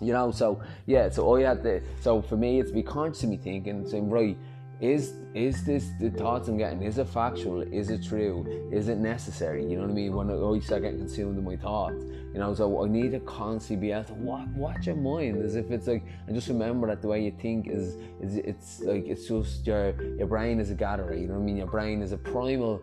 You 0.00 0.12
know, 0.12 0.32
so 0.32 0.60
yeah, 0.86 1.08
so 1.10 1.36
I 1.36 1.42
had 1.42 1.62
to, 1.62 1.80
so 2.00 2.20
for 2.20 2.36
me, 2.36 2.58
it's 2.58 2.72
be 2.72 2.82
constantly 2.82 3.36
thinking, 3.36 3.86
saying, 3.88 4.10
right, 4.10 4.36
is 4.80 5.14
is 5.34 5.64
this 5.64 5.90
the 6.00 6.10
thoughts 6.10 6.48
I'm 6.48 6.58
getting? 6.58 6.82
Is 6.82 6.98
it 6.98 7.08
factual? 7.08 7.62
Is 7.62 7.90
it 7.90 8.04
true? 8.04 8.68
Is 8.72 8.88
it 8.88 8.98
necessary? 8.98 9.62
You 9.62 9.76
know 9.76 9.82
what 9.82 9.90
I 9.90 9.94
mean? 9.94 10.14
When 10.14 10.30
I 10.30 10.34
always 10.34 10.66
start 10.66 10.82
getting 10.82 10.98
consumed 10.98 11.38
in 11.38 11.44
my 11.44 11.56
thoughts, 11.56 12.02
you 12.32 12.38
know, 12.38 12.54
so 12.54 12.84
I 12.84 12.88
need 12.88 13.12
to 13.12 13.20
constantly 13.20 13.88
be 13.88 13.92
able 13.92 14.04
to 14.04 14.14
watch, 14.14 14.48
watch 14.56 14.86
your 14.86 14.96
mind 14.96 15.42
as 15.42 15.56
if 15.56 15.70
it's 15.70 15.86
like, 15.86 16.04
and 16.26 16.34
just 16.34 16.48
remember 16.48 16.86
that 16.88 17.02
the 17.02 17.08
way 17.08 17.24
you 17.24 17.32
think 17.40 17.68
is, 17.68 17.96
is 18.20 18.36
it's 18.36 18.80
like 18.80 19.06
it's 19.06 19.26
just 19.28 19.66
your 19.66 20.00
your 20.16 20.26
brain 20.26 20.60
is 20.60 20.70
a 20.70 20.74
gatherer. 20.74 21.14
You 21.14 21.28
know 21.28 21.34
what 21.34 21.42
I 21.42 21.44
mean? 21.44 21.56
Your 21.56 21.66
brain 21.66 22.02
is 22.02 22.12
a 22.12 22.18
primal, 22.18 22.82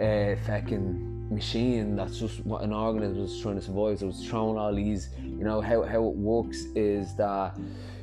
uh, 0.00 0.36
fucking 0.46 1.08
machine 1.30 1.94
that's 1.94 2.18
just 2.18 2.44
what 2.46 2.62
an 2.62 2.72
organism 2.72 3.22
is 3.22 3.40
trying 3.40 3.56
to 3.56 3.62
survive. 3.62 3.98
So 3.98 4.08
it's 4.08 4.24
throwing 4.24 4.58
all 4.58 4.74
these, 4.74 5.10
you 5.22 5.44
know, 5.44 5.60
how 5.60 5.82
how 5.82 6.06
it 6.08 6.16
works 6.16 6.64
is 6.74 7.14
that 7.16 7.56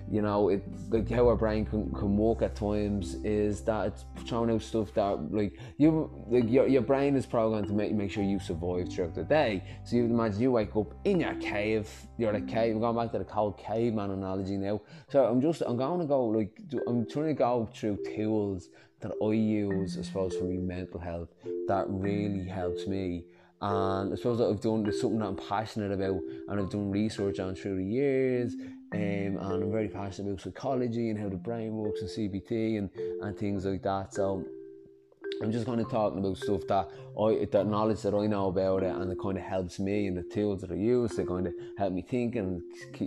you 0.09 0.21
know, 0.21 0.49
it's 0.49 0.67
like 0.89 1.09
how 1.09 1.27
our 1.27 1.35
brain 1.35 1.65
can, 1.65 1.91
can 1.91 2.15
work 2.15 2.41
at 2.41 2.55
times 2.55 3.15
is 3.23 3.61
that 3.61 3.87
it's 3.87 4.05
throwing 4.27 4.51
out 4.51 4.61
stuff 4.61 4.93
that 4.93 5.33
like 5.33 5.59
you 5.77 6.09
like 6.27 6.49
your, 6.49 6.67
your 6.67 6.83
brain 6.83 7.15
is 7.15 7.25
programmed 7.25 7.67
to 7.67 7.73
make 7.73 7.91
make 7.93 8.11
sure 8.11 8.23
you 8.23 8.39
survive 8.39 8.89
throughout 8.89 9.15
the 9.15 9.23
day. 9.23 9.63
So 9.83 9.95
you 9.95 10.05
imagine 10.05 10.41
you 10.41 10.51
wake 10.51 10.75
up 10.75 10.93
in 11.05 11.21
your 11.21 11.33
cave, 11.35 11.89
you're 12.17 12.33
in 12.33 12.43
a 12.43 12.45
cave. 12.45 12.75
I'm 12.75 12.81
going 12.81 12.95
back 12.95 13.11
to 13.13 13.19
the 13.19 13.25
cold 13.25 13.57
caveman 13.57 14.11
analogy 14.11 14.57
now. 14.57 14.81
So 15.09 15.25
I'm 15.25 15.41
just 15.41 15.61
I'm 15.61 15.77
going 15.77 15.99
to 15.99 16.05
go 16.05 16.25
like 16.25 16.59
I'm 16.87 17.09
trying 17.09 17.27
to 17.27 17.33
go 17.33 17.67
through 17.73 17.97
tools 18.15 18.69
that 19.01 19.11
I 19.23 19.33
use, 19.33 19.97
I 19.97 20.03
suppose, 20.03 20.35
for 20.35 20.45
my 20.45 20.57
mental 20.57 20.99
health 20.99 21.29
that 21.67 21.85
really 21.87 22.45
helps 22.45 22.87
me. 22.87 23.25
And 23.61 24.13
I 24.13 24.15
suppose 24.15 24.37
that 24.39 24.49
I've 24.49 24.61
done 24.61 24.91
something 24.91 25.19
that 25.19 25.27
I'm 25.27 25.35
passionate 25.35 25.91
about 25.91 26.21
and 26.47 26.59
I've 26.59 26.69
done 26.69 26.91
research 26.91 27.39
on 27.39 27.55
through 27.55 27.77
the 27.77 27.85
years 27.85 28.55
um, 28.93 28.99
and 28.99 29.39
I'm 29.39 29.71
very 29.71 29.87
passionate 29.87 30.29
about 30.29 30.41
psychology 30.41 31.09
and 31.09 31.19
how 31.19 31.29
the 31.29 31.35
brain 31.35 31.75
works 31.75 32.01
and 32.01 32.09
CBT 32.09 32.77
and, 32.77 32.89
and 33.21 33.37
things 33.37 33.65
like 33.65 33.83
that. 33.83 34.13
So 34.13 34.45
I'm 35.41 35.51
just 35.51 35.65
kind 35.65 35.81
of 35.81 35.89
talking 35.89 36.19
about 36.19 36.37
stuff 36.37 36.61
that 36.67 36.89
I, 37.19 37.47
that 37.51 37.67
knowledge 37.67 38.01
that 38.03 38.13
I 38.13 38.25
know 38.27 38.47
about 38.47 38.83
it, 38.83 38.95
and 38.95 39.11
it 39.11 39.17
kind 39.21 39.37
of 39.37 39.43
helps 39.43 39.79
me, 39.79 40.07
and 40.07 40.17
the 40.17 40.23
tools 40.23 40.61
that 40.61 40.71
I 40.71 40.75
use 40.75 41.15
to 41.15 41.25
kind 41.25 41.47
of 41.47 41.53
help 41.77 41.93
me 41.93 42.01
think 42.01 42.35
and 42.35 42.61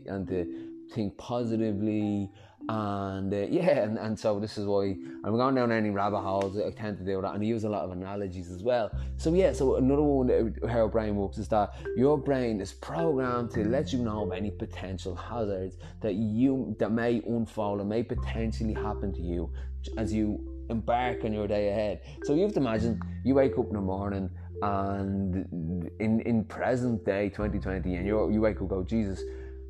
and 0.07 0.27
to 0.29 0.69
think 0.95 1.17
positively 1.17 2.31
and 2.69 3.33
uh, 3.33 3.47
yeah, 3.49 3.83
and, 3.85 3.99
and 3.99 4.19
so 4.19 4.39
this 4.39 4.59
is 4.59 4.67
why 4.67 4.95
I'm 5.25 5.37
going 5.37 5.55
down 5.55 5.73
any 5.73 5.89
rabbit 5.89 6.21
holes. 6.21 6.59
I 6.59 6.71
tend 6.71 6.99
to 6.99 7.05
do 7.05 7.21
that, 7.23 7.35
and 7.35 7.43
I 7.43 7.47
use 7.47 7.65
a 7.65 7.69
lot 7.69 7.83
of 7.83 7.93
analogies 7.93 8.51
as 8.51 8.63
well. 8.63 8.91
So 9.17 9.33
yeah, 9.33 9.53
so 9.53 9.77
another 9.77 10.03
one 10.03 10.55
how 10.69 10.81
our 10.81 10.89
brain 10.89 11.17
works 11.17 11.39
is 11.39 11.49
that 11.49 11.75
your 11.97 12.19
brain 12.19 12.61
is 12.61 12.75
programmed 12.75 13.53
to 13.53 13.65
let 13.65 13.93
you 13.93 14.01
know 14.01 14.25
of 14.25 14.33
any 14.33 14.51
potential 14.51 15.17
hazards 15.17 15.79
that 16.03 16.15
you 16.15 16.77
that 16.79 16.93
may 16.93 17.23
unfold 17.27 17.81
and 17.81 17.89
may 17.89 18.03
potentially 18.03 18.75
happen 18.75 19.15
to 19.15 19.23
you 19.23 19.51
as 19.97 20.13
you 20.13 20.39
embark 20.69 21.25
on 21.25 21.33
your 21.33 21.47
day 21.47 21.71
ahead. 21.71 22.03
So 22.25 22.35
you 22.35 22.43
have 22.43 22.53
to 22.53 22.61
imagine 22.61 23.01
you 23.25 23.35
wake 23.35 23.57
up 23.57 23.69
in 23.69 23.75
the 23.75 23.81
morning 23.81 24.29
and 24.61 25.91
in 26.01 26.21
in 26.21 26.45
present 26.45 27.03
day 27.07 27.31
2020, 27.31 27.95
and 27.95 28.07
you 28.07 28.31
you 28.31 28.43
wake 28.43 28.61
up 28.61 28.69
go 28.69 28.83
Jesus 28.83 29.23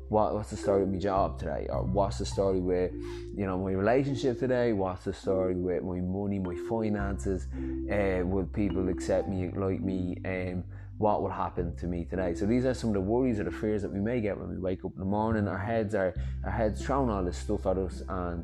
what, 0.09 0.33
what's 0.33 0.49
the 0.49 0.57
story 0.57 0.81
with 0.81 0.89
my 0.89 0.97
job 0.97 1.39
today? 1.39 1.67
Or 1.69 1.83
what's 1.83 2.17
the 2.17 2.25
story 2.25 2.59
with 2.59 2.91
you 3.35 3.45
know 3.45 3.57
my 3.57 3.71
relationship 3.71 4.39
today? 4.39 4.73
What's 4.73 5.05
the 5.05 5.13
story 5.13 5.55
with 5.55 5.83
my 5.83 5.99
money 6.01 6.39
my 6.39 6.55
finances? 6.67 7.47
Uh, 7.91 8.25
will 8.25 8.45
people 8.45 8.89
accept 8.89 9.29
me 9.29 9.51
like 9.55 9.81
me? 9.81 10.17
Um, 10.25 10.63
what 10.97 11.21
will 11.21 11.29
happen 11.29 11.75
to 11.77 11.87
me 11.87 12.03
today? 12.03 12.33
So 12.33 12.45
these 12.45 12.65
are 12.65 12.73
some 12.73 12.89
of 12.89 12.95
the 12.95 13.01
worries 13.01 13.39
or 13.39 13.45
the 13.45 13.51
fears 13.51 13.83
that 13.83 13.93
we 13.93 13.99
may 13.99 14.19
get 14.19 14.37
when 14.37 14.49
we 14.49 14.57
wake 14.57 14.83
up 14.83 14.91
in 14.93 14.99
the 14.99 15.05
morning. 15.05 15.47
Our 15.47 15.57
heads 15.57 15.95
are 15.95 16.13
our 16.43 16.51
heads 16.51 16.83
throwing 16.83 17.09
all 17.09 17.23
this 17.23 17.37
stuff 17.37 17.65
at 17.67 17.77
us 17.77 18.03
and 18.09 18.43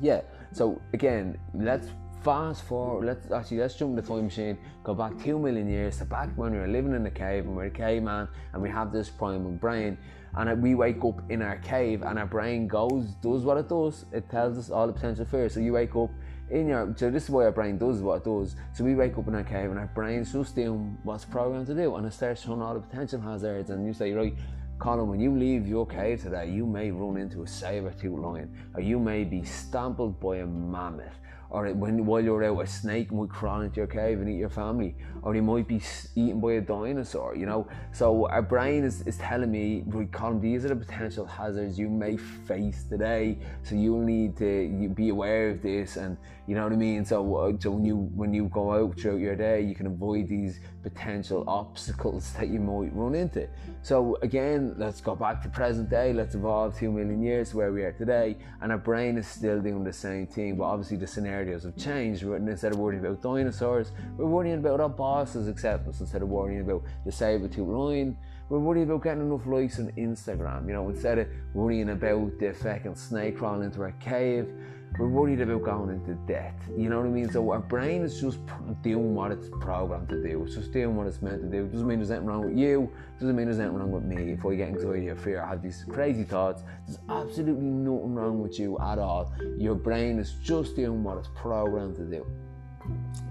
yeah. 0.00 0.22
So 0.52 0.80
again 0.94 1.38
let's 1.54 1.88
fast 2.22 2.62
forward 2.64 3.06
let's 3.06 3.30
actually 3.30 3.58
let's 3.58 3.74
jump 3.74 3.96
the 3.96 4.02
time 4.02 4.24
machine 4.24 4.58
go 4.84 4.94
back 4.94 5.12
two 5.22 5.38
million 5.38 5.68
years 5.68 5.98
to 5.98 6.04
back 6.04 6.28
when 6.36 6.52
we 6.52 6.58
were 6.58 6.68
living 6.68 6.94
in 6.94 7.06
a 7.06 7.10
cave 7.10 7.46
and 7.46 7.56
we're 7.56 7.64
a 7.64 7.70
caveman 7.70 8.28
and 8.52 8.62
we 8.62 8.68
have 8.68 8.92
this 8.92 9.08
primal 9.08 9.52
brain 9.52 9.96
and 10.36 10.62
we 10.62 10.74
wake 10.74 11.02
up 11.04 11.20
in 11.30 11.40
our 11.42 11.56
cave 11.58 12.02
and 12.02 12.18
our 12.18 12.26
brain 12.26 12.68
goes 12.68 13.06
does 13.22 13.42
what 13.42 13.56
it 13.56 13.68
does 13.68 14.04
it 14.12 14.28
tells 14.28 14.58
us 14.58 14.70
all 14.70 14.86
the 14.86 14.92
potential 14.92 15.24
fears 15.24 15.54
so 15.54 15.60
you 15.60 15.72
wake 15.72 15.96
up 15.96 16.10
in 16.50 16.68
your 16.68 16.92
so 16.96 17.10
this 17.10 17.24
is 17.24 17.30
why 17.30 17.44
our 17.44 17.52
brain 17.52 17.78
does 17.78 18.00
what 18.00 18.18
it 18.18 18.24
does. 18.24 18.56
So 18.72 18.84
we 18.84 18.94
wake 18.94 19.16
up 19.16 19.28
in 19.28 19.34
our 19.34 19.44
cave 19.44 19.70
and 19.70 19.78
our 19.78 19.90
brain's 19.94 20.32
just 20.32 20.54
doing 20.54 20.98
what's 21.04 21.24
programmed 21.24 21.66
to 21.68 21.74
do, 21.74 21.94
and 21.94 22.06
it 22.06 22.12
starts 22.12 22.42
showing 22.42 22.60
all 22.60 22.74
the 22.74 22.80
potential 22.80 23.20
hazards. 23.20 23.70
And 23.70 23.86
you 23.86 23.92
say, 23.92 24.12
right, 24.12 24.34
Colin, 24.78 25.08
when 25.08 25.20
you 25.20 25.36
leave 25.36 25.66
your 25.66 25.86
cave 25.86 26.22
today, 26.22 26.50
you 26.50 26.66
may 26.66 26.90
run 26.90 27.16
into 27.18 27.42
a 27.42 27.46
saber-tooth 27.46 28.18
lion, 28.18 28.50
or 28.74 28.80
you 28.80 28.98
may 28.98 29.24
be 29.24 29.44
stampled 29.44 30.18
by 30.18 30.38
a 30.38 30.46
mammoth, 30.46 31.20
or 31.50 31.68
when 31.72 32.06
while 32.06 32.20
you're 32.20 32.44
out, 32.44 32.60
a 32.60 32.66
snake 32.66 33.12
might 33.12 33.28
crawl 33.28 33.62
into 33.62 33.76
your 33.78 33.86
cave 33.86 34.20
and 34.20 34.28
eat 34.28 34.36
your 34.36 34.48
family, 34.48 34.94
or 35.22 35.34
you 35.34 35.42
might 35.42 35.66
be 35.66 35.82
eaten 36.14 36.40
by 36.40 36.52
a 36.52 36.60
dinosaur. 36.60 37.34
You 37.34 37.46
know, 37.46 37.66
so 37.92 38.28
our 38.28 38.42
brain 38.42 38.84
is, 38.84 39.02
is 39.02 39.18
telling 39.18 39.50
me, 39.50 39.84
Colin, 40.12 40.40
these 40.40 40.64
are 40.64 40.68
the 40.68 40.76
potential 40.76 41.26
hazards 41.26 41.78
you 41.78 41.88
may 41.88 42.16
face 42.16 42.84
today. 42.84 43.38
So 43.64 43.74
you'll 43.74 44.02
need 44.04 44.36
to 44.38 44.88
be 44.94 45.08
aware 45.08 45.50
of 45.50 45.60
this, 45.60 45.96
and 45.96 46.16
you 46.46 46.54
know 46.54 46.64
what 46.64 46.72
I 46.72 46.76
mean. 46.76 47.04
So, 47.04 47.36
uh, 47.36 47.52
so 47.58 47.70
when 47.72 47.84
you 47.84 47.96
when 48.14 48.32
you 48.32 48.48
go 48.48 48.72
out 48.72 48.98
throughout 48.98 49.20
your 49.20 49.36
day, 49.36 49.60
you 49.62 49.74
can 49.74 49.86
avoid 49.86 50.28
these 50.28 50.60
potential 50.82 51.44
obstacles 51.46 52.32
that 52.34 52.48
you 52.48 52.60
might 52.60 52.94
run 52.94 53.14
into. 53.14 53.48
So 53.82 54.16
again, 54.22 54.74
let's 54.76 55.00
go 55.00 55.14
back 55.14 55.42
to 55.42 55.48
present 55.48 55.90
day. 55.90 56.12
Let's 56.12 56.34
evolve 56.34 56.78
two 56.78 56.90
million 56.92 57.22
years 57.22 57.50
to 57.50 57.56
where 57.56 57.72
we 57.72 57.82
are 57.82 57.92
today, 57.92 58.36
and 58.60 58.70
our 58.70 58.78
brain 58.78 59.18
is 59.18 59.26
still 59.26 59.60
doing 59.60 59.82
the 59.82 59.92
same 59.92 60.26
thing. 60.26 60.56
But 60.56 60.64
obviously, 60.64 60.96
the 60.96 61.06
scenarios 61.40 61.64
have 61.64 61.76
changed. 61.76 62.22
Instead 62.22 62.72
of 62.72 62.78
worrying 62.78 63.04
about 63.04 63.22
dinosaurs, 63.22 63.92
we're 64.16 64.26
worrying 64.26 64.58
about 64.58 64.80
our 64.80 64.88
boss's 64.88 65.48
acceptance. 65.48 66.00
Instead 66.00 66.22
of 66.22 66.28
worrying 66.28 66.60
about 66.60 66.82
the 67.04 67.12
saber-tooth 67.12 67.66
lion, 67.66 68.16
we're 68.48 68.58
worrying 68.58 68.88
about 68.88 69.02
getting 69.02 69.22
enough 69.22 69.46
likes 69.46 69.78
on 69.78 69.90
Instagram. 69.92 70.66
You 70.66 70.74
know, 70.74 70.88
instead 70.88 71.18
of 71.18 71.28
worrying 71.54 71.90
about 71.90 72.38
the 72.38 72.52
fucking 72.52 72.96
snake 72.96 73.38
crawling 73.38 73.64
into 73.64 73.80
our 73.82 73.92
cave 73.92 74.48
we're 74.98 75.08
worried 75.08 75.40
about 75.40 75.62
going 75.62 75.90
into 75.90 76.14
debt. 76.26 76.54
You 76.76 76.90
know 76.90 76.98
what 76.98 77.06
I 77.06 77.10
mean? 77.10 77.30
So 77.30 77.50
our 77.52 77.60
brain 77.60 78.02
is 78.02 78.20
just 78.20 78.38
doing 78.82 79.14
what 79.14 79.30
it's 79.30 79.48
programmed 79.60 80.08
to 80.08 80.22
do. 80.22 80.44
It's 80.44 80.54
just 80.54 80.72
doing 80.72 80.96
what 80.96 81.06
it's 81.06 81.22
meant 81.22 81.42
to 81.42 81.48
do. 81.48 81.64
It 81.64 81.72
doesn't 81.72 81.86
mean 81.86 81.98
there's 81.98 82.10
anything 82.10 82.26
wrong 82.26 82.46
with 82.46 82.58
you. 82.58 82.90
It 83.16 83.20
doesn't 83.20 83.36
mean 83.36 83.46
there's 83.46 83.60
anything 83.60 83.78
wrong 83.78 83.92
with 83.92 84.04
me. 84.04 84.32
If 84.32 84.44
I 84.44 84.54
get 84.56 84.68
anxiety 84.68 85.08
or 85.08 85.16
fear, 85.16 85.42
I 85.42 85.50
have 85.50 85.62
these 85.62 85.84
crazy 85.88 86.24
thoughts. 86.24 86.64
There's 86.86 86.98
absolutely 87.08 87.66
nothing 87.66 88.14
wrong 88.14 88.42
with 88.42 88.58
you 88.58 88.78
at 88.80 88.98
all. 88.98 89.32
Your 89.56 89.74
brain 89.74 90.18
is 90.18 90.34
just 90.42 90.76
doing 90.76 91.04
what 91.04 91.18
it's 91.18 91.28
programmed 91.34 91.96
to 91.96 92.04
do. 92.04 92.26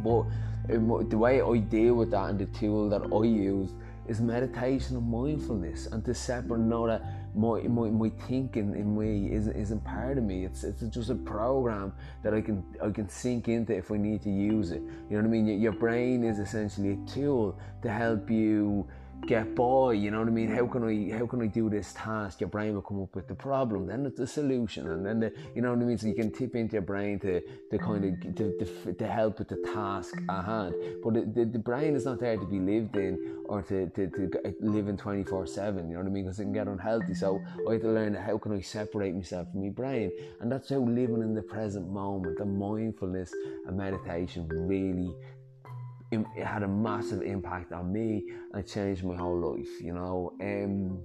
But 0.04 0.26
um, 0.74 1.10
the 1.10 1.18
way 1.18 1.42
I 1.42 1.58
deal 1.58 1.96
with 1.96 2.12
that 2.12 2.30
and 2.30 2.40
the 2.40 2.46
tool 2.46 2.90
that 2.90 3.02
I 3.14 3.26
use 3.26 3.72
is 4.08 4.22
meditation 4.22 4.96
and 4.96 5.10
mindfulness 5.10 5.88
and 5.88 6.04
to 6.06 6.14
separate 6.14 6.62
know 6.62 6.88
that 6.88 7.04
my, 7.36 7.62
my, 7.62 7.90
my 7.90 8.10
thinking 8.28 8.76
in 8.76 8.98
me 8.98 9.32
isn't, 9.32 9.56
isn't 9.56 9.84
part 9.84 10.18
of 10.18 10.24
me. 10.24 10.46
It's, 10.46 10.64
it's 10.64 10.82
just 10.82 11.10
a 11.10 11.16
program 11.16 11.94
that 12.24 12.34
I 12.34 12.42
can 12.42 12.64
I 12.84 12.90
can 12.90 13.08
sink 13.10 13.48
into 13.48 13.76
if 13.76 13.92
I 13.92 13.98
need 13.98 14.22
to 14.24 14.30
use 14.30 14.72
it. 14.72 14.82
You 14.82 15.18
know 15.18 15.18
what 15.18 15.26
I 15.26 15.28
mean? 15.28 15.62
Your 15.62 15.72
brain 15.72 16.24
is 16.24 16.40
essentially 16.40 16.94
a 16.94 17.10
tool 17.10 17.58
to 17.82 17.90
help 17.90 18.30
you 18.30 18.88
get 19.26 19.56
by. 19.56 19.94
You 19.94 20.12
know 20.12 20.20
what 20.20 20.28
I 20.28 20.32
mean? 20.32 20.50
How 20.50 20.68
can 20.68 20.84
I 20.84 21.18
how 21.18 21.26
can 21.26 21.42
I 21.42 21.48
do 21.48 21.70
this 21.70 21.94
task? 21.94 22.42
Your 22.42 22.50
brain 22.50 22.74
will 22.74 22.82
come 22.82 23.02
up 23.02 23.16
with 23.16 23.28
the 23.28 23.36
problem, 23.36 23.88
then 23.88 24.06
it's 24.06 24.18
the 24.18 24.28
solution, 24.28 24.90
and 24.90 25.06
then 25.06 25.20
the 25.20 25.34
you 25.56 25.62
know 25.62 25.70
what 25.72 25.80
I 25.80 25.86
mean. 25.86 25.98
So 25.98 26.08
you 26.08 26.16
can 26.16 26.32
tip 26.32 26.56
into 26.56 26.74
your 26.74 26.82
brain 26.82 27.20
to 27.20 27.42
to 27.42 27.78
kind 27.78 28.06
of 28.06 28.12
mm. 28.12 28.36
to, 28.38 28.66
to, 28.66 28.94
to 28.94 29.08
help 29.08 29.40
with 29.40 29.50
the 29.50 29.58
task 29.74 30.16
at 30.18 30.22
mm. 30.28 30.46
hand. 30.46 30.76
But 31.04 31.14
the, 31.14 31.22
the, 31.22 31.46
the, 31.46 31.60
brain 31.60 31.96
is 31.96 32.06
not 32.06 32.20
there 32.20 32.38
to 32.38 32.46
be 32.46 32.60
lived 32.60 32.96
in 32.96 33.38
or 33.46 33.62
to, 33.64 33.88
to, 33.90 34.08
to 34.08 34.56
live 34.62 34.88
in 34.88 34.98
twenty 34.98 35.24
four 35.24 35.46
seven. 35.46 35.90
You 35.90 35.96
know 35.96 36.02
what 36.02 36.10
I 36.10 36.12
mean? 36.12 36.26
Because 36.26 36.40
it 36.40 36.44
can 36.44 36.54
get 36.54 36.68
unhealthy. 36.68 37.14
So 37.14 37.42
I 37.68 37.74
have 37.74 37.82
to 37.82 37.90
learn 37.90 38.14
how 38.14 38.38
can 38.38 38.54
I 38.54 38.62
separate 38.62 39.16
myself 39.16 39.52
from 39.52 39.64
my 39.64 39.70
brain, 39.70 40.12
and 40.40 40.52
that's 40.52 40.70
how 40.70 40.78
living 40.78 41.22
in 41.22 41.34
the 41.34 41.42
present 41.42 41.90
moment, 41.90 42.38
the 42.38 42.46
mindfulness 42.46 43.34
and 43.68 43.78
meditation 43.78 44.48
really 44.50 45.16
it 46.12 46.46
had 46.46 46.64
a 46.64 46.68
massive 46.68 47.22
impact 47.22 47.72
on 47.72 47.92
me 47.92 48.26
and 48.54 48.68
changed 48.68 49.04
my 49.04 49.16
whole 49.16 49.38
life, 49.38 49.70
you 49.82 49.94
know. 49.94 50.34
Um, 50.42 51.00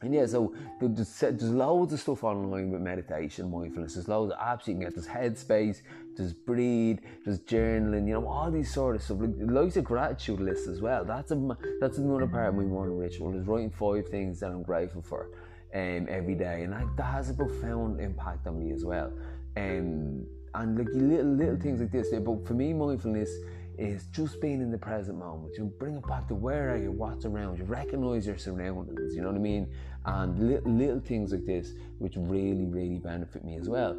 and 0.00 0.14
yeah, 0.14 0.26
so 0.26 0.54
there's, 0.80 1.18
there's 1.18 1.42
loads 1.42 1.92
of 1.92 1.98
stuff 1.98 2.22
online 2.22 2.70
with 2.70 2.80
meditation, 2.80 3.50
mindfulness. 3.50 3.94
There's 3.94 4.06
loads 4.06 4.32
of 4.32 4.38
apps 4.38 4.68
you 4.68 4.74
can 4.74 4.80
get. 4.80 4.94
There's 4.94 5.08
Headspace, 5.08 5.82
there's 6.16 6.32
Breathe, 6.32 7.00
there's 7.24 7.40
journaling. 7.40 8.06
You 8.06 8.14
know 8.14 8.28
all 8.28 8.48
these 8.48 8.72
sort 8.72 8.94
of 8.94 9.02
stuff. 9.02 9.18
Like 9.20 9.34
loads 9.38 9.76
of 9.76 9.82
gratitude 9.82 10.38
lists 10.38 10.68
as 10.68 10.80
well. 10.80 11.04
That's 11.04 11.32
a 11.32 11.56
that's 11.80 11.98
another 11.98 12.28
part 12.28 12.50
of 12.50 12.54
my 12.54 12.62
morning 12.62 12.96
ritual. 12.96 13.36
Is 13.36 13.46
writing 13.48 13.70
five 13.70 14.08
things 14.08 14.38
that 14.38 14.52
I'm 14.52 14.62
grateful 14.62 15.02
for, 15.02 15.30
um, 15.74 16.06
every 16.08 16.36
day, 16.36 16.62
and 16.62 16.72
that 16.96 17.02
has 17.02 17.30
a 17.30 17.34
profound 17.34 18.00
impact 18.00 18.46
on 18.46 18.56
me 18.60 18.72
as 18.72 18.84
well. 18.84 19.12
Um, 19.56 20.24
and 20.54 20.78
like 20.78 20.88
little 20.92 21.32
little 21.32 21.56
things 21.56 21.80
like 21.80 21.92
this. 21.92 22.08
But 22.10 22.46
for 22.46 22.54
me, 22.54 22.72
mindfulness 22.72 23.30
is 23.76 24.06
just 24.06 24.40
being 24.40 24.60
in 24.60 24.70
the 24.70 24.78
present 24.78 25.18
moment. 25.18 25.54
You 25.56 25.72
bring 25.78 25.96
it 25.96 26.06
back 26.06 26.26
to 26.28 26.34
where 26.34 26.74
are 26.74 26.76
you, 26.76 26.90
what's 26.90 27.24
around 27.24 27.58
you, 27.58 27.64
recognize 27.64 28.26
your 28.26 28.38
surroundings. 28.38 29.14
You 29.14 29.22
know 29.22 29.28
what 29.28 29.36
I 29.36 29.40
mean? 29.40 29.72
And 30.04 30.38
little, 30.38 30.70
little 30.70 31.00
things 31.00 31.32
like 31.32 31.46
this, 31.46 31.74
which 31.98 32.14
really 32.16 32.64
really 32.64 32.98
benefit 32.98 33.44
me 33.44 33.56
as 33.56 33.68
well. 33.68 33.92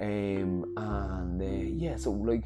Um, 0.00 0.74
and 0.76 1.42
uh, 1.42 1.44
yeah, 1.44 1.96
so 1.96 2.10
like. 2.10 2.44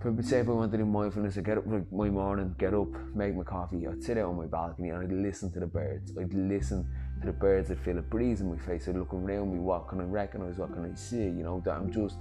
For 0.00 0.14
say 0.22 0.38
if 0.38 0.48
I 0.48 0.52
wanted 0.52 0.70
to 0.70 0.78
do 0.78 0.86
mindfulness, 0.86 1.36
I 1.38 1.40
get 1.40 1.58
up 1.58 1.64
like 1.66 1.90
my 1.90 2.08
morning, 2.08 2.54
get 2.56 2.72
up, 2.72 2.86
make 3.16 3.34
my 3.34 3.42
coffee, 3.42 3.84
I'd 3.84 4.00
sit 4.00 4.16
out 4.16 4.26
on 4.26 4.36
my 4.36 4.46
balcony 4.46 4.90
and 4.90 5.02
I'd 5.02 5.10
listen 5.10 5.50
to 5.50 5.58
the 5.58 5.66
birds. 5.66 6.12
I'd 6.16 6.32
listen 6.32 6.86
to 7.20 7.26
the 7.26 7.32
birds, 7.32 7.72
I'd 7.72 7.80
feel 7.80 7.98
a 7.98 8.02
breeze 8.02 8.40
in 8.40 8.48
my 8.48 8.58
face, 8.58 8.86
I'd 8.86 8.94
look 8.94 9.12
around 9.12 9.52
me, 9.52 9.58
what 9.58 9.88
can 9.88 10.00
I 10.00 10.04
recognise, 10.04 10.56
what 10.56 10.72
can 10.72 10.84
I 10.84 10.94
see, 10.94 11.24
you 11.24 11.42
know, 11.42 11.60
that 11.64 11.72
I'm 11.72 11.90
just 11.90 12.14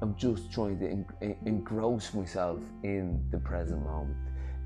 I'm 0.00 0.14
just 0.16 0.52
trying 0.52 0.78
to 0.78 0.90
en- 0.90 1.36
engross 1.44 2.14
myself 2.14 2.60
in 2.82 3.20
the 3.30 3.38
present 3.38 3.82
moment. 3.84 4.16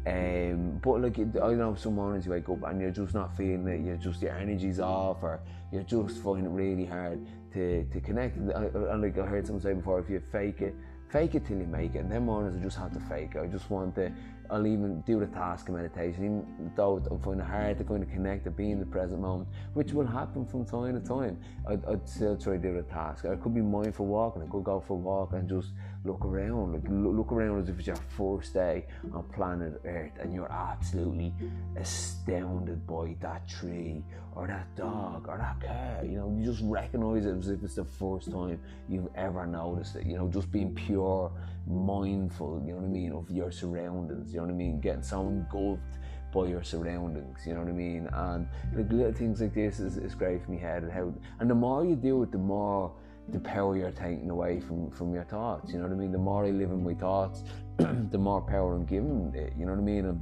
Um, 0.05 0.81
but 0.83 1.01
like 1.01 1.19
I 1.19 1.55
know 1.55 1.77
some 1.77 1.95
mornings 1.95 2.27
you 2.27 2.33
wake 2.33 2.49
up 2.49 2.63
and 2.65 2.81
you're 2.81 2.91
just 2.91 3.15
not 3.15 3.37
feeling 3.37 3.69
it. 3.69 3.87
You're 3.87 3.97
just 3.97 4.21
your 4.21 4.37
energy's 4.37 4.81
off, 4.81 5.23
or 5.23 5.41
you're 5.71 5.85
just 5.85 6.19
finding 6.19 6.47
it 6.47 6.51
really 6.51 6.85
hard 6.85 7.25
to, 7.53 7.85
to 7.85 8.01
connect. 8.01 8.37
And 8.37 9.01
like 9.01 9.17
I 9.17 9.25
heard 9.25 9.47
someone 9.47 9.63
say 9.63 9.75
before, 9.75 10.01
if 10.01 10.11
you 10.11 10.21
fake 10.33 10.61
it, 10.61 10.75
fake 11.09 11.35
it 11.37 11.47
till 11.47 11.59
you 11.59 11.67
make 11.67 11.95
it. 11.95 12.01
And 12.01 12.11
then 12.11 12.25
mornings 12.27 12.57
I 12.57 12.63
just 12.63 12.77
have 12.79 12.93
to 12.93 13.01
fake 13.01 13.37
it. 13.37 13.41
I 13.43 13.47
just 13.47 13.71
want 13.71 13.95
to 13.95 14.13
I'll 14.51 14.67
even 14.67 15.01
do 15.03 15.21
the 15.21 15.27
task 15.27 15.69
of 15.69 15.77
meditation, 15.77 16.25
even 16.25 16.73
though 16.77 17.03
I'm 17.11 17.19
find 17.21 17.41
it 17.41 17.47
hard 17.47 17.79
to 17.79 17.85
kind 17.85 18.03
of 18.03 18.11
connect 18.11 18.45
to 18.45 18.51
be 18.51 18.71
in 18.71 18.79
the 18.79 18.87
present 18.87 19.21
moment, 19.21 19.49
which 19.75 19.93
will 19.93 20.07
happen 20.07 20.45
from 20.47 20.65
time 20.65 21.01
to 21.01 21.07
time. 21.07 21.39
I'd, 21.67 21.85
I'd 21.87 22.09
still 22.09 22.37
try 22.37 22.55
to 22.55 22.59
do 22.59 22.75
the 22.75 22.83
task. 22.83 23.25
I 23.25 23.37
could 23.37 23.55
be 23.55 23.63
mindful 23.63 24.07
walking. 24.07 24.43
I 24.43 24.47
could 24.47 24.65
go 24.65 24.81
for 24.81 24.95
a 24.95 24.97
walk 24.97 25.33
and 25.33 25.49
just 25.49 25.69
look 26.05 26.25
around, 26.25 26.73
like 26.73 26.83
look 26.89 27.31
around 27.33 27.63
as 27.63 27.69
if 27.69 27.79
it's 27.79 27.87
your 27.87 27.97
first 28.17 28.55
day 28.55 28.87
on 29.13 29.23
planet 29.35 29.81
Earth, 29.85 30.13
and 30.21 30.35
you're 30.35 30.51
absolutely 30.51 31.33
astounded 31.77 32.87
by 32.87 33.17
that 33.21 33.49
tree 33.49 34.03
or 34.35 34.47
that 34.47 34.75
dog 34.75 35.29
or 35.29 35.39
that 35.39 35.61
car. 35.61 36.05
You 36.05 36.19
know, 36.19 36.37
you 36.37 36.45
just 36.45 36.63
recognize 36.65 37.27
it 37.27 37.37
as 37.37 37.49
if 37.49 37.63
it's 37.63 37.77
the 37.77 37.85
first 37.85 38.31
time 38.31 38.59
you've 38.89 39.09
ever 39.15 39.47
noticed 39.47 39.97
it. 39.97 40.07
You 40.07 40.17
know, 40.17 40.29
just 40.29 40.51
being 40.51 40.75
pure, 40.75 41.31
mindful. 41.67 42.63
You 42.65 42.73
know 42.73 42.79
what 42.79 42.87
I 42.87 42.89
mean 42.89 43.13
of 43.13 43.31
your 43.31 43.53
surroundings. 43.53 44.33
You 44.33 44.41
know 44.41 44.47
what 44.47 44.53
I 44.53 44.57
mean, 44.57 44.81
getting 44.81 45.03
so 45.03 45.21
engulfed 45.21 45.99
by 46.33 46.47
your 46.47 46.65
surroundings, 46.65 47.41
you 47.47 47.53
know 47.53 47.61
what 47.61 47.69
I 47.69 47.73
mean? 47.73 48.09
And 48.11 48.49
like 48.75 48.91
little 48.91 49.13
things 49.13 49.41
like 49.41 49.55
this 49.55 49.79
is, 49.79 49.99
is 49.99 50.15
great 50.15 50.43
for 50.43 50.51
me 50.51 50.59
head 50.59 50.83
and 50.83 50.91
how 50.91 51.13
and 51.41 51.51
the 51.51 51.55
more 51.55 51.85
you 51.85 51.95
do 51.95 52.23
it, 52.23 52.33
the 52.33 52.39
more 52.39 52.93
the 53.29 53.41
power 53.41 53.77
you're 53.77 53.91
taking 53.93 54.31
away 54.31 54.61
from 54.61 54.91
from 54.91 55.15
your 55.15 55.25
thoughts. 55.25 55.73
You 55.73 55.79
know 55.79 55.85
what 55.85 55.93
I 55.93 55.97
mean? 55.97 56.13
The 56.13 56.19
more 56.19 56.45
I 56.45 56.51
live 56.51 56.71
in 56.71 56.85
my 56.85 56.95
thoughts, 56.95 57.45
the 57.77 58.19
more 58.19 58.41
power 58.41 58.75
I'm 58.75 58.85
giving 58.85 59.33
it. 59.35 59.53
You 59.59 59.67
know 59.67 59.73
what 59.73 59.79
I 59.79 59.85
mean? 59.85 60.07
And 60.07 60.21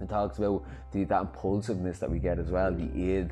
it 0.00 0.08
talks 0.08 0.38
about 0.38 0.64
the, 0.92 1.04
that 1.04 1.20
impulsiveness 1.20 1.98
that 1.98 2.10
we 2.10 2.18
get 2.18 2.38
as 2.38 2.50
well, 2.50 2.72
the 2.72 2.90
id 2.94 3.30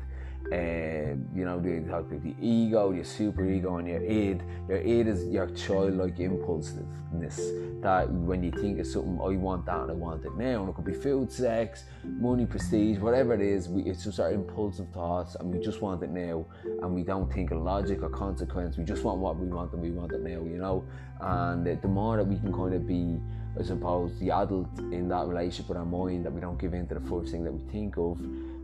um, 0.51 1.27
you 1.35 1.45
know, 1.45 1.59
the, 1.59 1.79
the 1.79 2.35
ego, 2.41 2.91
your 2.91 3.03
super 3.03 3.45
ego, 3.45 3.77
and 3.77 3.87
your 3.87 4.01
id. 4.01 4.41
Your 4.67 4.79
id 4.79 5.07
is 5.07 5.27
your 5.27 5.47
childlike 5.47 6.19
impulsiveness. 6.19 7.37
That 7.81 8.09
when 8.09 8.43
you 8.43 8.49
think 8.51 8.79
of 8.79 8.87
something, 8.87 9.19
I 9.21 9.35
want 9.35 9.67
that 9.67 9.81
and 9.81 9.91
I 9.91 9.93
want 9.93 10.25
it 10.25 10.35
now. 10.35 10.61
And 10.61 10.69
it 10.69 10.75
could 10.75 10.85
be 10.85 10.93
food, 10.93 11.31
sex, 11.31 11.83
money, 12.03 12.47
prestige, 12.47 12.97
whatever 12.97 13.35
it 13.35 13.41
is. 13.41 13.69
We, 13.69 13.83
it's 13.83 14.03
just 14.03 14.19
our 14.19 14.31
impulsive 14.31 14.87
thoughts, 14.89 15.35
and 15.35 15.53
we 15.53 15.63
just 15.63 15.81
want 15.81 16.01
it 16.01 16.09
now. 16.09 16.47
And 16.63 16.95
we 16.95 17.03
don't 17.03 17.31
think 17.31 17.51
of 17.51 17.61
logic 17.61 18.01
or 18.01 18.09
consequence. 18.09 18.75
We 18.75 18.85
just 18.85 19.03
want 19.03 19.19
what 19.19 19.37
we 19.37 19.47
want, 19.47 19.73
and 19.73 19.81
we 19.81 19.91
want 19.91 20.13
it 20.13 20.21
now. 20.21 20.29
You 20.29 20.57
know. 20.57 20.83
And 21.21 21.65
the 21.65 21.87
more 21.87 22.17
that 22.17 22.25
we 22.25 22.37
can 22.37 22.51
kind 22.51 22.73
of 22.73 22.87
be 22.87 23.19
I 23.59 23.63
suppose, 23.63 24.17
the 24.19 24.31
adult 24.31 24.69
in 24.79 25.09
that 25.09 25.27
relationship 25.27 25.67
with 25.67 25.77
our 25.77 25.85
mind 25.85 26.25
that 26.25 26.31
we 26.31 26.39
don't 26.39 26.57
give 26.57 26.73
in 26.73 26.87
to 26.87 26.93
the 26.93 27.01
first 27.01 27.31
thing 27.31 27.43
that 27.43 27.51
we 27.51 27.59
think 27.71 27.97
of, 27.97 28.17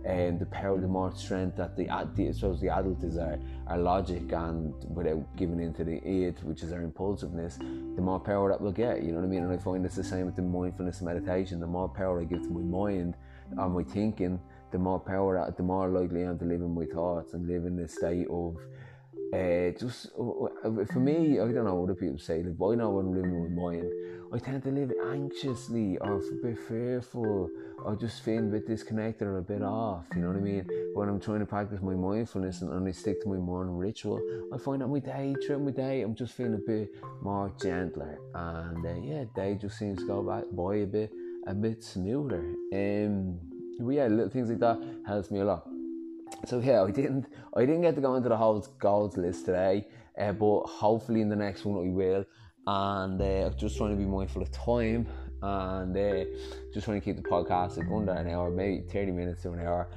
and 0.06 0.40
the 0.40 0.46
power, 0.46 0.80
the 0.80 0.88
more 0.88 1.14
strength 1.16 1.58
that 1.58 1.76
the, 1.76 1.86
the 1.86 2.28
I 2.28 2.32
suppose 2.32 2.62
the 2.62 2.70
adult 2.70 3.04
is 3.04 3.18
our, 3.18 3.38
our 3.68 3.78
logic 3.78 4.32
and 4.32 4.74
without 4.96 5.36
giving 5.36 5.60
in 5.60 5.74
to 5.74 5.84
the 5.84 5.98
id, 6.08 6.42
which 6.44 6.64
is 6.64 6.72
our 6.72 6.82
impulsiveness, 6.82 7.58
the 7.58 8.02
more 8.02 8.20
power 8.20 8.50
that 8.50 8.62
we'll 8.62 8.72
get. 8.72 9.04
You 9.04 9.12
know 9.12 9.18
what 9.18 9.26
I 9.26 9.30
mean? 9.30 9.44
And 9.44 9.52
I 9.52 9.58
find 9.58 9.84
it's 9.86 9.96
the 9.96 10.04
same 10.04 10.28
with 10.28 10.36
the 10.36 10.44
mindfulness 10.44 11.02
meditation. 11.02 11.60
The 11.60 11.68
more 11.68 11.90
power 11.90 12.22
I 12.22 12.24
give 12.24 12.44
to 12.44 12.50
my 12.50 12.62
mind 12.62 13.16
and 13.58 13.74
my 13.74 13.84
thinking, 13.84 14.40
the 14.72 14.78
more 14.78 15.00
power, 15.00 15.54
the 15.58 15.64
more 15.64 15.90
likely 15.90 16.24
I 16.24 16.30
am 16.30 16.40
to 16.40 16.46
live 16.46 16.62
in 16.62 16.74
my 16.74 16.86
thoughts 16.86 17.34
and 17.34 17.48
live 17.48 17.66
in 17.66 17.80
a 17.80 17.88
state 17.88 18.28
of 18.30 18.56
uh, 19.34 19.72
just 19.78 20.08
uh, 20.18 20.86
for 20.92 21.00
me, 21.00 21.40
I 21.40 21.52
don't 21.52 21.66
know 21.66 21.76
what 21.76 21.84
other 21.84 21.96
people 21.96 22.20
say, 22.20 22.44
like, 22.44 22.58
but 22.58 22.70
I 22.70 22.76
know 22.76 22.92
when 22.92 23.08
I'm 23.08 23.16
living 23.16 23.42
with 23.42 23.52
mind, 23.52 23.92
I 24.34 24.40
tend 24.40 24.64
to 24.64 24.72
live 24.72 24.92
anxiously 25.12 25.98
or 26.00 26.18
a 26.18 26.36
bit 26.42 26.58
fearful 26.68 27.50
or 27.84 27.96
just 27.96 28.24
feeling 28.24 28.50
a 28.50 28.52
bit 28.52 28.68
disconnected 28.68 29.28
or 29.28 29.38
a 29.38 29.42
bit 29.42 29.62
off, 29.62 30.06
you 30.16 30.22
know 30.22 30.28
what 30.30 30.38
I 30.38 30.40
mean? 30.40 30.66
When 30.94 31.10
I'm 31.10 31.20
trying 31.20 31.40
to 31.40 31.46
practice 31.46 31.82
my 31.82 31.94
mindfulness 31.94 32.62
and, 32.62 32.72
and 32.72 32.88
I 32.88 32.92
stick 32.92 33.22
to 33.24 33.30
my 33.30 33.38
morning 33.38 33.78
ritual, 33.78 34.22
I 34.54 34.58
find 34.58 34.82
that 34.82 34.88
my 34.88 35.00
day, 35.00 35.36
throughout 35.46 35.62
my 35.62 35.72
day, 35.72 36.02
I'm 36.02 36.16
just 36.16 36.34
feeling 36.34 36.56
a 36.56 36.58
bit 36.58 36.94
more 37.22 37.52
gentler 37.62 38.20
and 38.34 38.86
uh, 38.86 38.94
yeah, 39.02 39.26
day 39.36 39.56
just 39.56 39.78
seems 39.78 40.00
to 40.00 40.08
go 40.08 40.44
by 40.52 40.76
a 40.76 40.86
bit, 40.86 41.12
a 41.48 41.54
bit 41.54 41.84
smoother. 41.84 42.44
Um, 42.74 43.40
but 43.80 43.92
yeah, 43.92 44.08
little 44.08 44.30
things 44.30 44.50
like 44.50 44.60
that 44.60 44.82
helps 45.06 45.32
me 45.32 45.40
a 45.40 45.46
lot 45.46 45.68
so 46.46 46.60
yeah, 46.60 46.84
I 46.84 46.92
didn't 46.92 47.26
I 47.56 47.62
didn't 47.62 47.82
get 47.82 47.96
to 47.96 48.02
go 48.02 48.16
into 48.16 48.30
the 48.30 48.38
whole 48.38 48.60
goals 48.80 49.18
list 49.18 49.46
today, 49.46 49.88
uh, 50.20 50.32
but 50.34 50.62
hopefully 50.64 51.22
in 51.22 51.30
the 51.30 51.36
next 51.36 51.66
one 51.66 51.78
I 51.86 51.92
will. 51.92 52.26
And 52.68 53.22
uh, 53.22 53.50
just 53.52 53.78
trying 53.78 53.92
to 53.92 53.96
be 53.96 54.06
mindful 54.06 54.42
of 54.42 54.52
time 54.52 55.08
and 55.42 55.96
uh, 55.96 56.26
just 56.74 56.86
trying 56.86 57.00
to 57.00 57.06
keep 57.06 57.16
the 57.16 57.30
podcast 57.30 57.78
like 57.78 57.88
under 57.92 58.14
an 58.14 58.28
hour, 58.30 58.50
maybe 58.50 58.84
thirty 58.90 59.12
minutes 59.12 59.44
to 59.44 59.52
an 59.52 59.60
hour. 59.60 59.88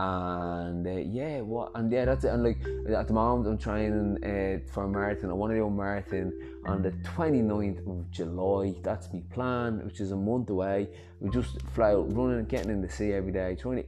And 0.00 0.86
uh, 0.86 0.90
yeah, 0.90 1.40
what 1.40 1.72
and 1.74 1.90
yeah, 1.90 2.04
that's 2.04 2.24
it. 2.24 2.28
And 2.28 2.44
like 2.44 2.60
at 2.96 3.08
the 3.08 3.12
moment, 3.12 3.48
I'm 3.48 3.58
trying 3.58 4.16
uh, 4.24 4.70
for 4.72 4.84
a 4.84 4.88
marathon. 4.88 5.28
I 5.28 5.32
want 5.32 5.50
to 5.50 5.56
do 5.56 5.66
a 5.66 5.70
marathon 5.70 6.32
on 6.66 6.82
the 6.82 6.92
29th 6.92 7.84
of 7.90 8.08
July. 8.12 8.76
That's 8.84 9.12
my 9.12 9.22
plan, 9.32 9.84
which 9.84 9.98
is 9.98 10.12
a 10.12 10.16
month 10.16 10.50
away. 10.50 10.88
We 11.18 11.30
just 11.30 11.60
fly 11.72 11.94
out, 11.94 12.14
running, 12.14 12.44
getting 12.44 12.70
in 12.70 12.80
the 12.80 12.88
sea 12.88 13.12
every 13.12 13.32
day, 13.32 13.56
trying 13.56 13.82
to 13.82 13.84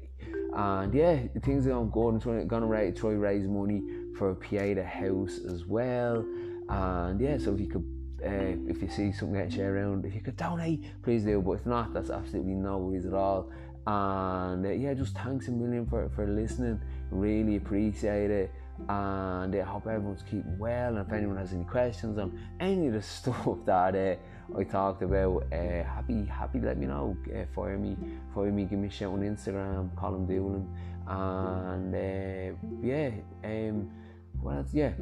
and 0.53 0.93
yeah, 0.93 1.21
things 1.45 1.65
are 1.69 1.71
going 1.71 1.91
good. 1.91 2.09
I'm 2.09 2.21
trying, 2.21 2.49
gonna 2.49 2.67
try 2.67 2.91
to 2.91 3.17
raise 3.17 3.47
money 3.47 3.83
for 4.19 4.31
a 4.31 4.35
Pieta 4.35 4.85
house 4.85 5.39
as 5.49 5.65
well. 5.65 6.25
And 6.69 7.21
yeah, 7.21 7.39
so 7.39 7.55
if 7.55 7.61
you 7.61 7.69
could, 7.69 7.87
uh, 8.25 8.69
if 8.69 8.83
you 8.83 8.89
see 8.89 9.13
something 9.13 9.49
shared 9.49 9.77
around, 9.77 10.05
if 10.05 10.15
you 10.15 10.21
could 10.21 10.37
donate, 10.37 10.85
please 11.03 11.23
do. 11.23 11.41
But 11.41 11.53
if 11.53 11.67
not, 11.67 11.95
that's 11.95 12.11
absolutely 12.11 12.55
no 12.55 12.79
worries 12.79 13.07
at 13.07 13.15
all. 13.15 13.51
And 13.87 14.67
uh, 14.67 14.71
yeah, 14.71 14.95
just 14.95 15.17
thanks 15.17 15.49
a 15.49 15.51
million 15.51 15.87
for, 15.87 16.09
for 16.11 16.27
listening. 16.27 16.81
Really 17.11 17.57
appreciate 17.57 18.31
it. 18.31 18.53
And 18.89 19.55
I 19.55 19.61
hope 19.63 19.87
everyone's 19.87 20.23
keeping 20.23 20.59
well. 20.59 20.97
And 20.97 21.07
if 21.07 21.13
anyone 21.13 21.37
has 21.37 21.53
any 21.53 21.65
questions 21.65 22.19
on 22.19 22.39
any 22.61 22.87
of 22.87 22.95
the 22.95 23.03
stuff 23.19 23.59
that 23.67 23.95
uh, 23.95 24.59
I 24.59 24.65
talked 24.65 25.03
about. 25.03 25.45
Uh, 25.53 25.85
happy, 25.85 26.25
happy. 26.25 26.61
Let 26.61 26.79
me 26.79 26.87
know. 26.87 27.17
Uh, 27.35 27.45
fire 27.55 27.79
me, 27.79 27.97
fire 28.35 28.51
me. 28.51 28.65
Give 28.65 28.79
me 28.79 28.89
a 28.89 28.91
shout 28.91 29.13
on 29.13 29.21
Instagram. 29.21 29.95
Colin 29.97 30.27
Doolan, 30.27 30.67
and 31.07 31.95
uh, 31.95 32.57
yeah. 32.83 33.11
Um, 33.45 33.91
what 34.41 34.57
else? 34.57 34.71
Yeah. 34.73 34.93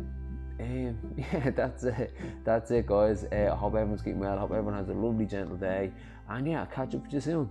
Um, 0.61 0.99
yeah, 1.17 1.51
that's 1.51 1.85
it. 1.85 2.15
That's 2.45 2.71
it, 2.71 2.87
guys. 2.87 3.25
Uh, 3.25 3.51
I 3.53 3.57
hope 3.57 3.75
everyone's 3.75 4.03
keeping 4.03 4.21
well. 4.21 4.37
I 4.37 4.41
hope 4.41 4.51
everyone 4.51 4.75
has 4.75 4.89
a 4.89 4.95
lovely, 4.95 5.27
gentle 5.27 5.57
day. 5.57 5.93
And 6.29 6.47
yeah, 6.47 6.61
I'll 6.61 6.67
catch 6.67 6.95
up 6.95 7.03
with 7.05 7.13
you 7.13 7.21
soon. 7.21 7.51